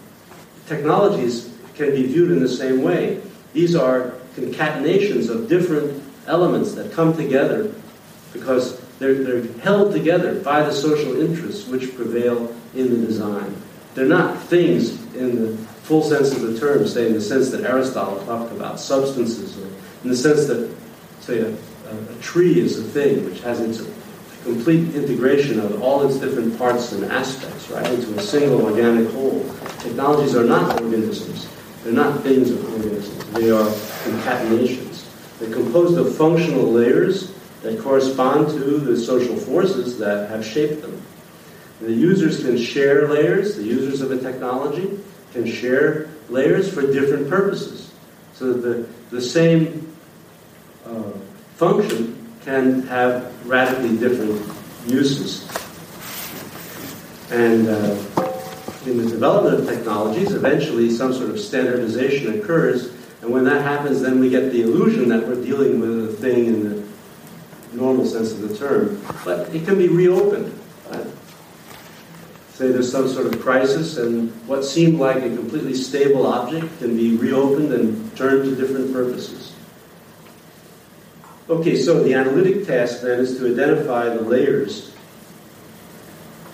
Technologies 0.67 1.53
can 1.76 1.91
be 1.91 2.05
viewed 2.05 2.32
in 2.32 2.39
the 2.39 2.47
same 2.47 2.84
way. 2.84 3.22
These 3.53 3.76
are 3.76 4.13
concatenations 4.36 5.30
of 5.30 5.49
different 5.49 6.01
elements 6.28 6.74
that 6.74 6.91
come 6.93 7.15
together 7.15 7.74
because 8.34 8.80
they're, 8.99 9.24
they're 9.24 9.51
held 9.61 9.91
together 9.91 10.39
by 10.41 10.61
the 10.61 10.72
social 10.72 11.20
interests 11.20 11.67
which 11.67 11.95
prevail 11.95 12.55
in 12.76 12.89
the 12.89 13.07
design. 13.07 13.55
They're 13.95 14.05
not 14.05 14.41
things 14.43 14.91
in 15.15 15.41
the 15.41 15.57
full 15.84 16.03
sense 16.03 16.32
of 16.32 16.41
the 16.41 16.59
term, 16.59 16.88
say 16.88 17.07
in 17.07 17.13
the 17.13 17.22
sense 17.22 17.49
that 17.49 17.63
Aristotle 17.63 18.24
talked 18.26 18.51
about, 18.51 18.80
substances, 18.80 19.57
or 19.57 19.67
in 20.03 20.09
the 20.09 20.15
sense 20.15 20.45
that, 20.45 20.74
say, 21.20 21.39
a, 21.39 21.49
a, 21.49 22.22
tree 22.22 22.59
is 22.59 22.78
a 22.78 22.84
thing 22.84 23.26
which 23.26 23.41
has 23.41 23.59
its 23.59 23.82
complete 24.43 24.95
integration 24.95 25.59
of 25.59 25.82
all 25.82 26.07
its 26.07 26.17
different 26.17 26.57
parts 26.57 26.91
and 26.91 27.05
aspects, 27.05 27.70
right, 27.72 27.86
into 27.91 28.13
a 28.17 28.22
single 28.22 28.61
organic 28.65 29.11
whole. 29.11 29.43
Technologies 29.80 30.36
are 30.36 30.43
not 30.43 30.80
organisms. 30.80 31.49
They're 31.84 31.93
not 31.93 32.22
things 32.22 32.51
of 32.51 32.63
organisms. 32.74 33.26
They 33.34 33.49
are 33.49 33.65
concatenations. 33.65 35.05
They're 35.39 35.53
composed 35.53 35.97
of 35.97 36.15
functional 36.15 36.72
layers 36.72 37.34
that 37.63 37.80
correspond 37.80 38.49
to 38.49 38.78
the 38.78 38.97
social 38.97 39.36
forces 39.36 39.97
that 39.97 40.30
have 40.30 40.45
shaped 40.45 40.82
them. 40.82 41.01
The 41.82 41.93
users 41.93 42.43
can 42.43 42.57
share 42.57 43.07
layers, 43.07 43.55
the 43.55 43.63
users 43.63 44.01
of 44.01 44.11
a 44.11 44.17
technology 44.17 44.99
can 45.34 45.45
share 45.45 46.09
layers 46.30 46.73
for 46.73 46.82
different 46.82 47.30
purposes. 47.30 47.91
So 48.34 48.53
that 48.53 48.61
the, 48.61 49.15
the 49.15 49.21
same 49.21 49.95
uh, 50.86 51.11
function 51.55 52.15
can 52.43 52.84
have 52.84 53.47
radically 53.47 53.97
different 53.97 54.41
uses. 54.88 55.47
And 57.32 57.67
uh, 57.67 57.95
in 58.86 58.97
the 58.97 59.09
development 59.09 59.59
of 59.59 59.67
technologies, 59.67 60.32
eventually 60.32 60.89
some 60.89 61.13
sort 61.13 61.30
of 61.30 61.39
standardization 61.39 62.39
occurs, 62.39 62.93
and 63.21 63.32
when 63.32 63.43
that 63.43 63.61
happens, 63.61 64.01
then 64.01 64.19
we 64.19 64.30
get 64.30 64.51
the 64.51 64.61
illusion 64.61 65.09
that 65.09 65.27
we're 65.27 65.43
dealing 65.43 65.80
with 65.80 66.09
a 66.09 66.13
thing 66.13 66.45
in 66.45 66.63
the 66.63 66.88
normal 67.73 68.05
sense 68.05 68.32
of 68.32 68.47
the 68.47 68.57
term. 68.57 69.01
But 69.25 69.53
it 69.53 69.65
can 69.65 69.77
be 69.77 69.89
reopened. 69.89 70.59
Say 72.60 72.74
there's 72.74 72.91
some 72.91 73.07
sort 73.07 73.26
of 73.26 73.39
crisis, 73.39 73.95
and 73.95 74.32
what 74.45 74.66
seemed 74.66 74.99
like 74.99 75.24
a 75.24 75.34
completely 75.34 75.74
stable 75.74 76.28
object 76.28 76.80
can 76.80 76.97
be 76.97 77.16
reopened 77.16 77.72
and 77.72 78.18
turned 78.18 78.43
to 78.43 78.53
different 78.53 78.91
purposes. 78.91 79.53
Okay, 81.49 81.78
so 81.78 82.03
the 82.03 82.14
analytic 82.16 82.68
task 82.68 82.99
then 82.99 83.22
is 83.22 83.38
to 83.38 83.49
identify 83.49 84.10
the 84.10 84.20
layers 84.20 84.93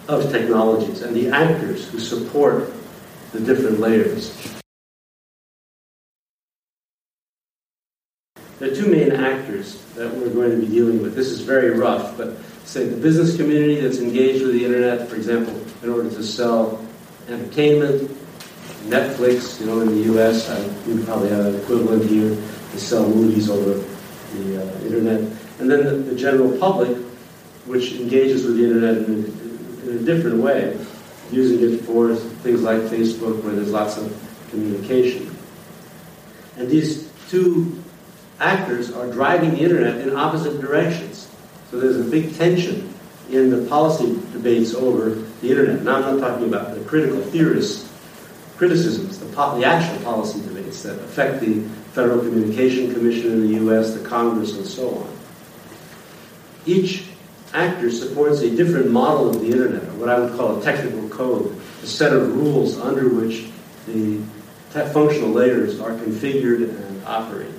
of 0.07 0.29
technologies 0.29 1.01
and 1.01 1.15
the 1.15 1.29
actors 1.29 1.87
who 1.89 1.97
support 1.97 2.71
the 3.31 3.39
different 3.39 3.79
layers. 3.79 4.31
There 8.59 8.71
are 8.71 8.75
two 8.75 8.91
main 8.91 9.11
actors 9.11 9.81
that 9.95 10.13
we're 10.13 10.29
going 10.29 10.51
to 10.51 10.57
be 10.57 10.67
dealing 10.67 11.01
with. 11.01 11.15
This 11.15 11.31
is 11.31 11.41
very 11.41 11.71
rough, 11.71 12.15
but 12.15 12.37
say 12.63 12.85
the 12.85 12.95
business 12.95 13.35
community 13.35 13.81
that's 13.81 13.97
engaged 13.97 14.43
with 14.43 14.53
the 14.53 14.65
internet, 14.65 15.09
for 15.09 15.15
example, 15.15 15.64
in 15.85 15.91
order 15.91 16.09
to 16.09 16.23
sell 16.23 16.83
entertainment, 17.27 18.09
Netflix, 18.85 19.59
you 19.59 19.67
know, 19.67 19.81
in 19.81 19.89
the 19.89 20.01
U.S., 20.13 20.49
I, 20.49 20.59
we 20.87 21.03
probably 21.03 21.29
have 21.29 21.45
an 21.45 21.55
equivalent 21.61 22.09
here 22.09 22.29
to 22.29 22.79
sell 22.79 23.07
movies 23.07 23.51
over 23.51 23.73
the 24.33 24.63
uh, 24.63 24.81
internet, 24.81 25.21
and 25.59 25.69
then 25.69 25.85
the, 25.85 25.91
the, 25.91 26.15
general 26.15 26.57
public, 26.57 26.97
which 27.65 27.93
engages 27.93 28.45
with 28.45 28.57
the 28.57 28.63
internet 28.65 28.97
in 28.97 29.25
in 29.85 29.97
a 29.97 29.99
different 29.99 30.41
way, 30.41 30.75
using 31.31 31.61
it 31.61 31.81
for 31.81 32.15
things 32.15 32.63
like 32.63 32.77
Facebook, 32.81 33.43
where 33.43 33.53
there's 33.53 33.71
lots 33.71 33.97
of 33.97 34.11
communication. 34.49 35.35
And 36.57 36.67
these 36.67 37.11
two 37.29 37.79
actors 38.39 38.91
are 38.91 39.11
driving 39.11 39.51
the 39.51 39.59
internet 39.59 40.01
in 40.01 40.15
opposite 40.15 40.59
directions. 40.59 41.29
So 41.69 41.79
there's 41.79 41.97
a 41.97 42.09
big 42.09 42.35
tension 42.35 42.91
in 43.29 43.51
the 43.51 43.69
policy 43.69 44.19
debates 44.31 44.73
over 44.73 45.23
the 45.45 45.51
internet. 45.51 45.83
Now 45.83 45.95
I'm 45.95 46.17
not 46.17 46.27
talking 46.27 46.47
about 46.47 46.75
the 46.75 46.83
critical 46.85 47.21
theorists' 47.21 47.91
criticisms, 48.57 49.19
the, 49.19 49.25
po- 49.27 49.57
the 49.57 49.65
actual 49.65 50.03
policy 50.03 50.41
debates 50.41 50.83
that 50.83 50.97
affect 50.99 51.41
the 51.41 51.61
Federal 51.93 52.19
Communication 52.19 52.93
Commission 52.93 53.31
in 53.31 53.41
the 53.41 53.53
U.S., 53.59 53.93
the 53.93 54.07
Congress, 54.07 54.55
and 54.57 54.65
so 54.65 54.95
on. 54.95 55.17
Each 56.65 57.05
actor 57.53 57.91
supports 57.91 58.41
a 58.41 58.49
different 58.49 58.91
model 58.91 59.29
of 59.29 59.39
the 59.41 59.47
internet, 59.47 59.83
or 59.83 59.93
what 59.93 60.09
I 60.09 60.19
would 60.19 60.35
call 60.35 60.59
a 60.59 60.63
technical 60.63 61.07
code, 61.09 61.55
a 61.83 61.87
set 61.87 62.11
of 62.11 62.35
rules 62.35 62.77
under 62.79 63.07
which 63.09 63.47
the 63.87 64.19
functional 64.91 65.29
layers 65.29 65.79
are 65.79 65.91
configured 65.91 66.69
and 66.69 67.05
operate. 67.05 67.53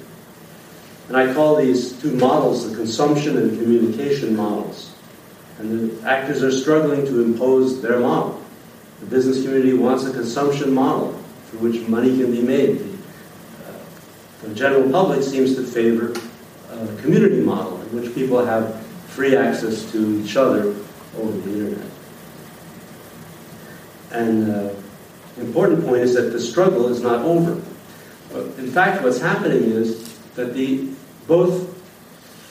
And 1.09 1.17
I 1.17 1.33
call 1.33 1.57
these 1.57 1.93
two 2.03 2.13
models 2.17 2.69
the 2.69 2.77
consumption 2.77 3.39
and 3.39 3.59
communication 3.59 4.37
models. 4.37 4.96
And 5.59 5.91
the 5.91 6.09
actors 6.09 6.43
are 6.43 6.51
struggling 6.51 7.07
to 7.07 7.23
impose 7.23 7.81
their 7.81 8.01
model. 8.01 8.43
The 9.01 9.07
business 9.07 9.43
community 9.43 9.75
wants 9.75 10.05
a 10.05 10.13
consumption 10.13 10.73
model 10.73 11.13
through 11.47 11.71
which 11.71 11.89
money 11.89 12.17
can 12.19 12.31
be 12.31 12.43
made. 12.43 12.79
The, 12.79 12.93
uh, 13.69 13.79
the 14.43 14.55
general 14.55 14.91
public 14.91 15.23
seems 15.23 15.55
to 15.57 15.65
favor 15.65 16.15
a 16.71 16.97
community 17.01 17.41
model 17.41 17.81
in 17.83 18.03
which 18.03 18.15
people 18.15 18.45
have 18.45 18.85
free 19.09 19.37
access 19.37 19.91
to 19.93 20.23
each 20.23 20.37
other 20.37 20.75
over 21.17 21.39
the 21.39 21.51
internet. 21.51 21.91
And 24.13 24.51
uh, 24.51 24.75
the 25.37 25.43
important 25.43 25.85
point 25.85 26.03
is 26.03 26.15
that 26.15 26.33
the 26.33 26.41
struggle 26.41 26.89
is 26.89 27.03
not 27.03 27.25
over. 27.25 27.63
But 28.33 28.45
in 28.59 28.71
fact, 28.71 29.03
what's 29.03 29.21
happening 29.21 29.65
is 29.65 30.19
that 30.35 30.55
the, 30.55 30.91
both 31.27 31.76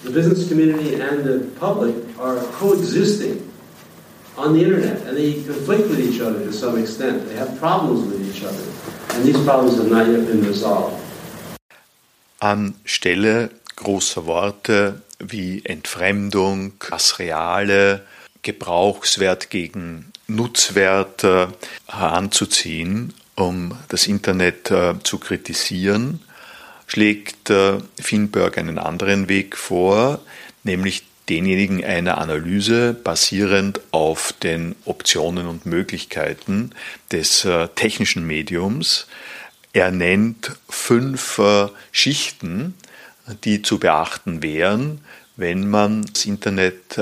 the 0.06 0.12
business 0.12 0.48
community 0.48 0.96
and 1.02 1.24
the 1.24 1.40
public 1.60 1.96
are 2.20 2.38
coexisting 2.60 3.42
on 4.38 4.54
the 4.54 4.64
internet, 4.64 5.02
and 5.08 5.18
they 5.18 5.34
conflict 5.44 5.90
with 5.90 6.00
each 6.00 6.22
other 6.22 6.40
to 6.40 6.54
some 6.54 6.78
extent. 6.78 7.28
They 7.28 7.36
have 7.36 7.58
problems 7.60 8.06
with 8.06 8.22
each 8.30 8.44
other, 8.44 8.64
and 9.16 9.26
these 9.26 9.42
problems 9.44 9.78
have 9.78 9.90
not 9.90 10.08
yet 10.08 10.28
been 10.28 10.46
resolved. 10.46 10.96
An 12.42 12.76
großer 13.76 14.26
Worte 14.26 15.02
wie 15.20 15.62
Entfremdung, 15.66 16.74
das 16.90 17.20
Reale, 17.20 18.02
Gebrauchswert 18.42 19.50
gegen 19.50 20.12
Nutzwert 20.28 21.24
heranzuziehen, 21.88 23.14
um 23.36 23.78
das 23.90 24.08
Internet 24.08 24.72
äh, 24.72 24.94
zu 25.04 25.18
kritisieren, 25.18 26.22
schlägt 26.88 27.50
äh, 27.50 27.80
Finberg 28.00 28.58
einen 28.58 28.78
anderen 28.78 29.30
Weg 29.30 29.58
vor, 29.58 30.22
nämlich 30.64 31.04
denjenigen 31.30 31.84
einer 31.84 32.20
Analyse 32.20 32.94
basierend 32.94 33.82
auf 33.92 34.34
den 34.34 34.76
Optionen 34.86 35.48
und 35.48 35.66
Möglichkeiten 35.66 36.72
des 37.12 37.46
äh, 37.46 37.68
technischen 37.70 38.28
Mediums. 38.28 39.08
Er 39.74 39.92
nennt 39.92 40.52
fünf 40.70 41.40
äh, 41.40 41.68
Schichten, 41.92 42.76
die 43.44 43.64
zu 43.64 43.80
beachten 43.80 44.44
wären, 44.44 45.02
wenn 45.36 45.68
man 45.70 46.06
das 46.14 46.26
Internet 46.26 47.00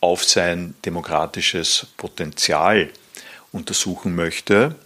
auf 0.00 0.24
sein 0.24 0.74
demokratisches 0.84 1.88
Potenzial 1.96 2.88
untersuchen 3.52 4.14
möchte. 4.14 4.76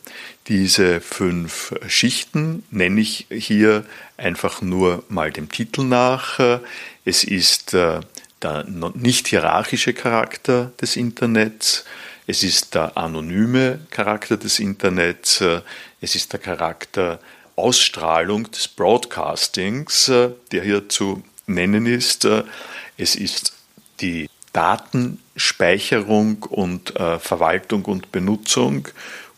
Diese 0.49 1.01
fünf 1.01 1.75
Schichten 1.89 2.64
nenne 2.70 3.01
ich 3.01 3.27
hier 3.31 3.85
einfach 4.17 4.62
nur 4.62 5.05
mal 5.09 5.31
dem 5.31 5.51
Titel 5.51 5.83
nach. 5.83 6.39
Es 7.05 7.25
ist 7.25 7.75
äh, 7.75 8.01
der 8.43 8.65
nicht 8.65 9.29
hierarchische 9.29 9.95
Charakter 9.95 10.73
des 10.81 10.97
Internets, 10.97 11.85
es 12.27 12.43
ist 12.43 12.75
der 12.75 12.97
anonyme 12.97 13.81
Charakter 13.91 14.37
des 14.37 14.59
Internets, 14.59 15.43
es 16.01 16.15
ist 16.15 16.33
der 16.33 16.41
Charakter 16.41 17.21
Ausstrahlung 17.57 18.51
des 18.51 18.69
Broadcastings, 18.69 20.07
der 20.07 20.62
hier 20.62 20.89
zu 20.89 21.23
nennen 21.47 21.87
ist. 21.87 22.27
Es 22.97 23.15
ist 23.15 23.53
die 24.01 24.29
Datenspeicherung 24.53 26.45
und 26.45 26.97
äh, 26.97 27.19
Verwaltung 27.19 27.85
und 27.85 28.12
Benutzung. 28.12 28.89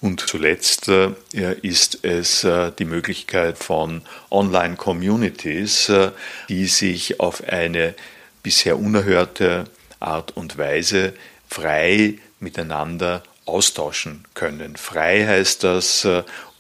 Und 0.07 0.21
zuletzt 0.21 0.87
äh, 0.87 1.15
ist 1.63 2.05
es 2.05 2.45
äh, 2.45 2.71
die 2.79 2.85
Möglichkeit 2.85 3.59
von 3.59 4.03
Online-Communities, 4.31 5.89
äh, 5.89 6.13
die 6.49 6.67
sich 6.67 7.19
auf 7.19 7.43
eine 7.49 7.93
bisher 8.41 8.79
unerhörte 8.79 9.65
Art 9.99 10.37
und 10.37 10.59
Weise 10.59 11.13
frei 11.49 12.19
miteinander 12.39 13.25
austauschen 13.47 14.25
können. 14.35 14.77
Frei 14.77 15.27
heißt 15.27 15.65
das 15.65 16.07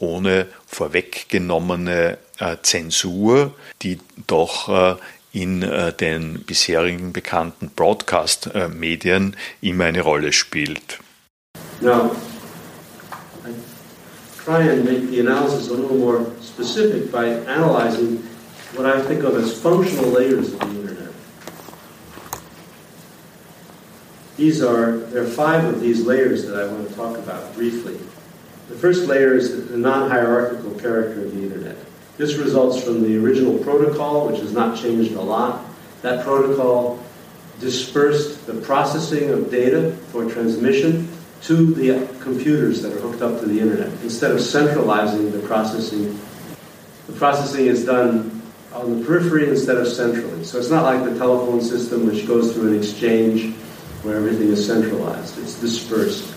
ohne 0.01 0.49
vorweggenommene 0.67 2.19
Zensur, 2.63 3.55
die 3.83 4.01
doch 4.27 4.99
in 5.33 5.61
den 6.01 6.43
bisherigen 6.45 7.13
bekannten 7.13 7.71
Broadcast-Medien 7.71 9.37
immer 9.61 9.85
eine 9.85 10.01
Rolle 10.01 10.33
spielt. 10.33 10.99
I 11.83 12.36
try 14.47 14.63
and 14.63 14.85
make 14.85 15.03
the 15.11 15.19
analysis 15.19 15.71
a 15.71 15.75
little 15.75 15.97
more 15.97 16.25
specific 16.41 17.11
by 17.11 17.27
analyzing 17.27 18.19
what 18.77 18.87
I 18.87 19.03
think 19.03 19.25
of 19.25 19.35
as 19.35 19.61
functional 19.61 20.11
layers 20.11 20.53
of 20.53 20.61
the 20.61 20.67
internet. 20.67 21.13
These 24.37 24.63
are, 24.63 24.99
there 24.99 25.25
are 25.25 25.27
five 25.27 25.65
of 25.65 25.81
these 25.81 26.07
layers 26.07 26.47
that 26.47 26.57
I 26.63 26.73
want 26.73 26.89
to 26.89 26.95
talk 26.95 27.19
about 27.19 27.57
briefly. 27.57 27.99
The 28.69 28.77
first 28.77 29.09
layer 29.09 29.35
is 29.35 29.69
the 29.69 29.77
non 29.77 30.09
hierarchical 30.09 30.79
character 30.79 31.25
of 31.25 31.35
the 31.35 31.43
Internet. 31.43 31.77
This 32.17 32.35
results 32.35 32.81
from 32.81 33.03
the 33.03 33.19
original 33.19 33.59
protocol, 33.59 34.29
which 34.29 34.39
has 34.39 34.53
not 34.53 34.79
changed 34.79 35.15
a 35.15 35.21
lot. 35.21 35.65
That 36.03 36.25
protocol 36.25 37.05
dispersed 37.59 38.47
the 38.47 38.55
processing 38.55 39.31
of 39.31 39.51
data 39.51 39.91
for 40.13 40.31
transmission 40.31 41.09
to 41.43 41.75
the 41.75 42.06
computers 42.27 42.83
that 42.83 42.93
are 42.93 42.99
hooked 42.99 43.23
up 43.23 43.39
to 43.39 43.47
the 43.47 43.61
Internet. 43.61 43.93
Instead 44.03 44.33
of 44.33 44.41
centralizing 44.41 45.31
the 45.31 45.39
processing, 45.47 46.19
the 47.07 47.13
processing 47.13 47.67
is 47.67 47.87
done 47.87 48.43
on 48.75 48.99
the 48.99 49.07
periphery 49.07 49.49
instead 49.49 49.77
of 49.77 49.87
centrally. 49.87 50.43
So 50.43 50.59
it's 50.59 50.69
not 50.69 50.83
like 50.83 51.05
the 51.05 51.17
telephone 51.17 51.61
system, 51.61 52.05
which 52.05 52.27
goes 52.27 52.53
through 52.53 52.73
an 52.73 52.79
exchange 52.79 53.55
where 54.03 54.17
everything 54.17 54.49
is 54.49 54.67
centralized. 54.67 55.39
It's 55.39 55.61
dispersed. 55.61 56.35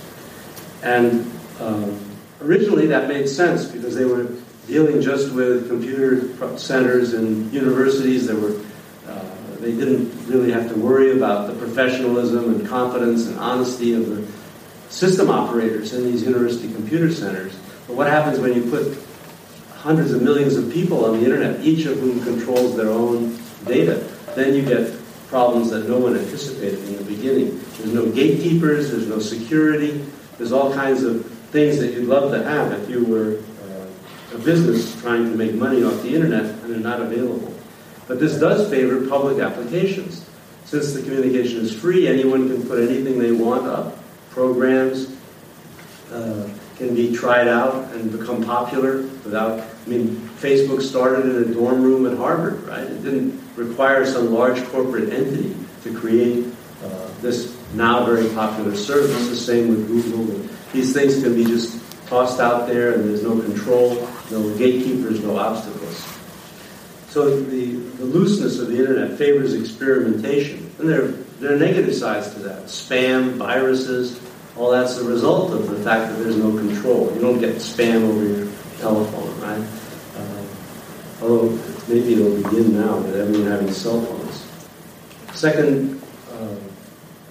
And 0.84 1.30
um, 1.60 2.00
originally 2.40 2.86
that 2.88 3.08
made 3.08 3.28
sense 3.28 3.66
because 3.66 3.96
they 3.96 4.06
were 4.06 4.28
dealing 4.68 5.02
just 5.02 5.34
with 5.34 5.68
computer 5.68 6.30
centers 6.60 7.14
and 7.16 7.52
universities. 7.52 8.28
They 8.28 8.36
were 8.36 8.62
uh, 9.08 9.26
they 9.60 9.72
didn't 9.72 10.14
really 10.28 10.52
have 10.52 10.70
to 10.70 10.76
worry 10.76 11.18
about 11.18 11.48
the 11.48 11.56
professionalism 11.56 12.54
and 12.54 12.68
competence 12.68 13.26
and 13.26 13.40
honesty 13.40 13.94
of 13.94 14.08
the 14.08 14.39
system 14.90 15.30
operators 15.30 15.94
in 15.94 16.04
these 16.04 16.24
university 16.24 16.72
computer 16.74 17.12
centers. 17.12 17.56
But 17.88 17.96
what 17.96 18.08
happens 18.08 18.40
when 18.40 18.54
you 18.54 18.70
put 18.70 18.98
hundreds 19.76 20.12
of 20.12 20.22
millions 20.22 20.56
of 20.58 20.72
people 20.72 21.06
on 21.06 21.20
the 21.20 21.24
internet, 21.24 21.62
each 21.62 21.86
of 21.86 22.00
whom 22.00 22.22
controls 22.24 22.76
their 22.76 22.90
own 22.90 23.40
data? 23.66 24.04
Then 24.36 24.54
you 24.54 24.64
get 24.64 24.94
problems 25.30 25.70
that 25.70 25.88
no 25.88 26.00
one 26.00 26.18
anticipated 26.18 26.80
in 26.88 26.98
the 26.98 27.04
beginning. 27.04 27.60
There's 27.78 27.94
no 27.94 28.12
gatekeepers, 28.12 28.92
there's 28.92 29.08
no 29.08 29.20
security, 29.20 30.04
there's 30.38 30.52
all 30.52 30.74
kinds 30.74 31.04
of 31.04 31.26
things 31.52 31.80
that 31.80 31.94
you'd 31.94 32.08
love 32.08 32.32
to 32.32 32.44
have 32.44 32.72
if 32.74 32.90
you 32.90 33.06
were 33.06 33.40
uh, 33.64 34.36
a 34.36 34.40
business 34.40 35.00
trying 35.02 35.26
to 35.26 35.36
make 35.36 35.54
money 35.54 35.84
off 35.84 36.02
the 36.02 36.14
internet 36.14 36.46
and 36.46 36.74
they're 36.74 36.80
not 36.80 37.00
available. 37.02 37.54
But 38.08 38.20
this 38.20 38.40
does 38.40 38.70
favor 38.72 39.08
public 39.08 39.40
applications. 39.40 40.28
Since 40.66 40.94
the 40.94 41.04
communication 41.04 41.60
is 41.60 41.74
free, 41.74 42.08
anyone 42.08 42.48
can 42.48 42.68
put 42.68 42.80
anything 42.80 43.20
they 43.20 43.32
want 43.32 43.68
up. 43.68 43.99
Programs 44.30 45.16
uh, 46.12 46.50
can 46.78 46.96
be 46.96 47.14
tried 47.14 47.48
out 47.48 47.92
and 47.94 48.12
become 48.12 48.44
popular 48.44 49.02
without, 49.24 49.60
I 49.60 49.90
mean, 49.90 50.30
Facebook 50.40 50.82
started 50.82 51.26
in 51.26 51.52
a 51.52 51.54
dorm 51.54 51.82
room 51.84 52.06
at 52.06 52.18
Harvard, 52.18 52.64
right? 52.64 52.84
It 52.84 53.04
didn't 53.04 53.42
require 53.56 54.06
some 54.06 54.34
large 54.34 54.64
corporate 54.68 55.12
entity 55.12 55.56
to 55.84 55.94
create 55.94 56.46
uh, 56.84 57.10
this 57.22 57.58
now 57.74 58.06
very 58.06 58.30
popular 58.30 58.76
service. 58.76 59.30
The 59.30 59.36
same 59.36 59.70
with 59.70 59.88
Google. 59.88 60.50
These 60.72 60.94
things 60.94 61.22
can 61.22 61.36
be 61.36 61.44
just 61.46 61.80
tossed 62.08 62.40
out 62.40 62.68
there 62.68 62.94
and 62.94 63.04
there's 63.04 63.24
no 63.24 63.40
control, 63.40 64.08
no 64.32 64.58
gatekeepers, 64.58 65.22
no 65.24 65.38
obstacles. 65.38 66.08
So 67.10 67.42
the, 67.42 67.76
the 67.76 68.06
looseness 68.06 68.60
of 68.60 68.68
the 68.68 68.78
internet 68.78 69.18
favors 69.18 69.54
experimentation. 69.54 70.72
And 70.80 70.90
there, 70.90 71.14
there 71.40 71.54
are 71.54 71.58
negative 71.58 71.96
sides 71.96 72.34
to 72.34 72.40
that. 72.40 72.66
Spam, 72.66 73.36
viruses, 73.36 74.20
all 74.58 74.72
that's 74.72 74.98
a 74.98 75.04
result 75.06 75.54
of 75.54 75.70
the 75.70 75.78
fact 75.78 76.12
that 76.12 76.20
there's 76.20 76.36
no 76.36 76.52
control. 76.52 77.12
You 77.16 77.22
don't 77.22 77.40
get 77.40 77.56
spam 77.56 78.04
over 78.04 78.26
your 78.26 78.48
telephone, 78.80 79.40
right? 79.40 79.68
Uh, 80.18 80.44
although 81.22 81.50
maybe 81.88 82.14
it'll 82.14 82.36
begin 82.44 82.80
now 82.80 82.98
with 82.98 83.16
everyone 83.16 83.48
having 83.50 83.72
cell 83.72 84.02
phones. 84.02 84.46
Second 85.34 86.02
uh, 86.34 86.56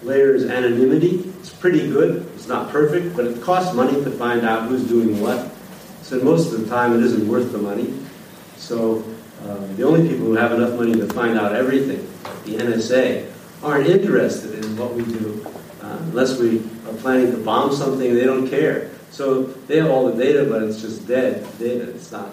layer 0.02 0.34
is 0.34 0.46
anonymity. 0.46 1.30
It's 1.40 1.52
pretty 1.52 1.86
good. 1.90 2.26
It's 2.34 2.48
not 2.48 2.70
perfect, 2.70 3.14
but 3.14 3.26
it 3.26 3.42
costs 3.42 3.74
money 3.74 4.02
to 4.04 4.10
find 4.12 4.46
out 4.46 4.68
who's 4.68 4.88
doing 4.88 5.20
what. 5.20 5.50
So 6.02 6.18
most 6.20 6.54
of 6.54 6.62
the 6.62 6.68
time, 6.68 6.94
it 6.94 7.02
isn't 7.02 7.28
worth 7.28 7.52
the 7.52 7.58
money. 7.58 7.92
So 8.56 9.04
uh, 9.44 9.66
the 9.76 9.82
only 9.82 10.08
people 10.08 10.24
who 10.24 10.34
have 10.34 10.52
enough 10.52 10.72
money 10.78 10.94
to 10.94 11.06
find 11.08 11.38
out 11.38 11.54
everything, 11.54 12.08
the 12.46 12.56
NSA, 12.56 13.30
aren't 13.62 13.86
interested 13.86 14.64
in 14.64 14.76
what 14.76 14.94
we 14.94 15.02
do 15.04 15.44
uh, 15.82 15.98
unless 16.00 16.38
we 16.38 16.58
are 16.86 16.94
planning 16.98 17.32
to 17.32 17.38
bomb 17.38 17.72
something. 17.72 18.14
They 18.14 18.24
don't 18.24 18.48
care. 18.48 18.90
So 19.10 19.42
they 19.42 19.78
have 19.78 19.90
all 19.90 20.10
the 20.10 20.22
data, 20.22 20.44
but 20.48 20.62
it's 20.62 20.80
just 20.80 21.06
dead 21.08 21.46
data. 21.58 21.90
It's 21.90 22.12
not. 22.12 22.32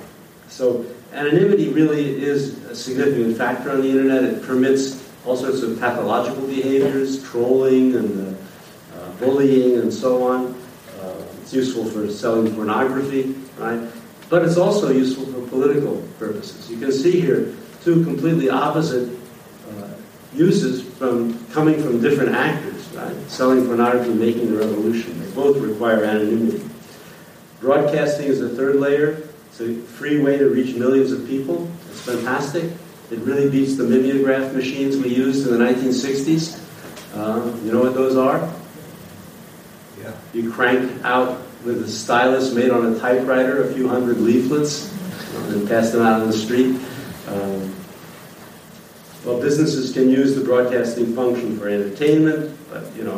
So 0.50 0.86
anonymity 1.14 1.70
really 1.70 2.22
is 2.22 2.64
a 2.66 2.76
significant 2.76 3.38
factor 3.38 3.72
on 3.72 3.82
the 3.82 3.90
internet. 3.90 4.24
It 4.24 4.44
permits 4.44 5.04
all 5.26 5.36
sorts 5.36 5.62
of 5.64 5.80
pathological 5.80 6.46
behaviors, 6.48 7.24
trolling 7.24 7.96
and 7.96 8.38
uh, 8.38 8.98
uh, 8.98 9.10
bullying 9.14 9.80
and 9.80 9.92
so 9.92 10.28
on. 10.28 10.54
Uh, 11.02 11.24
it's 11.42 11.54
useful 11.54 11.86
for 11.86 12.10
selling 12.10 12.54
pornography, 12.54 13.36
right? 13.58 13.90
But 14.30 14.44
it's 14.44 14.58
also 14.58 14.92
useful 14.92 15.26
for 15.26 15.48
political 15.48 16.04
purposes. 16.20 16.70
You 16.70 16.78
can 16.78 16.92
see 16.92 17.20
here 17.20 17.56
two 17.84 18.04
completely 18.04 18.50
opposite 18.50 19.18
uh, 19.70 19.88
uses 20.34 20.85
from 20.98 21.46
coming 21.48 21.82
from 21.82 22.02
different 22.02 22.34
actors, 22.36 22.88
right? 22.94 23.16
Selling 23.30 23.66
pornography, 23.66 24.14
making 24.14 24.52
the 24.52 24.58
revolution. 24.58 25.20
They 25.20 25.30
both 25.32 25.58
require 25.58 26.04
anonymity. 26.04 26.64
Broadcasting 27.60 28.28
is 28.28 28.40
the 28.40 28.50
third 28.50 28.78
layer. 28.78 29.24
It's 29.48 29.62
a 29.62 29.76
free 29.76 30.22
way 30.22 30.38
to 30.38 30.50
reach 30.50 30.76
millions 30.76 31.12
of 31.12 31.28
people. 31.28 31.70
It's 31.90 32.02
fantastic. 32.02 32.72
It 33.12 33.20
really 33.20 33.50
beats 33.50 33.76
the 33.76 33.84
mimeograph 33.84 34.54
machines 34.54 34.98
we 34.98 35.10
used 35.14 35.48
in 35.48 35.58
the 35.58 35.64
1960s. 35.64 36.62
Uh, 37.14 37.56
you 37.64 37.72
know 37.72 37.82
what 37.82 37.94
those 37.94 38.18
are? 38.18 38.52
Yeah. 40.02 40.12
You 40.34 40.52
crank 40.52 41.04
out 41.04 41.42
with 41.64 41.82
a 41.82 41.88
stylus 41.88 42.54
made 42.54 42.72
on 42.72 42.94
a 42.94 43.00
typewriter 43.00 43.64
a 43.64 43.74
few 43.74 43.88
hundred 43.88 44.18
leaflets 44.18 44.92
and 45.50 45.68
pass 45.68 45.92
them 45.92 46.06
out 46.06 46.22
on 46.22 46.28
the 46.28 46.38
street. 46.38 46.80
Um, 47.28 47.74
well, 49.26 49.42
businesses 49.42 49.92
can 49.92 50.12
use 50.12 50.36
the 50.36 50.44
broadcasting 50.44 51.16
function 51.16 51.58
for 51.58 51.68
entertainment, 51.68 52.56
but 52.70 52.96
you 52.96 53.04
know, 53.04 53.18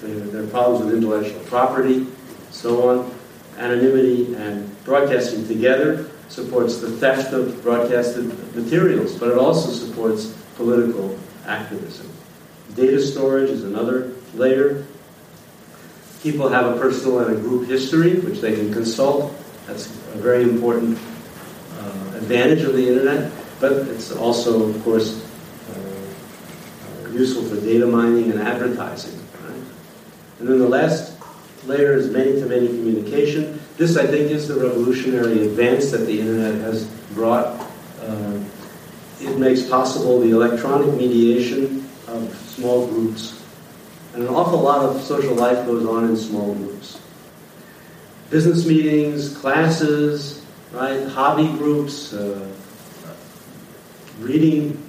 there, 0.00 0.42
are 0.42 0.46
problems 0.46 0.86
with 0.86 0.94
intellectual 0.94 1.40
property, 1.40 2.06
so 2.50 2.88
on. 2.88 3.14
Anonymity 3.58 4.34
and 4.36 4.84
broadcasting 4.84 5.46
together 5.46 6.10
supports 6.28 6.78
the 6.78 6.90
theft 6.90 7.34
of 7.34 7.62
broadcasted 7.62 8.26
materials, 8.56 9.18
but 9.18 9.28
it 9.28 9.36
also 9.36 9.70
supports 9.70 10.34
political 10.56 11.16
activism. 11.46 12.10
Data 12.74 13.00
storage 13.00 13.50
is 13.50 13.64
another 13.64 14.12
layer. 14.34 14.86
People 16.22 16.48
have 16.48 16.74
a 16.74 16.80
personal 16.80 17.18
and 17.18 17.36
a 17.36 17.40
group 17.40 17.68
history, 17.68 18.18
which 18.20 18.40
they 18.40 18.56
can 18.56 18.72
consult. 18.72 19.32
That's 19.66 19.86
a 19.86 20.16
very 20.16 20.42
important 20.42 20.98
uh, 21.78 22.16
advantage 22.16 22.62
of 22.62 22.72
the 22.72 22.88
internet, 22.88 23.30
but 23.60 23.72
it's 23.72 24.10
also, 24.10 24.70
of 24.70 24.82
course, 24.82 25.22
useful 27.14 27.44
for 27.44 27.56
data 27.60 27.86
mining 27.86 28.30
and 28.30 28.40
advertising. 28.40 29.18
Right? 29.44 29.62
And 30.40 30.48
then 30.48 30.58
the 30.58 30.68
last 30.68 31.16
layer 31.66 31.94
is 31.94 32.10
many-to-many 32.10 32.66
communication. 32.66 33.60
This, 33.76 33.96
I 33.96 34.06
think, 34.06 34.30
is 34.30 34.48
the 34.48 34.54
revolutionary 34.54 35.46
advance 35.46 35.90
that 35.92 36.06
the 36.06 36.20
internet 36.20 36.54
has 36.56 36.84
brought. 37.14 37.46
Uh, 38.02 38.40
it 39.20 39.38
makes 39.38 39.62
possible 39.62 40.20
the 40.20 40.30
electronic 40.30 40.92
mediation 40.94 41.88
of 42.08 42.34
small 42.46 42.86
groups. 42.86 43.42
And 44.12 44.22
an 44.22 44.28
awful 44.28 44.60
lot 44.60 44.82
of 44.84 45.00
social 45.02 45.34
life 45.34 45.66
goes 45.66 45.86
on 45.86 46.04
in 46.04 46.16
small 46.16 46.54
groups. 46.54 47.00
Business 48.30 48.66
meetings, 48.66 49.36
classes, 49.36 50.44
right, 50.72 51.06
hobby 51.08 51.48
groups, 51.58 52.12
uh, 52.12 52.46
reading 54.20 54.83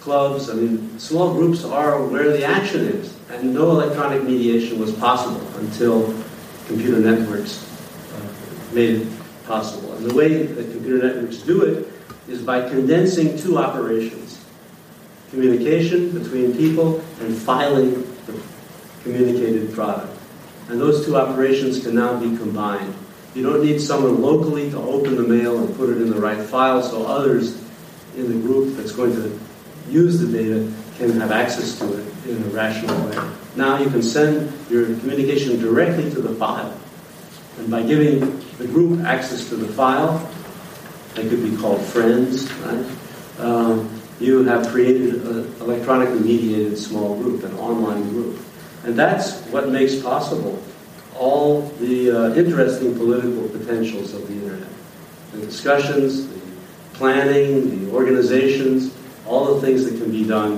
clubs. 0.00 0.48
I 0.50 0.54
mean, 0.54 0.98
small 0.98 1.34
groups 1.34 1.64
are 1.64 2.04
where 2.06 2.30
the 2.32 2.44
action 2.44 2.80
is. 2.80 3.16
And 3.30 3.54
no 3.54 3.70
electronic 3.70 4.24
mediation 4.24 4.80
was 4.80 4.92
possible 4.92 5.46
until 5.58 6.14
computer 6.66 6.98
networks 6.98 7.66
uh, 8.14 8.74
made 8.74 9.02
it 9.02 9.08
possible. 9.46 9.92
And 9.94 10.08
the 10.08 10.14
way 10.14 10.42
that 10.42 10.70
computer 10.72 11.06
networks 11.06 11.38
do 11.38 11.62
it 11.62 11.88
is 12.28 12.42
by 12.42 12.68
condensing 12.68 13.36
two 13.38 13.58
operations 13.58 14.30
communication 15.30 16.10
between 16.10 16.56
people 16.56 17.00
and 17.20 17.36
filing 17.36 18.02
the 18.26 18.42
communicated 19.02 19.72
product. 19.72 20.12
And 20.68 20.80
those 20.80 21.06
two 21.06 21.16
operations 21.16 21.82
can 21.82 21.94
now 21.94 22.18
be 22.18 22.36
combined. 22.36 22.94
You 23.34 23.44
don't 23.44 23.64
need 23.64 23.80
someone 23.80 24.20
locally 24.20 24.70
to 24.70 24.78
open 24.78 25.16
the 25.16 25.22
mail 25.22 25.58
and 25.64 25.74
put 25.76 25.88
it 25.90 26.02
in 26.02 26.10
the 26.10 26.20
right 26.20 26.40
file 26.40 26.82
so 26.82 27.06
others 27.06 27.62
in 28.16 28.28
the 28.28 28.38
group 28.46 28.76
that's 28.76 28.92
going 28.92 29.14
to 29.14 29.38
use 29.90 30.20
the 30.20 30.26
data 30.26 30.72
can 30.98 31.20
have 31.20 31.32
access 31.32 31.78
to 31.78 31.98
it 31.98 32.06
in 32.28 32.42
a 32.42 32.46
rational 32.46 32.96
way. 33.08 33.30
Now 33.56 33.78
you 33.78 33.90
can 33.90 34.02
send 34.02 34.52
your 34.70 34.84
communication 34.84 35.58
directly 35.58 36.10
to 36.10 36.20
the 36.20 36.34
file. 36.34 36.78
And 37.58 37.70
by 37.70 37.82
giving 37.82 38.20
the 38.58 38.66
group 38.66 39.00
access 39.04 39.48
to 39.48 39.56
the 39.56 39.70
file, 39.72 40.30
they 41.14 41.28
could 41.28 41.42
be 41.42 41.56
called 41.56 41.80
friends, 41.82 42.50
right? 42.64 42.86
Um, 43.38 44.00
you 44.20 44.44
have 44.44 44.68
created 44.68 45.14
an 45.26 45.54
electronically 45.60 46.20
mediated 46.20 46.78
small 46.78 47.16
group, 47.16 47.42
an 47.42 47.54
online 47.58 48.08
group. 48.10 48.38
And 48.84 48.98
that's 48.98 49.40
what 49.46 49.70
makes 49.70 50.00
possible 50.00 50.62
all 51.16 51.62
the 51.80 52.10
uh, 52.10 52.34
interesting 52.34 52.94
political 52.94 53.48
potentials 53.48 54.14
of 54.14 54.26
the 54.28 54.34
internet. 54.34 54.68
The 55.32 55.46
discussions, 55.46 56.28
the 56.28 56.40
planning, 56.94 57.86
the 57.86 57.92
organizations, 57.92 58.94
all 59.30 59.54
the 59.54 59.60
things 59.64 59.84
that 59.84 59.96
can 60.00 60.10
be 60.10 60.24
done 60.24 60.52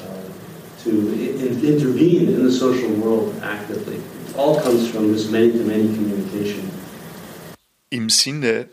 uh, 0.00 0.84
to 0.84 0.90
in- 0.90 1.64
intervene 1.64 2.28
in 2.28 2.44
the 2.44 2.52
social 2.52 2.90
world 3.02 3.34
actively. 3.42 3.96
It 4.28 4.36
all 4.36 4.60
comes 4.60 4.88
from 4.88 5.12
this 5.12 5.28
many-to-many 5.28 5.88
communication. 5.96 6.70
Im 7.90 8.08
Sinne 8.08 8.68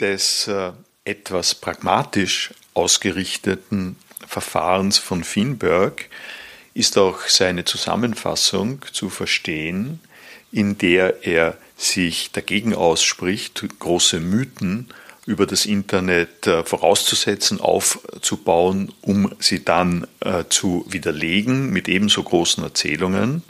des 0.00 0.48
äh, 0.48 0.72
etwas 1.04 1.54
pragmatisch 1.54 2.52
ausgerichteten 2.72 3.96
Verfahrens 4.26 4.98
von 4.98 5.22
Finberg 5.22 6.08
ist 6.72 6.98
auch 6.98 7.20
seine 7.28 7.64
Zusammenfassung 7.64 8.80
zu 8.90 9.10
verstehen, 9.10 10.00
in 10.50 10.76
der 10.78 11.24
er 11.24 11.56
sich 11.76 12.32
dagegen 12.32 12.74
ausspricht, 12.74 13.64
große 13.78 14.18
Mythen 14.18 14.88
über 15.26 15.46
das 15.46 15.66
Internet 15.66 16.46
äh, 16.46 16.62
vorauszusetzen, 16.64 17.60
aufzubauen, 17.60 18.92
um 19.00 19.34
sie 19.38 19.64
dann 19.64 20.06
äh, 20.20 20.44
zu 20.48 20.84
widerlegen 20.88 21.70
mit 21.70 21.88
ebenso 21.88 22.22
großen 22.22 22.62
Erzählungen. 22.62 23.42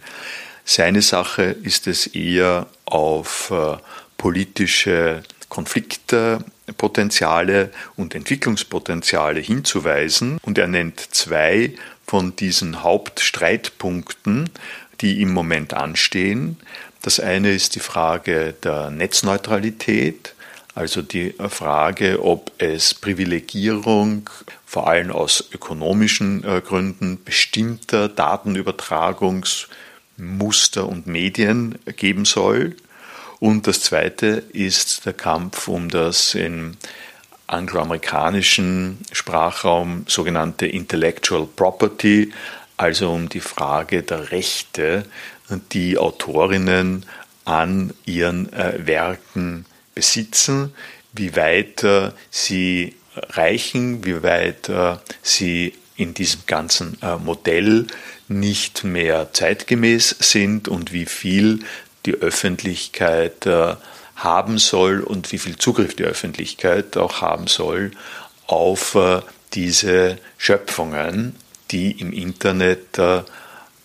Seine 0.64 1.03
Sache 1.03 1.43
ist 1.43 1.87
es 1.87 2.07
eher 2.07 2.68
auf 2.85 3.51
äh, 3.51 3.77
politische 4.16 5.22
Konfliktpotenziale 5.49 7.70
und 7.97 8.14
Entwicklungspotenziale 8.14 9.41
hinzuweisen. 9.41 10.39
Und 10.43 10.59
er 10.59 10.68
nennt 10.68 11.01
zwei 11.01 11.75
von 12.07 12.37
diesen 12.37 12.83
Hauptstreitpunkten, 12.83 14.51
die 15.01 15.20
im 15.20 15.33
Moment 15.33 15.75
anstehen. 15.75 16.57
Das 17.03 17.18
eine 17.20 17.53
ist 17.53 17.75
die 17.75 17.81
Frage 17.81 18.55
der 18.62 18.91
Netzneutralität, 18.91 20.34
Also 20.75 21.03
die 21.03 21.35
Frage, 21.49 22.25
ob 22.25 22.51
es 22.59 22.95
Privilegierung 22.95 24.29
vor 24.66 24.89
allem 24.89 25.12
aus 25.12 25.51
ökonomischen 25.53 26.43
äh, 26.43 26.61
Gründen 26.61 27.22
bestimmter 27.22 28.09
Datenübertragungsmuster 28.09 30.89
und 30.89 31.07
Medien 31.07 31.79
geben 31.97 32.25
soll. 32.25 32.75
Und 33.39 33.68
das 33.68 33.83
zweite 33.83 34.43
ist 34.53 35.07
der 35.07 35.12
Kampf 35.12 35.68
um 35.68 35.89
das 35.89 36.35
im 36.35 36.77
angloamerikanischen 37.47 38.99
Sprachraum 39.12 40.05
sogenannte 40.09 40.66
Intellectual 40.66 41.47
Property, 41.47 42.33
also 42.77 43.12
um 43.12 43.29
die 43.29 43.41
Frage 43.41 44.03
der 44.03 44.33
Rechte, 44.33 45.05
die 45.70 45.99
Autorinnen 45.99 47.07
an 47.45 47.93
ihren 48.07 48.53
äh, 48.53 48.85
Werken 48.87 49.66
besitzen, 49.95 50.74
wie 51.12 51.36
weit 51.36 51.82
äh, 51.84 52.11
sie 52.30 52.95
reichen, 53.14 54.05
wie 54.05 54.22
weit 54.22 54.68
äh, 54.68 54.97
sie 55.22 55.74
in 55.97 56.14
diesem 56.14 56.40
ganzen 56.47 56.99
äh, 57.03 57.16
Modell 57.16 57.86
nicht 58.26 58.84
mehr 58.84 59.32
zeitgemäß 59.32 60.16
sind 60.18 60.68
und 60.68 60.92
wie 60.92 61.07
viel 61.07 61.61
die 62.07 62.14
Öffentlichkeit 62.14 63.47
haben 64.16 64.59
soll 64.59 65.01
und 65.01 65.32
wie 65.32 65.38
viel 65.38 65.57
Zugriff 65.57 65.95
die 65.97 66.05
Öffentlichkeit 66.05 66.99
auch 66.99 67.22
haben 67.22 67.47
soll 67.47 67.92
auf 68.47 68.97
diese 69.55 70.18
Schöpfungen, 70.36 71.34
die 71.70 71.92
im 71.92 72.12
Internet 72.12 72.99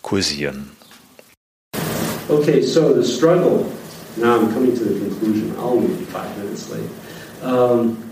kursieren. 0.01 0.71
Okay, 2.27 2.61
so 2.61 2.93
the 2.93 3.09
struggle. 3.09 3.65
Now 4.19 4.37
I'm 4.37 4.51
coming 4.51 4.75
to 4.75 4.83
the 4.83 4.99
conclusion. 4.99 5.55
I'll 5.57 5.79
be 5.79 5.87
five 6.05 6.37
minutes 6.37 6.69
late. 6.69 6.89
Um, 7.41 8.11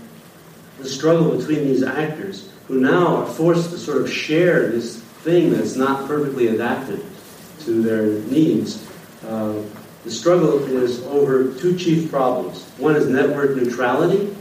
the 0.78 0.88
struggle 0.88 1.36
between 1.36 1.66
these 1.66 1.82
actors 1.82 2.50
who 2.66 2.80
now 2.80 3.16
are 3.16 3.26
forced 3.26 3.70
to 3.70 3.78
sort 3.78 4.00
of 4.00 4.10
share 4.10 4.68
this 4.68 5.02
thing 5.22 5.50
that's 5.50 5.76
not 5.76 6.08
perfectly 6.08 6.46
adapted 6.46 7.04
to 7.60 7.82
their 7.82 8.06
needs. 8.30 8.88
Uh, 9.26 9.62
the 10.04 10.10
struggle 10.10 10.64
is 10.64 11.02
over 11.08 11.52
two 11.58 11.76
chief 11.76 12.10
problems. 12.10 12.64
One 12.78 12.96
is 12.96 13.06
network 13.06 13.54
neutrality. 13.56 14.34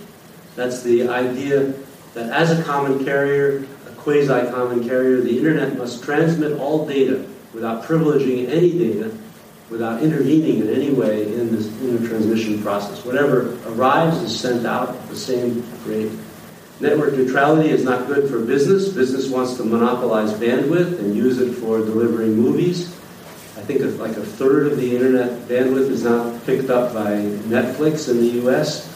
That's 0.55 0.83
the 0.83 1.09
idea 1.09 1.73
that 2.13 2.31
as 2.31 2.57
a 2.57 2.63
common 2.63 3.03
carrier, 3.03 3.67
a 3.87 3.91
quasi 3.97 4.49
common 4.51 4.87
carrier, 4.87 5.19
the 5.19 5.37
internet 5.37 5.77
must 5.77 6.01
transmit 6.01 6.57
all 6.59 6.87
data 6.87 7.27
without 7.53 7.83
privileging 7.83 8.47
any 8.47 8.71
data, 8.71 9.11
without 9.69 10.01
intervening 10.01 10.61
in 10.61 10.69
any 10.69 10.91
way 10.91 11.23
in, 11.33 11.51
this, 11.51 11.67
transmission 12.07 12.61
process. 12.61 13.03
Whatever 13.03 13.57
arrives 13.67 14.17
is 14.17 14.37
sent 14.37 14.65
out 14.65 14.89
at 14.89 15.09
the 15.09 15.15
same 15.15 15.63
rate. 15.85 16.11
Network 16.79 17.13
neutrality 17.13 17.69
is 17.69 17.83
not 17.83 18.07
good 18.07 18.29
for 18.29 18.39
business. 18.39 18.89
Business 18.89 19.29
wants 19.29 19.57
to 19.57 19.63
monopolize 19.63 20.31
bandwidth 20.33 20.99
and 20.99 21.15
use 21.15 21.39
it 21.39 21.53
for 21.53 21.79
delivering 21.79 22.35
movies. 22.35 22.93
I 23.57 23.61
think 23.61 23.81
like 23.99 24.15
a 24.15 24.25
third 24.25 24.67
of 24.67 24.77
the 24.77 24.95
internet 24.95 25.47
bandwidth 25.47 25.89
is 25.89 26.03
now 26.03 26.39
picked 26.45 26.69
up 26.69 26.93
by 26.93 27.17
Netflix 27.49 28.09
in 28.09 28.17
the 28.17 28.47
US. 28.47 28.87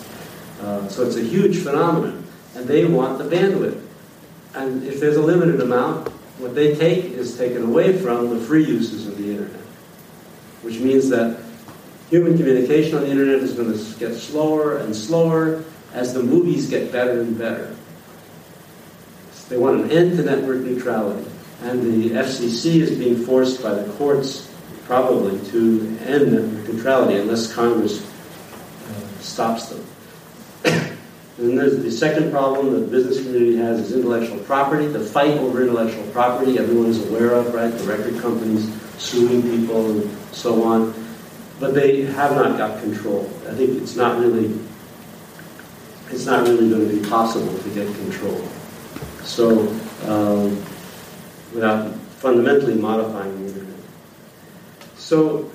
Uh, 0.61 0.87
so 0.87 1.05
it's 1.05 1.17
a 1.17 1.23
huge 1.23 1.57
phenomenon. 1.57 2.23
And 2.55 2.67
they 2.67 2.85
want 2.85 3.17
the 3.17 3.23
bandwidth. 3.23 3.81
And 4.53 4.83
if 4.83 4.99
there's 4.99 5.17
a 5.17 5.21
limited 5.21 5.59
amount, 5.59 6.09
what 6.37 6.53
they 6.53 6.75
take 6.75 7.05
is 7.05 7.37
taken 7.37 7.63
away 7.63 7.97
from 7.97 8.29
the 8.29 8.45
free 8.45 8.65
uses. 8.65 9.10
Which 10.71 10.79
means 10.79 11.09
that 11.09 11.37
human 12.09 12.37
communication 12.37 12.95
on 12.95 13.03
the 13.03 13.09
internet 13.09 13.39
is 13.43 13.51
going 13.51 13.77
to 13.77 13.99
get 13.99 14.15
slower 14.15 14.77
and 14.77 14.95
slower 14.95 15.65
as 15.91 16.13
the 16.13 16.23
movies 16.23 16.69
get 16.69 16.93
better 16.93 17.19
and 17.19 17.37
better. 17.37 17.75
They 19.49 19.57
want 19.57 19.81
an 19.81 19.91
end 19.91 20.15
to 20.15 20.23
network 20.23 20.61
neutrality. 20.61 21.29
And 21.63 21.81
the 21.81 22.11
FCC 22.11 22.79
is 22.79 22.97
being 22.97 23.17
forced 23.17 23.61
by 23.61 23.73
the 23.73 23.91
courts, 23.95 24.49
probably, 24.85 25.45
to 25.49 25.97
end 26.05 26.31
network 26.31 26.73
neutrality 26.73 27.17
unless 27.17 27.51
Congress 27.51 28.09
uh, 28.87 29.19
stops 29.19 29.67
them. 29.67 29.85
and 31.37 31.57
there's 31.59 31.83
the 31.83 31.91
second 31.91 32.31
problem 32.31 32.71
that 32.71 32.79
the 32.79 32.87
business 32.87 33.17
community 33.17 33.57
has 33.57 33.81
is 33.81 33.93
intellectual 33.93 34.39
property. 34.45 34.87
The 34.87 35.01
fight 35.01 35.37
over 35.37 35.63
intellectual 35.63 36.07
property, 36.13 36.57
everyone 36.57 36.85
is 36.85 37.05
aware 37.09 37.33
of, 37.33 37.53
right? 37.53 37.71
The 37.71 37.83
record 37.83 38.21
companies 38.21 38.80
suing 38.97 39.41
people 39.41 39.91
and 39.91 40.17
so 40.31 40.63
on. 40.63 40.93
But 41.59 41.73
they 41.73 42.01
have 42.03 42.35
not 42.35 42.57
got 42.57 42.81
control. 42.81 43.25
I 43.47 43.53
think 43.53 43.81
it's 43.81 43.95
not 43.95 44.19
really 44.19 44.57
it's 46.11 46.25
not 46.25 46.45
really 46.45 46.69
going 46.69 46.87
to 46.89 47.01
be 47.01 47.09
possible 47.09 47.57
to 47.57 47.69
get 47.69 47.87
control. 47.95 48.45
So, 49.23 49.67
um, 50.07 50.61
without 51.53 51.93
fundamentally 52.19 52.75
modifying 52.75 53.39
the 53.41 53.47
internet. 53.47 53.75
So, 54.97 55.49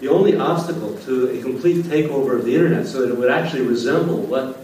the 0.00 0.08
only 0.08 0.36
obstacle 0.36 0.96
to 1.00 1.30
a 1.30 1.42
complete 1.42 1.84
takeover 1.86 2.36
of 2.38 2.44
the 2.44 2.54
internet 2.54 2.86
so 2.86 3.00
that 3.00 3.12
it 3.12 3.18
would 3.18 3.30
actually 3.30 3.62
resemble 3.62 4.18
what 4.18 4.62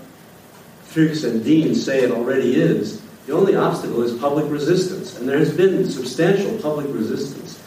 Fuchs 0.84 1.24
and 1.24 1.42
Dean 1.42 1.74
say 1.74 2.02
it 2.02 2.10
already 2.10 2.54
is, 2.54 3.00
the 3.26 3.32
only 3.32 3.56
obstacle 3.56 4.02
is 4.02 4.12
public 4.18 4.50
resistance. 4.50 5.18
And 5.18 5.28
there 5.28 5.38
has 5.38 5.52
been 5.52 5.90
substantial 5.90 6.58
public 6.58 6.86
resistance. 6.88 7.61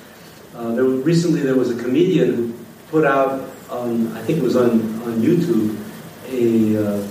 Uh, 0.56 0.72
there 0.72 0.86
recently, 0.86 1.42
there 1.42 1.56
was 1.56 1.70
a 1.70 1.84
comedian 1.84 2.36
who 2.36 2.54
put 2.90 3.06
out, 3.06 3.50
on, 3.70 4.16
I 4.16 4.22
think 4.24 4.40
it 4.40 4.44
was 4.44 4.56
on, 4.56 4.72
on 5.04 5.22
YouTube, 5.22 5.78
a, 6.30 6.78
uh, 6.78 7.08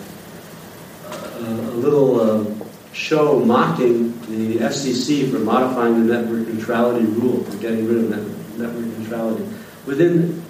a 1.41 1.77
little 1.77 2.21
uh, 2.21 2.67
show 2.95 3.41
mocking 3.41 4.19
the 4.23 4.57
FCC 4.61 5.31
for 5.31 5.41
modifying 5.41 6.07
the 6.07 6.15
network 6.15 6.49
neutrality 6.49 7.05
rule, 7.05 7.45
for 7.45 7.57
getting 7.59 7.87
rid 7.87 7.99
of 7.99 8.11
net, 8.11 8.59
network 8.59 8.99
neutrality. 8.99 9.47
Within 9.85 10.43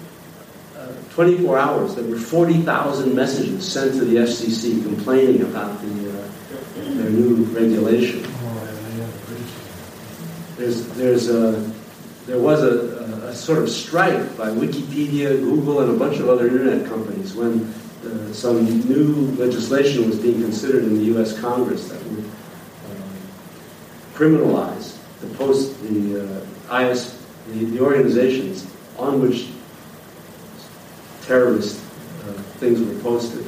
uh, 0.77 0.93
24 1.09 1.59
hours, 1.59 1.95
there 1.95 2.05
were 2.05 2.15
40,000 2.15 3.13
messages 3.13 3.69
sent 3.69 3.91
to 3.95 4.05
the 4.05 4.17
FCC 4.17 4.81
complaining 4.83 5.41
about 5.41 5.81
the, 5.81 6.11
uh, 6.11 6.27
their 6.75 7.09
new 7.09 7.43
regulation. 7.45 8.25
There's, 10.55 10.87
there's 10.91 11.29
a, 11.29 11.73
there 12.25 12.39
was 12.39 12.63
a, 12.63 13.25
a, 13.25 13.27
a 13.27 13.35
sort 13.35 13.59
of 13.59 13.69
strike 13.69 14.37
by 14.37 14.49
Wikipedia, 14.49 15.39
Google, 15.39 15.81
and 15.81 15.95
a 15.95 15.99
bunch 15.99 16.19
of 16.19 16.27
other 16.27 16.47
internet 16.47 16.87
companies 16.87 17.35
when 17.35 17.71
uh, 18.05 18.33
some 18.33 18.65
new 18.87 19.31
legislation 19.37 20.07
was 20.07 20.19
being 20.19 20.41
considered 20.41 20.83
in 20.83 20.95
the 20.95 21.05
U.S. 21.05 21.39
Congress 21.39 21.89
that 21.89 22.03
would 22.05 22.25
uh, 22.25 23.03
criminalize 24.13 24.97
the 25.21 25.27
post 25.35 25.81
the 25.83 26.45
uh, 26.69 26.79
IS 26.81 27.23
the, 27.47 27.65
the, 27.65 27.79
organizations 27.79 28.67
on 28.97 29.21
which 29.21 29.47
terrorist 31.21 31.79
uh, 32.23 32.33
things 32.59 32.81
were 32.81 33.01
posted, 33.01 33.45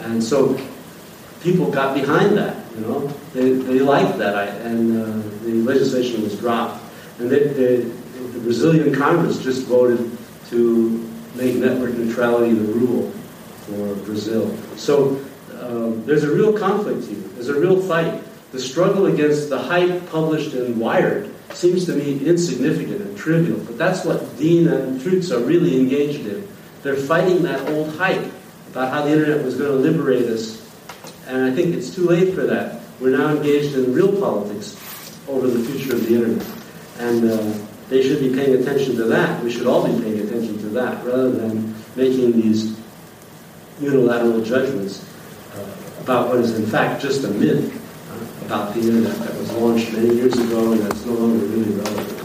and 0.00 0.22
so 0.22 0.58
people 1.42 1.70
got 1.70 1.94
behind 1.94 2.36
that. 2.36 2.56
You 2.74 2.82
know, 2.82 3.06
they, 3.34 3.52
they 3.52 3.80
liked 3.80 4.18
that, 4.18 4.60
and 4.62 4.96
uh, 4.96 5.04
the 5.44 5.52
legislation 5.62 6.22
was 6.22 6.38
dropped, 6.38 6.82
and 7.18 7.30
they, 7.30 7.48
they, 7.48 7.90
the 8.40 8.44
Brazilian 8.44 8.94
Congress 8.94 9.42
just 9.42 9.66
voted 9.66 10.10
to 10.48 11.10
make 11.34 11.56
network 11.56 11.94
neutrality 11.94 12.54
the 12.54 12.72
rule 12.72 13.10
for 13.66 13.94
Brazil. 14.06 14.56
So 14.76 15.20
um, 15.60 16.04
there's 16.06 16.24
a 16.24 16.34
real 16.34 16.56
conflict 16.56 17.06
here. 17.06 17.18
There's 17.34 17.50
a 17.50 17.60
real 17.60 17.80
fight. 17.82 18.22
The 18.52 18.58
struggle 18.58 19.06
against 19.06 19.50
the 19.50 19.58
hype 19.58 20.08
published 20.10 20.54
in 20.54 20.78
Wired 20.78 21.30
seems 21.52 21.84
to 21.86 21.92
me 21.92 22.24
insignificant 22.26 23.02
and 23.02 23.16
trivial, 23.16 23.58
but 23.58 23.76
that's 23.76 24.04
what 24.04 24.38
Dean 24.38 24.68
and 24.68 25.00
Trutz 25.00 25.30
are 25.30 25.44
really 25.44 25.78
engaged 25.78 26.26
in. 26.26 26.48
They're 26.82 26.96
fighting 26.96 27.42
that 27.42 27.68
old 27.68 27.94
hype 27.96 28.32
about 28.70 28.92
how 28.92 29.04
the 29.04 29.12
internet 29.12 29.44
was 29.44 29.56
going 29.56 29.70
to 29.70 29.76
liberate 29.76 30.24
us, 30.24 30.66
and 31.26 31.44
I 31.44 31.54
think 31.54 31.74
it's 31.74 31.94
too 31.94 32.06
late 32.06 32.34
for 32.34 32.46
that. 32.46 32.80
We're 33.00 33.16
now 33.16 33.36
engaged 33.36 33.74
in 33.74 33.92
real 33.92 34.18
politics 34.18 34.76
over 35.28 35.46
the 35.46 35.62
future 35.62 35.94
of 35.94 36.06
the 36.06 36.14
internet, 36.14 36.46
and 36.98 37.30
uh, 37.30 37.66
they 37.90 38.02
should 38.04 38.20
be 38.20 38.32
paying 38.32 38.54
attention 38.54 38.94
to 38.96 39.04
that. 39.06 39.42
We 39.42 39.50
should 39.50 39.66
all 39.66 39.84
be 39.84 40.00
paying 40.00 40.20
attention 40.20 40.56
to 40.58 40.66
that 40.68 41.04
rather 41.04 41.32
than 41.32 41.74
making 41.96 42.40
these 42.40 42.78
unilateral 43.80 44.42
judgments 44.42 45.04
uh, 45.56 45.66
about 46.00 46.28
what 46.28 46.38
is 46.38 46.56
in 46.56 46.66
fact 46.66 47.02
just 47.02 47.24
a 47.24 47.28
myth 47.28 47.74
uh, 48.12 48.46
about 48.46 48.74
the 48.74 48.80
internet 48.80 49.16
that 49.18 49.34
was 49.36 49.52
launched 49.54 49.92
many 49.92 50.14
years 50.14 50.38
ago 50.38 50.70
and 50.70 50.82
that's 50.82 51.04
no 51.04 51.14
longer 51.14 51.44
really 51.46 51.72
relevant. 51.72 52.20